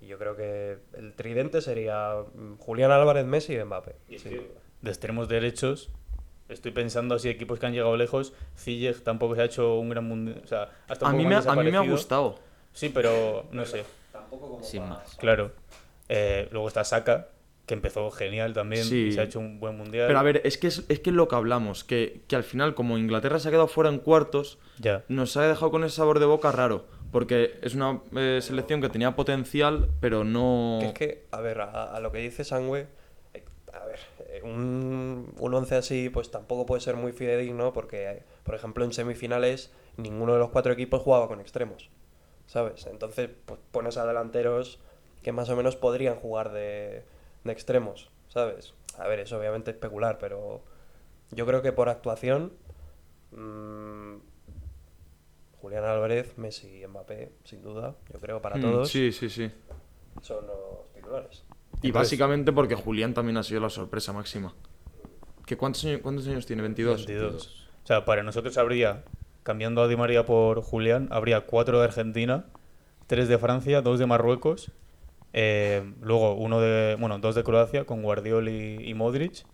Y 0.00 0.08
yo 0.08 0.18
creo 0.18 0.34
que 0.34 0.78
el 0.94 1.14
tridente 1.14 1.60
sería 1.60 2.16
mm, 2.34 2.56
Julián 2.56 2.90
Álvarez, 2.90 3.24
Messi 3.26 3.54
y 3.54 3.62
Mbappé. 3.62 3.94
De 4.08 4.90
extremos 4.90 5.28
derechos, 5.28 5.90
estoy 6.48 6.72
pensando 6.72 7.14
así 7.14 7.28
equipos 7.28 7.60
que 7.60 7.66
han 7.66 7.74
llegado 7.74 7.96
lejos. 7.96 8.32
Ziyech 8.58 9.04
tampoco 9.04 9.36
se 9.36 9.42
ha 9.42 9.44
hecho 9.44 9.78
un 9.78 9.90
gran 9.90 10.04
mundial. 10.04 10.40
O 10.42 10.46
sea, 10.48 10.68
hasta 10.88 11.06
un 11.06 11.10
A 11.10 11.12
poco 11.12 11.22
mí, 11.22 11.26
me, 11.28 11.34
a 11.36 11.54
mí 11.54 11.70
me 11.70 11.76
ha 11.76 11.88
gustado. 11.88 12.40
Sí, 12.72 12.88
pero 12.88 13.44
no 13.52 13.64
sé. 13.66 13.84
Sin 14.62 14.88
más. 14.88 15.14
Claro. 15.14 15.52
Eh, 16.08 16.48
luego 16.50 16.66
está 16.66 16.82
Saka, 16.82 17.28
que 17.70 17.74
empezó 17.74 18.11
genial 18.11 18.52
también 18.52 18.83
Sí. 18.85 19.06
y 19.06 19.12
se 19.12 19.20
ha 19.20 19.22
hecho 19.22 19.38
un 19.38 19.61
buen 19.61 19.76
mundial. 19.76 20.09
Pero 20.09 20.18
a 20.18 20.24
ver, 20.24 20.40
es 20.44 20.59
que 20.59 20.66
es, 20.66 20.85
es 20.88 20.98
que 20.98 21.11
es 21.11 21.14
lo 21.16 21.28
que 21.28 21.37
hablamos, 21.37 21.85
que, 21.85 22.20
que 22.26 22.35
al 22.35 22.42
final, 22.42 22.74
como 22.74 22.98
Inglaterra 22.98 23.38
se 23.38 23.46
ha 23.46 23.50
quedado 23.52 23.68
fuera 23.68 23.90
en 23.90 24.00
cuartos, 24.00 24.59
Ya. 24.80 25.04
nos 25.06 25.37
ha 25.37 25.42
dejado 25.46 25.70
con 25.70 25.85
ese 25.85 25.94
sabor 25.94 26.18
de 26.18 26.26
boca 26.26 26.50
raro. 26.50 26.85
Porque 27.12 27.59
es 27.62 27.76
una 27.76 28.00
eh, 28.16 28.40
selección 28.42 28.80
que 28.80 28.88
tenía 28.88 29.14
potencial, 29.14 29.88
pero 30.00 30.24
no. 30.24 30.78
Que 30.80 30.87
es 30.88 30.92
que, 30.94 31.24
a 31.30 31.40
ver, 31.40 31.61
a, 31.61 31.85
a 31.94 32.00
lo 32.00 32.11
que 32.11 32.18
dice 32.18 32.42
Sangüe, 32.42 32.87
eh, 33.35 33.44
a 33.72 33.85
ver, 33.87 33.98
eh, 34.28 34.40
un, 34.42 35.33
un 35.38 35.54
once 35.54 35.76
así 35.76 36.09
pues 36.09 36.33
tampoco 36.33 36.66
puede 36.66 36.80
ser 36.80 36.96
muy 36.96 37.12
fidedigno 37.12 37.72
porque, 37.72 38.11
eh, 38.11 38.22
por 38.42 38.56
ejemplo, 38.56 38.85
en 38.85 38.92
semifinales 38.92 39.72
ninguno 39.96 40.33
de 40.33 40.40
los 40.40 40.50
cuatro 40.50 40.72
equipos 40.72 41.02
jugaba 41.02 41.28
con 41.28 41.40
extremos, 41.40 41.88
¿sabes? 42.46 42.87
Entonces, 42.87 43.30
pues 43.46 43.61
pones 43.70 43.96
a 43.96 44.06
delanteros 44.06 44.80
que 45.22 45.30
más 45.33 45.48
o 45.50 45.56
menos 45.56 45.76
podrían 45.76 46.14
jugar 46.16 46.50
de, 46.52 47.02
de 47.44 47.53
extremos, 47.53 48.11
¿sabes? 48.29 48.74
A 48.98 49.07
ver, 49.09 49.20
eso 49.20 49.38
obviamente 49.38 49.70
es 49.70 49.76
especular, 49.76 50.18
pero 50.18 50.62
yo 51.31 51.46
creo 51.46 51.62
que 51.62 51.72
por 51.72 51.88
actuación, 51.88 52.53
mm, 53.33 54.16
Julián 55.61 55.85
Álvarez, 55.85 56.37
Messi 56.38 56.83
y 56.83 56.87
Mbappé, 56.87 57.33
sin 57.44 57.62
duda, 57.62 57.94
yo 58.12 58.18
creo 58.20 58.40
para 58.40 58.57
Mm, 58.57 58.61
todos 58.62 58.88
Sí, 58.90 59.12
sí, 59.12 59.29
sí. 59.29 59.50
son 60.22 60.46
los 60.46 60.92
titulares. 60.94 61.44
Y 61.83 61.92
básicamente 61.92 62.53
porque 62.53 62.74
Julián 62.74 63.14
también 63.14 63.37
ha 63.37 63.42
sido 63.42 63.61
la 63.61 63.70
sorpresa 63.70 64.12
máxima. 64.12 64.55
¿Que 65.46 65.57
cuántos, 65.57 65.85
años, 65.85 66.00
¿Cuántos 66.03 66.26
años 66.29 66.46
tiene? 66.46 66.62
¿22? 66.62 67.07
22. 67.07 67.68
O 67.83 67.87
sea, 67.87 68.05
para 68.05 68.22
nosotros 68.22 68.57
habría, 68.59 69.05
cambiando 69.42 69.83
a 69.83 69.88
Di 69.88 69.96
María 69.96 70.24
por 70.24 70.61
Julián, 70.62 71.09
habría 71.11 71.42
cuatro 71.46 71.79
de 71.79 71.85
Argentina, 71.87 72.44
tres 73.07 73.29
de 73.29 73.38
Francia, 73.38 73.83
dos 73.83 73.98
de 73.98 74.07
Marruecos, 74.07 74.70
eh, 75.32 75.82
luego 76.02 76.34
uno 76.34 76.60
de, 76.60 76.96
bueno, 76.98 77.18
dos 77.18 77.34
de 77.34 77.42
Croacia 77.44 77.84
con 77.84 78.02
Guardiol 78.02 78.48
y, 78.48 78.88
y 78.88 78.94
Modric 78.94 79.44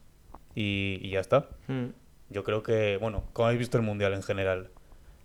y, 0.55 0.99
y 1.03 1.11
ya 1.11 1.21
está. 1.21 1.49
Mm. 1.69 1.87
Yo 2.31 2.43
creo 2.45 2.63
que, 2.63 2.97
bueno, 2.97 3.25
como 3.33 3.47
habéis 3.47 3.61
visto 3.61 3.77
el 3.77 3.83
Mundial 3.85 4.13
en 4.15 4.23
general, 4.23 4.71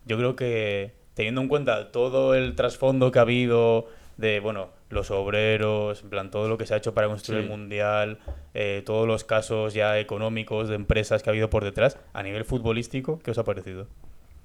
yo 0.05 0.17
creo 0.17 0.35
que 0.35 0.93
teniendo 1.13 1.41
en 1.41 1.47
cuenta 1.47 1.91
todo 1.91 2.35
el 2.35 2.55
trasfondo 2.55 3.11
que 3.11 3.19
ha 3.19 3.23
habido 3.23 3.87
de, 4.17 4.39
bueno, 4.39 4.69
los 4.89 5.09
obreros, 5.09 6.03
en 6.03 6.09
plan 6.09 6.29
todo 6.31 6.47
lo 6.47 6.57
que 6.57 6.65
se 6.65 6.73
ha 6.73 6.77
hecho 6.77 6.93
para 6.93 7.07
construir 7.07 7.41
Sí. 7.41 7.45
el 7.45 7.49
mundial, 7.57 8.19
eh, 8.53 8.83
todos 8.85 9.07
los 9.07 9.23
casos 9.23 9.73
ya 9.73 9.97
económicos 9.99 10.67
de 10.69 10.75
empresas 10.75 11.23
que 11.23 11.29
ha 11.29 11.31
habido 11.31 11.49
por 11.49 11.63
detrás, 11.63 11.97
a 12.13 12.21
nivel 12.21 12.45
futbolístico, 12.45 13.19
¿qué 13.19 13.31
os 13.31 13.37
ha 13.37 13.43
parecido? 13.43 13.87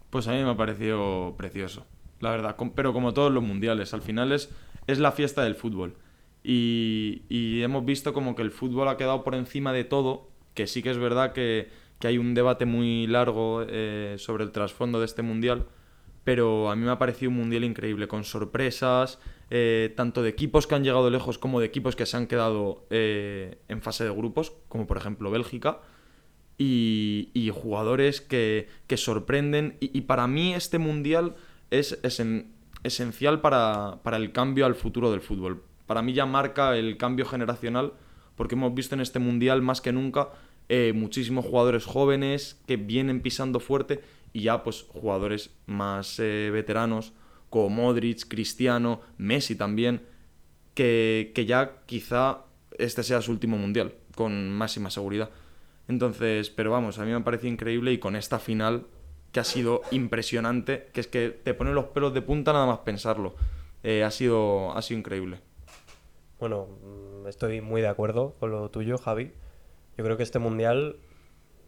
Pues 0.08 0.28
a 0.28 0.32
mí 0.32 0.42
me 0.42 0.50
ha 0.50 0.56
parecido 0.56 1.34
precioso, 1.36 1.84
la 2.20 2.30
verdad. 2.30 2.56
Pero 2.74 2.92
como 2.92 3.14
todos 3.14 3.32
los 3.32 3.42
mundiales, 3.42 3.94
al 3.94 4.02
final 4.02 4.32
es, 4.32 4.50
es 4.86 4.98
la 4.98 5.12
fiesta 5.12 5.42
del 5.44 5.54
fútbol. 5.54 5.94
Y, 6.42 7.22
y 7.28 7.62
hemos 7.62 7.84
visto 7.84 8.12
como 8.12 8.36
que 8.36 8.42
el 8.42 8.50
fútbol 8.50 8.88
ha 8.88 8.96
quedado 8.96 9.24
por 9.24 9.34
encima 9.34 9.72
de 9.72 9.84
todo, 9.84 10.28
que 10.54 10.66
sí 10.66 10.82
que 10.82 10.90
es 10.90 10.98
verdad 10.98 11.32
que, 11.32 11.68
que 11.98 12.08
hay 12.08 12.18
un 12.18 12.34
debate 12.34 12.66
muy 12.66 13.06
largo 13.06 13.64
eh, 13.68 14.14
sobre 14.18 14.44
el 14.44 14.52
trasfondo 14.52 15.00
de 15.00 15.06
este 15.06 15.22
mundial, 15.22 15.66
pero 16.24 16.70
a 16.70 16.76
mí 16.76 16.84
me 16.84 16.90
ha 16.90 16.98
parecido 16.98 17.30
un 17.30 17.36
mundial 17.36 17.64
increíble, 17.64 18.08
con 18.08 18.24
sorpresas, 18.24 19.18
eh, 19.50 19.92
tanto 19.96 20.22
de 20.22 20.28
equipos 20.28 20.66
que 20.66 20.74
han 20.74 20.84
llegado 20.84 21.08
lejos 21.10 21.38
como 21.38 21.60
de 21.60 21.66
equipos 21.66 21.94
que 21.96 22.06
se 22.06 22.16
han 22.16 22.26
quedado 22.26 22.84
eh, 22.90 23.58
en 23.68 23.80
fase 23.80 24.04
de 24.04 24.10
grupos, 24.10 24.52
como 24.68 24.86
por 24.86 24.96
ejemplo 24.96 25.30
Bélgica 25.30 25.80
y, 26.58 27.30
y 27.32 27.50
jugadores 27.50 28.20
que, 28.20 28.68
que 28.86 28.96
sorprenden. 28.96 29.76
Y 29.80 30.02
para 30.02 30.26
mí 30.26 30.54
este 30.54 30.78
mundial 30.78 31.36
es 31.70 32.02
esen- 32.02 32.46
esencial 32.82 33.40
para, 33.40 33.98
para 34.02 34.16
el 34.16 34.32
cambio 34.32 34.66
al 34.66 34.74
futuro 34.74 35.10
del 35.10 35.20
fútbol. 35.20 35.62
Para 35.86 36.02
mí 36.02 36.12
ya 36.12 36.26
marca 36.26 36.76
el 36.76 36.96
cambio 36.96 37.26
generacional 37.26 37.92
porque 38.36 38.54
hemos 38.54 38.74
visto 38.74 38.94
en 38.94 39.00
este 39.00 39.18
mundial 39.18 39.62
más 39.62 39.80
que 39.80 39.92
nunca 39.92 40.28
eh, 40.68 40.92
muchísimos 40.94 41.44
jugadores 41.44 41.84
jóvenes 41.84 42.60
que 42.66 42.76
vienen 42.76 43.20
pisando 43.20 43.60
fuerte 43.60 44.00
y 44.32 44.42
ya 44.42 44.62
pues 44.62 44.84
jugadores 44.88 45.50
más 45.66 46.18
eh, 46.18 46.50
veteranos 46.52 47.12
como 47.50 47.70
Modric, 47.70 48.26
Cristiano, 48.28 49.00
Messi 49.16 49.54
también, 49.54 50.02
que, 50.74 51.32
que 51.34 51.46
ya 51.46 51.76
quizá 51.86 52.40
este 52.76 53.02
sea 53.02 53.22
su 53.22 53.30
último 53.30 53.56
mundial, 53.56 53.94
con 54.14 54.50
máxima 54.52 54.90
seguridad. 54.90 55.30
Entonces, 55.88 56.50
pero 56.50 56.72
vamos, 56.72 56.98
a 56.98 57.04
mí 57.04 57.12
me 57.12 57.20
parece 57.20 57.48
increíble 57.48 57.92
y 57.92 57.98
con 57.98 58.16
esta 58.16 58.38
final 58.38 58.86
que 59.36 59.40
ha 59.40 59.44
sido 59.44 59.82
impresionante, 59.90 60.88
que 60.94 61.00
es 61.02 61.08
que 61.08 61.28
te 61.28 61.52
pone 61.52 61.74
los 61.74 61.84
pelos 61.88 62.14
de 62.14 62.22
punta 62.22 62.54
nada 62.54 62.64
más 62.64 62.78
pensarlo. 62.78 63.34
Eh, 63.82 64.02
ha, 64.02 64.10
sido, 64.10 64.74
ha 64.74 64.80
sido 64.80 64.98
increíble. 64.98 65.40
Bueno, 66.40 66.68
mm, 66.82 67.26
estoy 67.26 67.60
muy 67.60 67.82
de 67.82 67.88
acuerdo 67.88 68.32
con 68.40 68.50
lo 68.50 68.70
tuyo, 68.70 68.96
Javi. 68.96 69.34
Yo 69.98 70.04
creo 70.04 70.16
que 70.16 70.22
este 70.22 70.38
mundial 70.38 70.96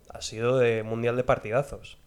ha 0.08 0.22
sido 0.22 0.56
de 0.56 0.82
mundial 0.82 1.16
de 1.16 1.24
partidazos. 1.24 1.98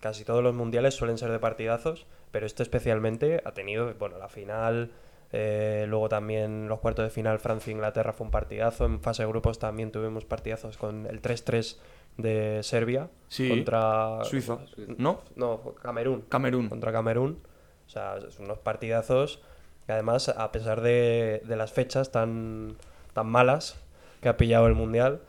Casi 0.00 0.26
todos 0.26 0.44
los 0.44 0.54
mundiales 0.54 0.96
suelen 0.96 1.16
ser 1.16 1.30
de 1.30 1.38
partidazos, 1.38 2.06
pero 2.30 2.44
este 2.44 2.62
especialmente 2.62 3.40
ha 3.46 3.52
tenido, 3.52 3.94
bueno, 3.94 4.18
la 4.18 4.28
final, 4.28 4.90
eh, 5.32 5.84
luego 5.88 6.08
también 6.08 6.68
los 6.68 6.80
cuartos 6.80 7.04
de 7.04 7.10
final 7.10 7.38
Francia-Inglaterra 7.38 8.12
fue 8.12 8.26
un 8.26 8.30
partidazo, 8.30 8.84
en 8.84 9.00
fase 9.00 9.22
de 9.22 9.28
grupos 9.28 9.58
también 9.58 9.92
tuvimos 9.92 10.24
partidazos 10.24 10.76
con 10.76 11.06
el 11.06 11.22
3-3 11.22 11.76
de 12.16 12.60
Serbia 12.62 13.08
Sí, 13.28 13.48
contra 13.48 14.24
Suiza, 14.24 14.58
¿no? 14.98 15.20
No, 15.36 15.74
Camerún. 15.80 16.22
Camerún. 16.22 16.68
Contra 16.68 16.92
Camerún. 16.92 17.38
O 17.86 17.88
sea, 17.88 18.20
son 18.30 18.46
unos 18.46 18.58
partidazos 18.58 19.40
que 19.86 19.92
además, 19.92 20.28
a 20.28 20.52
pesar 20.52 20.80
de, 20.80 21.42
de 21.44 21.56
las 21.56 21.72
fechas 21.72 22.10
tan, 22.10 22.76
tan 23.12 23.26
malas 23.28 23.80
que 24.20 24.28
ha 24.28 24.36
pillado 24.36 24.66
el 24.66 24.74
Mundial, 24.74 25.20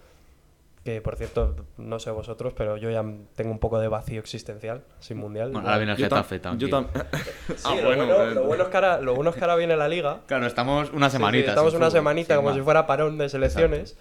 que 0.83 0.99
por 1.01 1.15
cierto, 1.15 1.55
no 1.77 1.99
sé 1.99 2.09
vosotros, 2.11 2.53
pero 2.57 2.75
yo 2.77 2.89
ya 2.89 3.03
tengo 3.35 3.51
un 3.51 3.59
poco 3.59 3.79
de 3.79 3.87
vacío 3.87 4.19
existencial 4.19 4.83
sin 4.99 5.17
Mundial. 5.17 5.51
Bueno, 5.51 5.67
ahora 5.67 5.77
viene 5.77 5.91
el 5.93 5.97
Yo 5.99 6.07
tam- 6.07 6.23
Getafe 6.23 6.35
yo 6.57 6.69
también. 6.69 6.71
tam- 6.71 6.87
Sí, 7.55 7.63
Ah, 7.65 7.75
lo, 7.75 7.83
bueno, 7.83 8.29
lo 8.33 8.43
bueno 8.45 8.63
es 8.63 8.69
que 8.69 8.77
ahora, 8.77 8.99
lo 9.01 9.13
bueno 9.15 9.29
es 9.29 9.35
que 9.35 9.41
ahora 9.43 9.55
viene 9.57 9.75
la 9.75 9.87
Liga. 9.87 10.21
Claro, 10.25 10.47
estamos 10.47 10.91
una 10.91 11.07
Sí, 11.09 11.11
sí, 11.13 11.17
semanita. 11.17 11.49
estamos 11.49 11.73
una 11.73 11.85
fútbol, 11.87 11.99
semanita 11.99 12.35
como 12.35 12.53
si 12.53 12.61
fuera 12.61 12.87
parón 12.87 13.17
de 13.17 13.29
selecciones. 13.29 13.97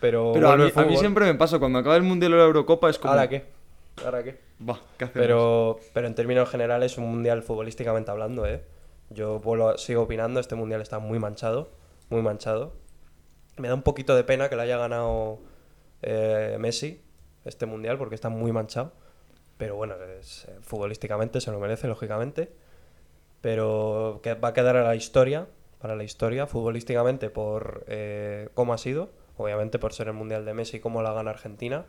Pero, 0.00 0.32
Pero 0.34 0.50
a 0.50 0.56
mí, 0.56 0.70
a 0.74 0.96
siempre 0.98 1.24
me 1.24 1.34
pasa, 1.36 1.58
cuando 1.58 1.78
acaba 1.78 1.96
el 1.96 2.02
Mundial 2.02 2.34
o 2.34 2.36
la 2.36 2.44
Eurocopa 2.44 2.90
es 2.90 2.98
como... 2.98 3.12
¿Ahora 3.12 3.28
qué? 3.28 3.44
¿Ahora 4.04 4.22
qué? 4.22 4.38
Va, 4.68 4.78
¿qué? 4.98 5.06
Pero, 5.06 5.78
pero 5.94 6.06
en 6.06 6.14
términos 6.14 6.50
generales, 6.50 6.98
un 6.98 7.04
mundial 7.10 7.42
futbolísticamente 7.42 8.10
hablando, 8.10 8.44
¿eh? 8.46 8.62
Yo 9.08 9.38
vuelvo 9.38 9.70
a- 9.70 9.78
sigo 9.78 10.02
opinando, 10.02 10.38
este 10.40 10.54
mundial 10.54 10.82
está 10.82 10.98
muy 10.98 11.18
manchado, 11.18 11.70
muy 12.10 12.20
manchado. 12.20 12.74
Me 13.56 13.68
da 13.68 13.74
un 13.74 13.80
poquito 13.82 14.14
de 14.14 14.24
pena 14.24 14.50
que 14.50 14.56
lo 14.56 14.62
haya 14.62 14.76
ganado 14.76 15.38
eh, 16.02 16.56
Messi, 16.60 17.00
este 17.44 17.66
mundial, 17.66 17.98
porque 17.98 18.14
está 18.14 18.28
muy 18.28 18.52
manchado. 18.52 18.92
Pero 19.58 19.76
bueno, 19.76 19.94
es- 20.18 20.44
eh, 20.48 20.56
futbolísticamente 20.60 21.40
se 21.40 21.50
lo 21.50 21.58
merece, 21.60 21.88
lógicamente. 21.88 22.50
Pero 23.40 24.20
que 24.22 24.34
va 24.34 24.48
a 24.48 24.52
quedar 24.54 24.76
a 24.76 24.84
la 24.84 24.96
historia, 24.96 25.46
para 25.78 25.94
la 25.94 26.04
historia, 26.04 26.46
futbolísticamente, 26.46 27.30
por 27.30 27.84
eh, 27.86 28.48
cómo 28.54 28.72
ha 28.72 28.78
sido. 28.78 29.10
Obviamente 29.36 29.78
por 29.78 29.92
ser 29.92 30.08
el 30.08 30.14
mundial 30.14 30.44
de 30.46 30.54
Messi, 30.54 30.80
cómo 30.80 31.02
la 31.02 31.12
gana 31.12 31.30
Argentina 31.30 31.84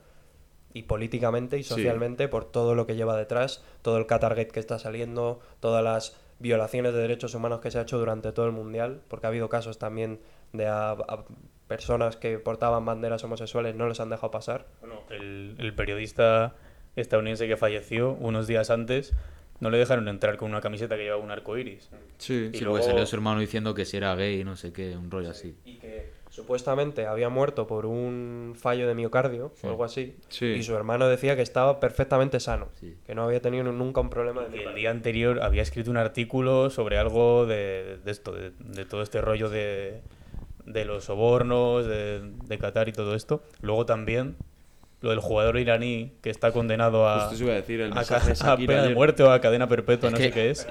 y 0.74 0.84
políticamente 0.84 1.58
y 1.58 1.64
Sí. 1.64 1.70
socialmente 1.70 2.28
por 2.28 2.44
todo 2.46 2.76
lo 2.76 2.86
que 2.86 2.96
lleva 2.98 3.16
detrás, 3.18 3.64
todo 3.82 3.98
el 3.98 4.06
Qatargate 4.06 4.50
que 4.50 4.60
está 4.60 4.78
saliendo, 4.80 5.40
todas 5.62 5.82
las 5.84 6.18
violaciones 6.40 6.94
de 6.94 7.00
derechos 7.00 7.34
humanos 7.34 7.62
que 7.62 7.72
se 7.72 7.80
ha 7.80 7.84
hecho 7.84 7.98
durante 7.98 8.34
todo 8.34 8.46
el 8.46 8.52
mundial, 8.52 9.02
porque 9.08 9.26
ha 9.26 9.30
habido 9.30 9.48
casos 9.50 9.80
también 9.80 10.20
de 10.52 10.68
a, 10.68 10.92
a 10.92 11.24
personas 11.68 12.16
que 12.16 12.40
portaban 12.40 12.86
banderas 12.86 13.24
homosexuales 13.24 13.76
no 13.76 13.88
les 13.88 14.00
han 14.00 14.10
dejado 14.10 14.32
pasar. 14.32 14.68
Bueno, 14.82 15.02
el, 15.10 15.56
el 15.60 15.74
periodista 15.74 16.56
estadounidense 16.96 17.48
que 17.48 17.58
falleció 17.58 18.14
unos 18.14 18.48
días 18.48 18.70
antes 18.70 19.14
no 19.60 19.70
le 19.72 19.78
dejaron 19.80 20.08
entrar 20.08 20.38
con 20.38 20.52
una 20.52 20.62
camiseta 20.62 20.96
que 20.98 21.04
llevaba 21.04 21.22
un 21.24 21.32
arco 21.32 21.58
iris. 21.58 21.90
Sí, 22.18 22.52
Y 22.54 22.58
Sí, 22.58 22.64
luego- 22.64 22.78
porque 22.78 22.92
salió 22.92 23.06
su 23.06 23.16
hermano 23.16 23.40
diciendo 23.40 23.74
que 23.74 23.86
si 23.86 23.98
era 23.98 24.16
gay, 24.16 24.44
no 24.44 24.56
sé 24.56 24.72
qué, 24.72 24.96
un 24.96 25.10
rollo 25.10 25.32
así. 25.32 25.56
Y 25.66 25.78
que 25.78 26.12
supuestamente 26.30 27.08
había 27.08 27.30
muerto 27.30 27.66
por 27.66 27.88
un 27.88 28.54
fallo 28.56 28.88
de 28.88 28.94
miocardio 28.94 29.52
o 29.64 29.68
algo 29.68 29.84
así, 29.84 30.16
Sí. 30.30 30.46
y 30.46 30.62
su 30.64 30.76
hermano 30.76 31.08
decía 31.08 31.36
que 31.36 31.42
estaba 31.42 31.80
perfectamente 31.80 32.40
sano, 32.40 32.70
Sí. 32.80 32.96
que 33.06 33.16
no 33.16 33.24
había 33.24 33.42
tenido 33.42 33.64
nunca 33.64 34.00
un 34.02 34.12
problema 34.12 34.44
de 34.44 34.60
Que 34.60 34.64
el 34.66 34.76
día 34.76 34.92
anterior 34.92 35.42
había 35.42 35.64
escrito 35.64 35.90
un 35.90 35.98
artículo 35.98 36.70
sobre 36.70 37.00
algo 37.00 37.48
de, 37.48 37.98
de 38.06 38.12
esto, 38.12 38.34
de, 38.34 38.52
de 38.60 38.86
todo 38.86 39.02
este 39.02 39.22
rollo 39.22 39.50
de, 39.50 40.02
de 40.68 40.86
los 40.86 41.06
sobornos, 41.06 41.86
de, 41.88 42.22
de 42.46 42.58
Qatar 42.60 42.88
y 42.90 42.94
todo 42.94 43.16
esto. 43.16 43.42
Luego 43.62 43.86
también 43.86 44.36
lo 45.02 45.10
del 45.12 45.20
jugador 45.20 45.58
iraní 45.58 46.14
que 46.22 46.30
está 46.30 46.52
condenado 46.52 47.08
a, 47.08 47.30
Justo 47.30 47.44
iba 47.44 47.54
a 47.54 47.58
decir, 47.58 47.82
el 47.82 47.94
a, 47.98 48.58
pena 48.58 48.84
de 48.84 48.94
muerte 48.96 49.24
o 49.24 49.32
a 49.32 49.40
cadena 49.42 49.68
perpetua, 49.68 50.10
Es 50.10 50.14
no 50.14 50.18
que- 50.18 50.24
sé 50.26 50.32
qué 50.32 50.50
es. 50.52 50.68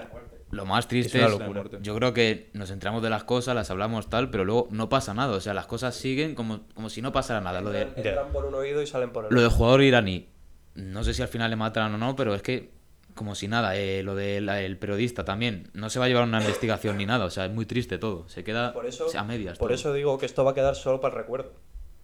Lo 0.51 0.65
más 0.65 0.87
triste 0.87 1.19
una 1.19 1.27
es, 1.27 1.33
locura. 1.39 1.65
yo 1.83 1.97
creo 1.97 2.13
que 2.15 2.51
nos 2.53 2.71
entramos 2.71 3.03
de 3.03 3.11
las 3.11 3.25
cosas, 3.25 3.55
las 3.57 3.69
hablamos 3.73 4.09
tal, 4.09 4.31
pero 4.31 4.45
luego 4.45 4.69
no 4.71 4.89
pasa 4.89 5.13
nada. 5.13 5.35
O 5.35 5.41
sea, 5.41 5.55
las 5.55 5.67
cosas 5.67 5.97
siguen 5.97 6.37
como, 6.37 6.61
como 6.75 6.89
si 6.89 7.03
no 7.03 7.11
pasara 7.13 7.41
nada. 7.41 7.61
Lo 7.61 7.71
de, 7.71 7.83
Entran 7.83 8.31
por 8.33 8.45
un 8.45 8.55
oído 8.55 8.81
y 8.81 8.87
salen 8.87 9.11
por 9.11 9.25
el 9.25 9.31
lo 9.33 9.41
del 9.41 9.47
otro. 9.49 9.59
jugador 9.59 9.83
iraní, 9.83 10.29
no 10.77 11.03
sé 11.03 11.15
si 11.15 11.23
al 11.23 11.29
final 11.29 11.51
le 11.51 11.57
mataron 11.57 11.95
o 11.95 11.99
no, 11.99 12.15
pero 12.15 12.33
es 12.35 12.43
que 12.43 12.71
como 13.17 13.35
si 13.35 13.49
nada. 13.49 13.77
Eh, 13.77 14.05
lo 14.05 14.15
del 14.15 14.77
periodista 14.79 15.25
también, 15.25 15.69
no 15.75 15.91
se 15.91 15.99
va 15.99 16.05
a 16.05 16.09
llevar 16.09 16.23
una 16.25 16.41
investigación 16.41 16.97
ni 16.99 17.07
nada. 17.07 17.25
O 17.25 17.31
sea, 17.31 17.47
es 17.47 17.51
muy 17.53 17.67
triste 17.67 17.99
todo. 17.99 18.29
Se 18.29 18.45
queda 18.45 18.73
Por 18.73 18.87
eso, 18.87 19.07
a 19.19 19.25
medias. 19.25 19.59
por 19.59 19.69
todo. 19.69 19.75
eso 19.75 19.93
digo 19.93 20.19
que 20.19 20.27
esto 20.27 20.45
va 20.45 20.53
a 20.53 20.55
quedar 20.55 20.77
solo 20.77 21.01
para 21.01 21.15
el 21.15 21.21
recuerdo. 21.23 21.51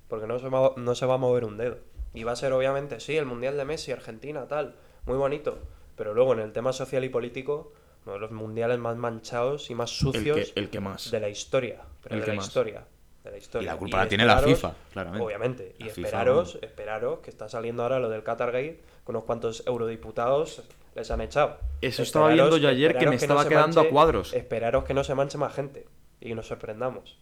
Porque 0.08 0.26
no 0.26 0.38
se, 0.40 0.48
va, 0.48 0.72
no 0.76 0.94
se 0.96 1.06
va 1.06 1.14
a 1.14 1.18
mover 1.18 1.44
un 1.44 1.56
dedo. 1.56 1.78
Y 2.14 2.24
va 2.24 2.32
a 2.32 2.36
ser, 2.36 2.52
obviamente, 2.52 2.98
sí, 3.00 3.16
el 3.16 3.24
Mundial 3.24 3.56
de 3.56 3.64
Messi, 3.64 3.92
Argentina, 3.92 4.46
tal. 4.48 4.74
Muy 5.06 5.16
bonito. 5.16 5.58
Pero 5.96 6.12
luego, 6.14 6.32
en 6.32 6.40
el 6.40 6.52
tema 6.52 6.72
social 6.72 7.04
y 7.04 7.08
político, 7.08 7.72
uno 8.04 8.14
de 8.14 8.18
los 8.20 8.30
mundiales 8.32 8.78
más 8.78 8.96
manchados 8.96 9.70
y 9.70 9.74
más 9.74 9.90
El 9.92 9.96
sucios 9.98 10.36
que, 10.52 10.60
el 10.60 10.68
que 10.70 10.80
más. 10.80 11.10
de 11.10 11.20
la 11.20 11.28
historia. 11.28 11.80
Pero 12.02 12.14
El 12.16 12.20
de 12.20 12.24
que 12.26 12.30
la 12.32 12.36
más. 12.36 12.46
historia. 12.46 12.84
De 13.24 13.30
la 13.30 13.38
historia. 13.38 13.64
Y 13.66 13.66
la 13.72 13.76
culpa 13.78 13.98
la 13.98 14.08
tiene 14.08 14.24
la 14.26 14.38
FIFA, 14.38 14.74
claramente. 14.92 15.24
Obviamente. 15.26 15.74
Y 15.78 15.84
FIFA, 15.84 16.00
esperaros, 16.00 16.58
esperaros, 16.60 17.18
que 17.20 17.30
está 17.30 17.48
saliendo 17.48 17.82
ahora 17.84 17.98
lo 18.00 18.10
del 18.10 18.22
Qatargate, 18.24 18.80
con 19.04 19.14
unos 19.16 19.24
cuantos 19.24 19.62
eurodiputados 19.66 20.62
les 20.94 21.10
han 21.10 21.20
echado. 21.20 21.58
Eso 21.80 22.02
estaba 22.02 22.28
viendo 22.28 22.56
yo 22.56 22.68
ayer, 22.68 22.96
que 22.96 23.06
me 23.06 23.16
estaba 23.16 23.48
quedando 23.48 23.80
a 23.80 23.88
cuadros. 23.88 24.32
Esperaros 24.34 24.84
que 24.84 24.94
no 24.94 25.04
se 25.04 25.14
manche 25.14 25.38
más 25.38 25.54
gente 25.54 25.86
y 26.20 26.28
que 26.28 26.34
nos 26.34 26.46
sorprendamos. 26.46 27.18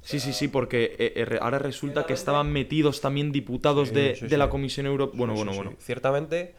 Sí, 0.00 0.20
sí, 0.20 0.32
sí, 0.32 0.46
porque 0.48 0.96
eh, 0.98 1.12
eh, 1.16 1.38
ahora 1.40 1.58
resulta 1.58 2.06
que 2.06 2.12
estaban 2.12 2.52
metidos 2.52 3.00
también 3.00 3.32
diputados 3.32 3.88
Sí, 3.88 3.94
de, 3.94 4.14
sí, 4.14 4.22
de 4.22 4.30
sí. 4.30 4.36
la 4.36 4.48
Comisión 4.48 4.86
Europea. 4.86 5.18
Bueno, 5.18 5.34
Sí, 5.34 5.38
bueno, 5.38 5.52
sí, 5.52 5.58
bueno. 5.58 5.72
Ciertamente, 5.80 6.54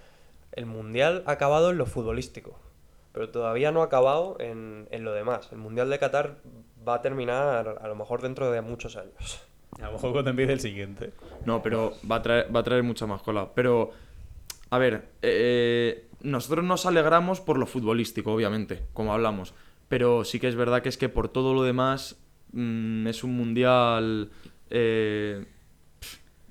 el 0.51 0.65
Mundial 0.65 1.23
ha 1.25 1.31
acabado 1.31 1.71
en 1.71 1.77
lo 1.77 1.85
futbolístico, 1.85 2.59
pero 3.13 3.29
todavía 3.29 3.71
no 3.71 3.81
ha 3.81 3.85
acabado 3.85 4.35
en, 4.39 4.87
en 4.91 5.05
lo 5.05 5.13
demás. 5.13 5.49
El 5.53 5.57
Mundial 5.59 5.89
de 5.89 5.97
Qatar 5.99 6.35
va 6.87 6.95
a 6.95 7.01
terminar 7.01 7.77
a 7.81 7.87
lo 7.87 7.95
mejor 7.95 8.21
dentro 8.21 8.51
de 8.51 8.61
muchos 8.61 8.97
años. 8.97 9.41
A 9.79 9.85
lo 9.85 9.93
mejor 9.93 10.11
cuando 10.11 10.31
empiece 10.31 10.51
el 10.51 10.59
siguiente. 10.59 11.11
No, 11.45 11.63
pero 11.63 11.93
va 12.11 12.17
a 12.17 12.21
traer, 12.21 12.53
va 12.53 12.59
a 12.59 12.63
traer 12.63 12.83
mucha 12.83 13.05
más 13.05 13.21
cola. 13.21 13.49
Pero, 13.55 13.91
a 14.69 14.77
ver, 14.77 15.05
eh, 15.21 16.08
nosotros 16.21 16.63
nos 16.65 16.85
alegramos 16.85 17.41
por 17.41 17.57
lo 17.57 17.65
futbolístico, 17.65 18.33
obviamente, 18.33 18.83
como 18.93 19.13
hablamos. 19.13 19.53
Pero 19.87 20.23
sí 20.23 20.39
que 20.39 20.47
es 20.47 20.55
verdad 20.55 20.81
que 20.81 20.89
es 20.89 20.97
que 20.97 21.09
por 21.09 21.29
todo 21.29 21.53
lo 21.53 21.63
demás 21.63 22.17
mm, 22.53 23.07
es 23.07 23.23
un 23.23 23.35
mundial. 23.35 24.29
eh, 24.69 25.45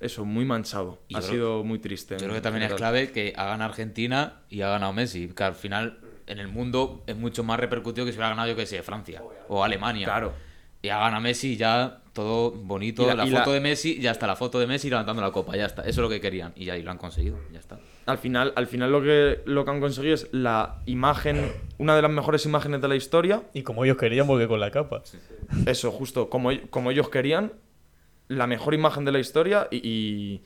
eso, 0.01 0.25
muy 0.25 0.45
manchado. 0.45 1.01
Y 1.09 1.17
ha 1.17 1.19
creo- 1.21 1.31
sido 1.31 1.65
muy 1.65 1.79
triste. 1.81 2.15
Yo 2.15 2.21
creo 2.25 2.35
que 2.35 2.41
también 2.41 2.65
es 2.65 2.75
clave 2.75 3.11
que 3.11 3.33
ha 3.37 3.47
ganado 3.47 3.71
Argentina 3.71 4.43
y 4.49 4.61
ha 4.63 4.69
ganado 4.69 4.93
Messi. 4.93 5.29
Que 5.29 5.43
al 5.45 5.55
final 5.55 5.99
en 6.29 6.39
el 6.39 6.47
mundo 6.49 7.03
es 7.09 7.17
mucho 7.17 7.43
más 7.43 7.59
repercutido 7.59 8.05
que 8.07 8.13
si 8.13 8.19
hubiera 8.19 8.29
ganado, 8.31 8.49
yo 8.49 8.55
que 8.57 8.65
sé, 8.67 8.81
Francia 8.83 9.23
o 9.49 9.65
Alemania. 9.65 10.07
Claro. 10.07 10.33
ya 10.81 10.99
gana 11.01 11.19
Messi, 11.19 11.57
ya 11.57 12.03
todo 12.13 12.53
bonito. 12.53 13.03
Y 13.03 13.07
la- 13.07 13.15
la, 13.17 13.27
y 13.27 13.31
foto 13.33 13.51
la- 13.51 13.55
de 13.55 13.61
Messi, 13.61 13.99
ya 14.01 14.13
está, 14.13 14.29
la 14.29 14.37
foto 14.37 14.61
de 14.61 14.69
Messi 14.69 14.89
levantando 14.89 15.21
la 15.21 15.33
copa, 15.33 15.57
ya 15.57 15.67
está. 15.67 15.83
Eso 15.83 15.91
es 15.91 15.97
lo 15.99 16.09
que 16.09 16.21
querían. 16.21 16.53
Y 16.55 16.71
ahí 16.71 16.83
lo 16.85 16.93
han 16.93 16.99
conseguido, 16.99 17.37
ya 17.53 17.59
está. 17.59 17.81
Al 18.09 18.17
final, 18.19 18.53
al 18.57 18.67
final 18.67 18.91
lo 18.91 19.03
que, 19.03 19.43
lo 19.45 19.65
que 19.65 19.71
han 19.71 19.81
conseguido 19.81 20.15
es 20.15 20.29
la 20.33 20.81
imagen, 20.87 21.53
una 21.77 21.95
de 21.95 22.01
las 22.03 22.11
mejores 22.11 22.47
imágenes 22.47 22.81
de 22.81 22.89
la 22.89 22.97
historia. 22.97 23.43
Y 23.53 23.63
como 23.63 23.85
ellos 23.85 23.99
querían, 23.99 24.27
porque 24.27 24.49
con 24.49 24.61
la 24.61 24.71
capa. 24.71 25.03
Eso, 25.67 25.91
justo, 25.93 26.31
como, 26.31 26.51
como 26.71 26.91
ellos 26.91 27.11
querían, 27.11 27.53
la 28.29 28.47
mejor 28.47 28.73
imagen 28.73 29.05
de 29.05 29.13
la 29.13 29.19
historia 29.19 29.69
y, 29.71 29.77
y, 29.87 30.43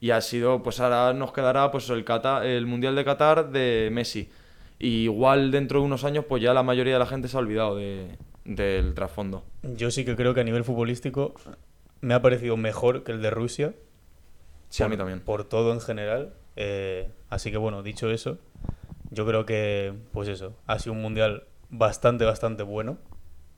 y 0.00 0.10
ha 0.10 0.20
sido, 0.20 0.62
pues 0.64 0.80
ahora 0.80 1.12
nos 1.14 1.32
quedará 1.32 1.70
pues 1.70 1.88
el, 1.90 2.04
Qatar- 2.04 2.44
el 2.44 2.66
Mundial 2.66 2.96
de 2.96 3.04
Qatar 3.04 3.50
de 3.50 3.90
Messi. 3.92 4.28
Y 4.80 5.04
igual 5.04 5.52
dentro 5.52 5.78
de 5.80 5.86
unos 5.86 6.02
años, 6.02 6.24
pues 6.28 6.42
ya 6.42 6.52
la 6.52 6.64
mayoría 6.64 6.94
de 6.94 6.98
la 6.98 7.06
gente 7.06 7.28
se 7.28 7.36
ha 7.36 7.40
olvidado 7.40 7.76
de- 7.76 8.18
del 8.44 8.92
trasfondo. 8.94 9.44
Yo 9.62 9.90
sí 9.92 10.04
que 10.04 10.16
creo 10.16 10.34
que 10.34 10.40
a 10.40 10.44
nivel 10.44 10.64
futbolístico 10.64 11.34
me 12.00 12.12
ha 12.14 12.20
parecido 12.22 12.56
mejor 12.56 13.04
que 13.04 13.12
el 13.12 13.22
de 13.22 13.30
Rusia. 13.30 13.72
Sí, 14.68 14.82
a 14.82 14.88
mí 14.88 14.96
también. 14.96 15.20
Por 15.20 15.44
todo 15.44 15.72
en 15.72 15.80
general. 15.80 16.34
Eh, 16.56 17.08
así 17.30 17.50
que 17.50 17.56
bueno, 17.56 17.82
dicho 17.82 18.10
eso, 18.10 18.38
yo 19.10 19.26
creo 19.26 19.46
que, 19.46 19.92
pues 20.12 20.28
eso, 20.28 20.56
ha 20.66 20.78
sido 20.78 20.92
un 20.92 21.02
mundial 21.02 21.44
bastante, 21.70 22.24
bastante 22.24 22.62
bueno. 22.62 22.98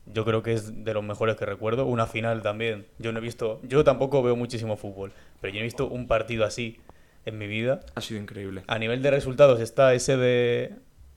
Yo 0.05 0.23
creo 0.23 0.41
que 0.41 0.53
es 0.53 0.85
de 0.85 0.93
los 0.93 1.03
mejores 1.03 1.35
que 1.35 1.45
recuerdo. 1.45 1.85
Una 1.85 2.07
final 2.07 2.41
también. 2.41 2.87
Yo 2.97 3.11
no 3.11 3.19
he 3.19 3.21
visto, 3.21 3.59
yo 3.63 3.83
tampoco 3.83 4.23
veo 4.23 4.35
muchísimo 4.35 4.77
fútbol, 4.77 5.11
pero 5.41 5.53
yo 5.53 5.59
no 5.59 5.61
he 5.61 5.63
visto 5.65 5.87
un 5.87 6.07
partido 6.07 6.45
así 6.45 6.79
en 7.25 7.37
mi 7.37 7.47
vida. 7.47 7.81
Ha 7.95 8.01
sido 8.01 8.19
increíble. 8.19 8.63
A 8.67 8.79
nivel 8.79 9.01
de 9.01 9.11
resultados 9.11 9.59
está 9.59 9.93
ese 9.93 10.15
de, 10.15 10.75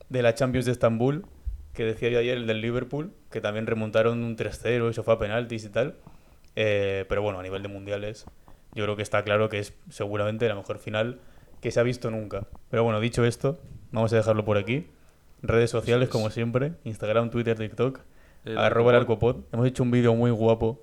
de 0.09 0.21
la 0.21 0.35
Champions 0.35 0.65
de 0.65 0.73
Estambul, 0.73 1.25
que 1.73 1.85
decía 1.85 2.09
yo 2.09 2.19
ayer, 2.19 2.37
el 2.37 2.47
del 2.47 2.59
Liverpool, 2.59 3.13
que 3.31 3.39
también 3.39 3.65
remontaron 3.65 4.23
un 4.23 4.35
3-0, 4.35 4.89
eso 4.89 5.03
fue 5.03 5.13
a 5.13 5.19
penaltis 5.19 5.63
y 5.63 5.69
tal. 5.69 5.95
Eh, 6.57 7.05
pero 7.07 7.21
bueno, 7.21 7.39
a 7.39 7.43
nivel 7.43 7.61
de 7.61 7.69
mundiales, 7.69 8.25
yo 8.73 8.83
creo 8.83 8.97
que 8.97 9.03
está 9.03 9.23
claro 9.23 9.47
que 9.47 9.59
es 9.59 9.73
seguramente 9.89 10.47
la 10.49 10.55
mejor 10.55 10.79
final 10.79 11.19
que 11.61 11.71
se 11.71 11.79
ha 11.79 11.83
visto 11.83 12.11
nunca. 12.11 12.47
Pero 12.69 12.83
bueno, 12.83 12.99
dicho 12.99 13.23
esto, 13.23 13.59
vamos 13.91 14.11
a 14.13 14.17
dejarlo 14.17 14.43
por 14.43 14.57
aquí. 14.57 14.87
Redes 15.41 15.69
sociales, 15.69 16.09
como 16.09 16.29
siempre, 16.29 16.73
Instagram, 16.83 17.29
Twitter, 17.29 17.57
TikTok, 17.57 17.99
El 18.45 18.57
arroba 18.57 18.91
el 18.91 18.97
Arcopod. 18.97 19.37
Hemos 19.51 19.67
hecho 19.67 19.83
un 19.83 19.91
vídeo 19.91 20.13
muy 20.13 20.31
guapo 20.31 20.81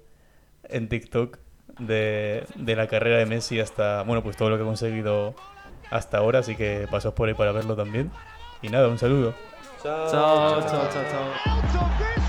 en 0.65 0.89
TikTok 0.89 1.39
de, 1.79 2.45
de 2.57 2.77
la 2.77 2.87
carrera 2.87 3.19
de 3.19 3.27
Messi 3.27 3.61
hasta, 3.61 4.03
bueno, 4.03 4.23
pues 4.23 4.37
todo 4.37 4.51
lo 4.51 4.57
que 4.57 4.63
ha 4.63 4.67
conseguido 4.67 5.35
hasta 5.91 6.19
ahora, 6.19 6.41
así 6.41 6.57
que 6.57 6.87
pasos 6.91 7.15
por 7.15 7.29
ahí 7.29 7.35
para 7.35 7.53
verlo 7.53 7.77
también. 7.77 8.11
Y 8.63 8.69
nada, 8.69 8.89
un 8.89 8.99
saludo. 8.99 9.35
Chao, 9.83 10.11
chao, 10.11 10.61
chao, 10.63 10.91
chao. 10.91 11.69
One. 11.81 12.28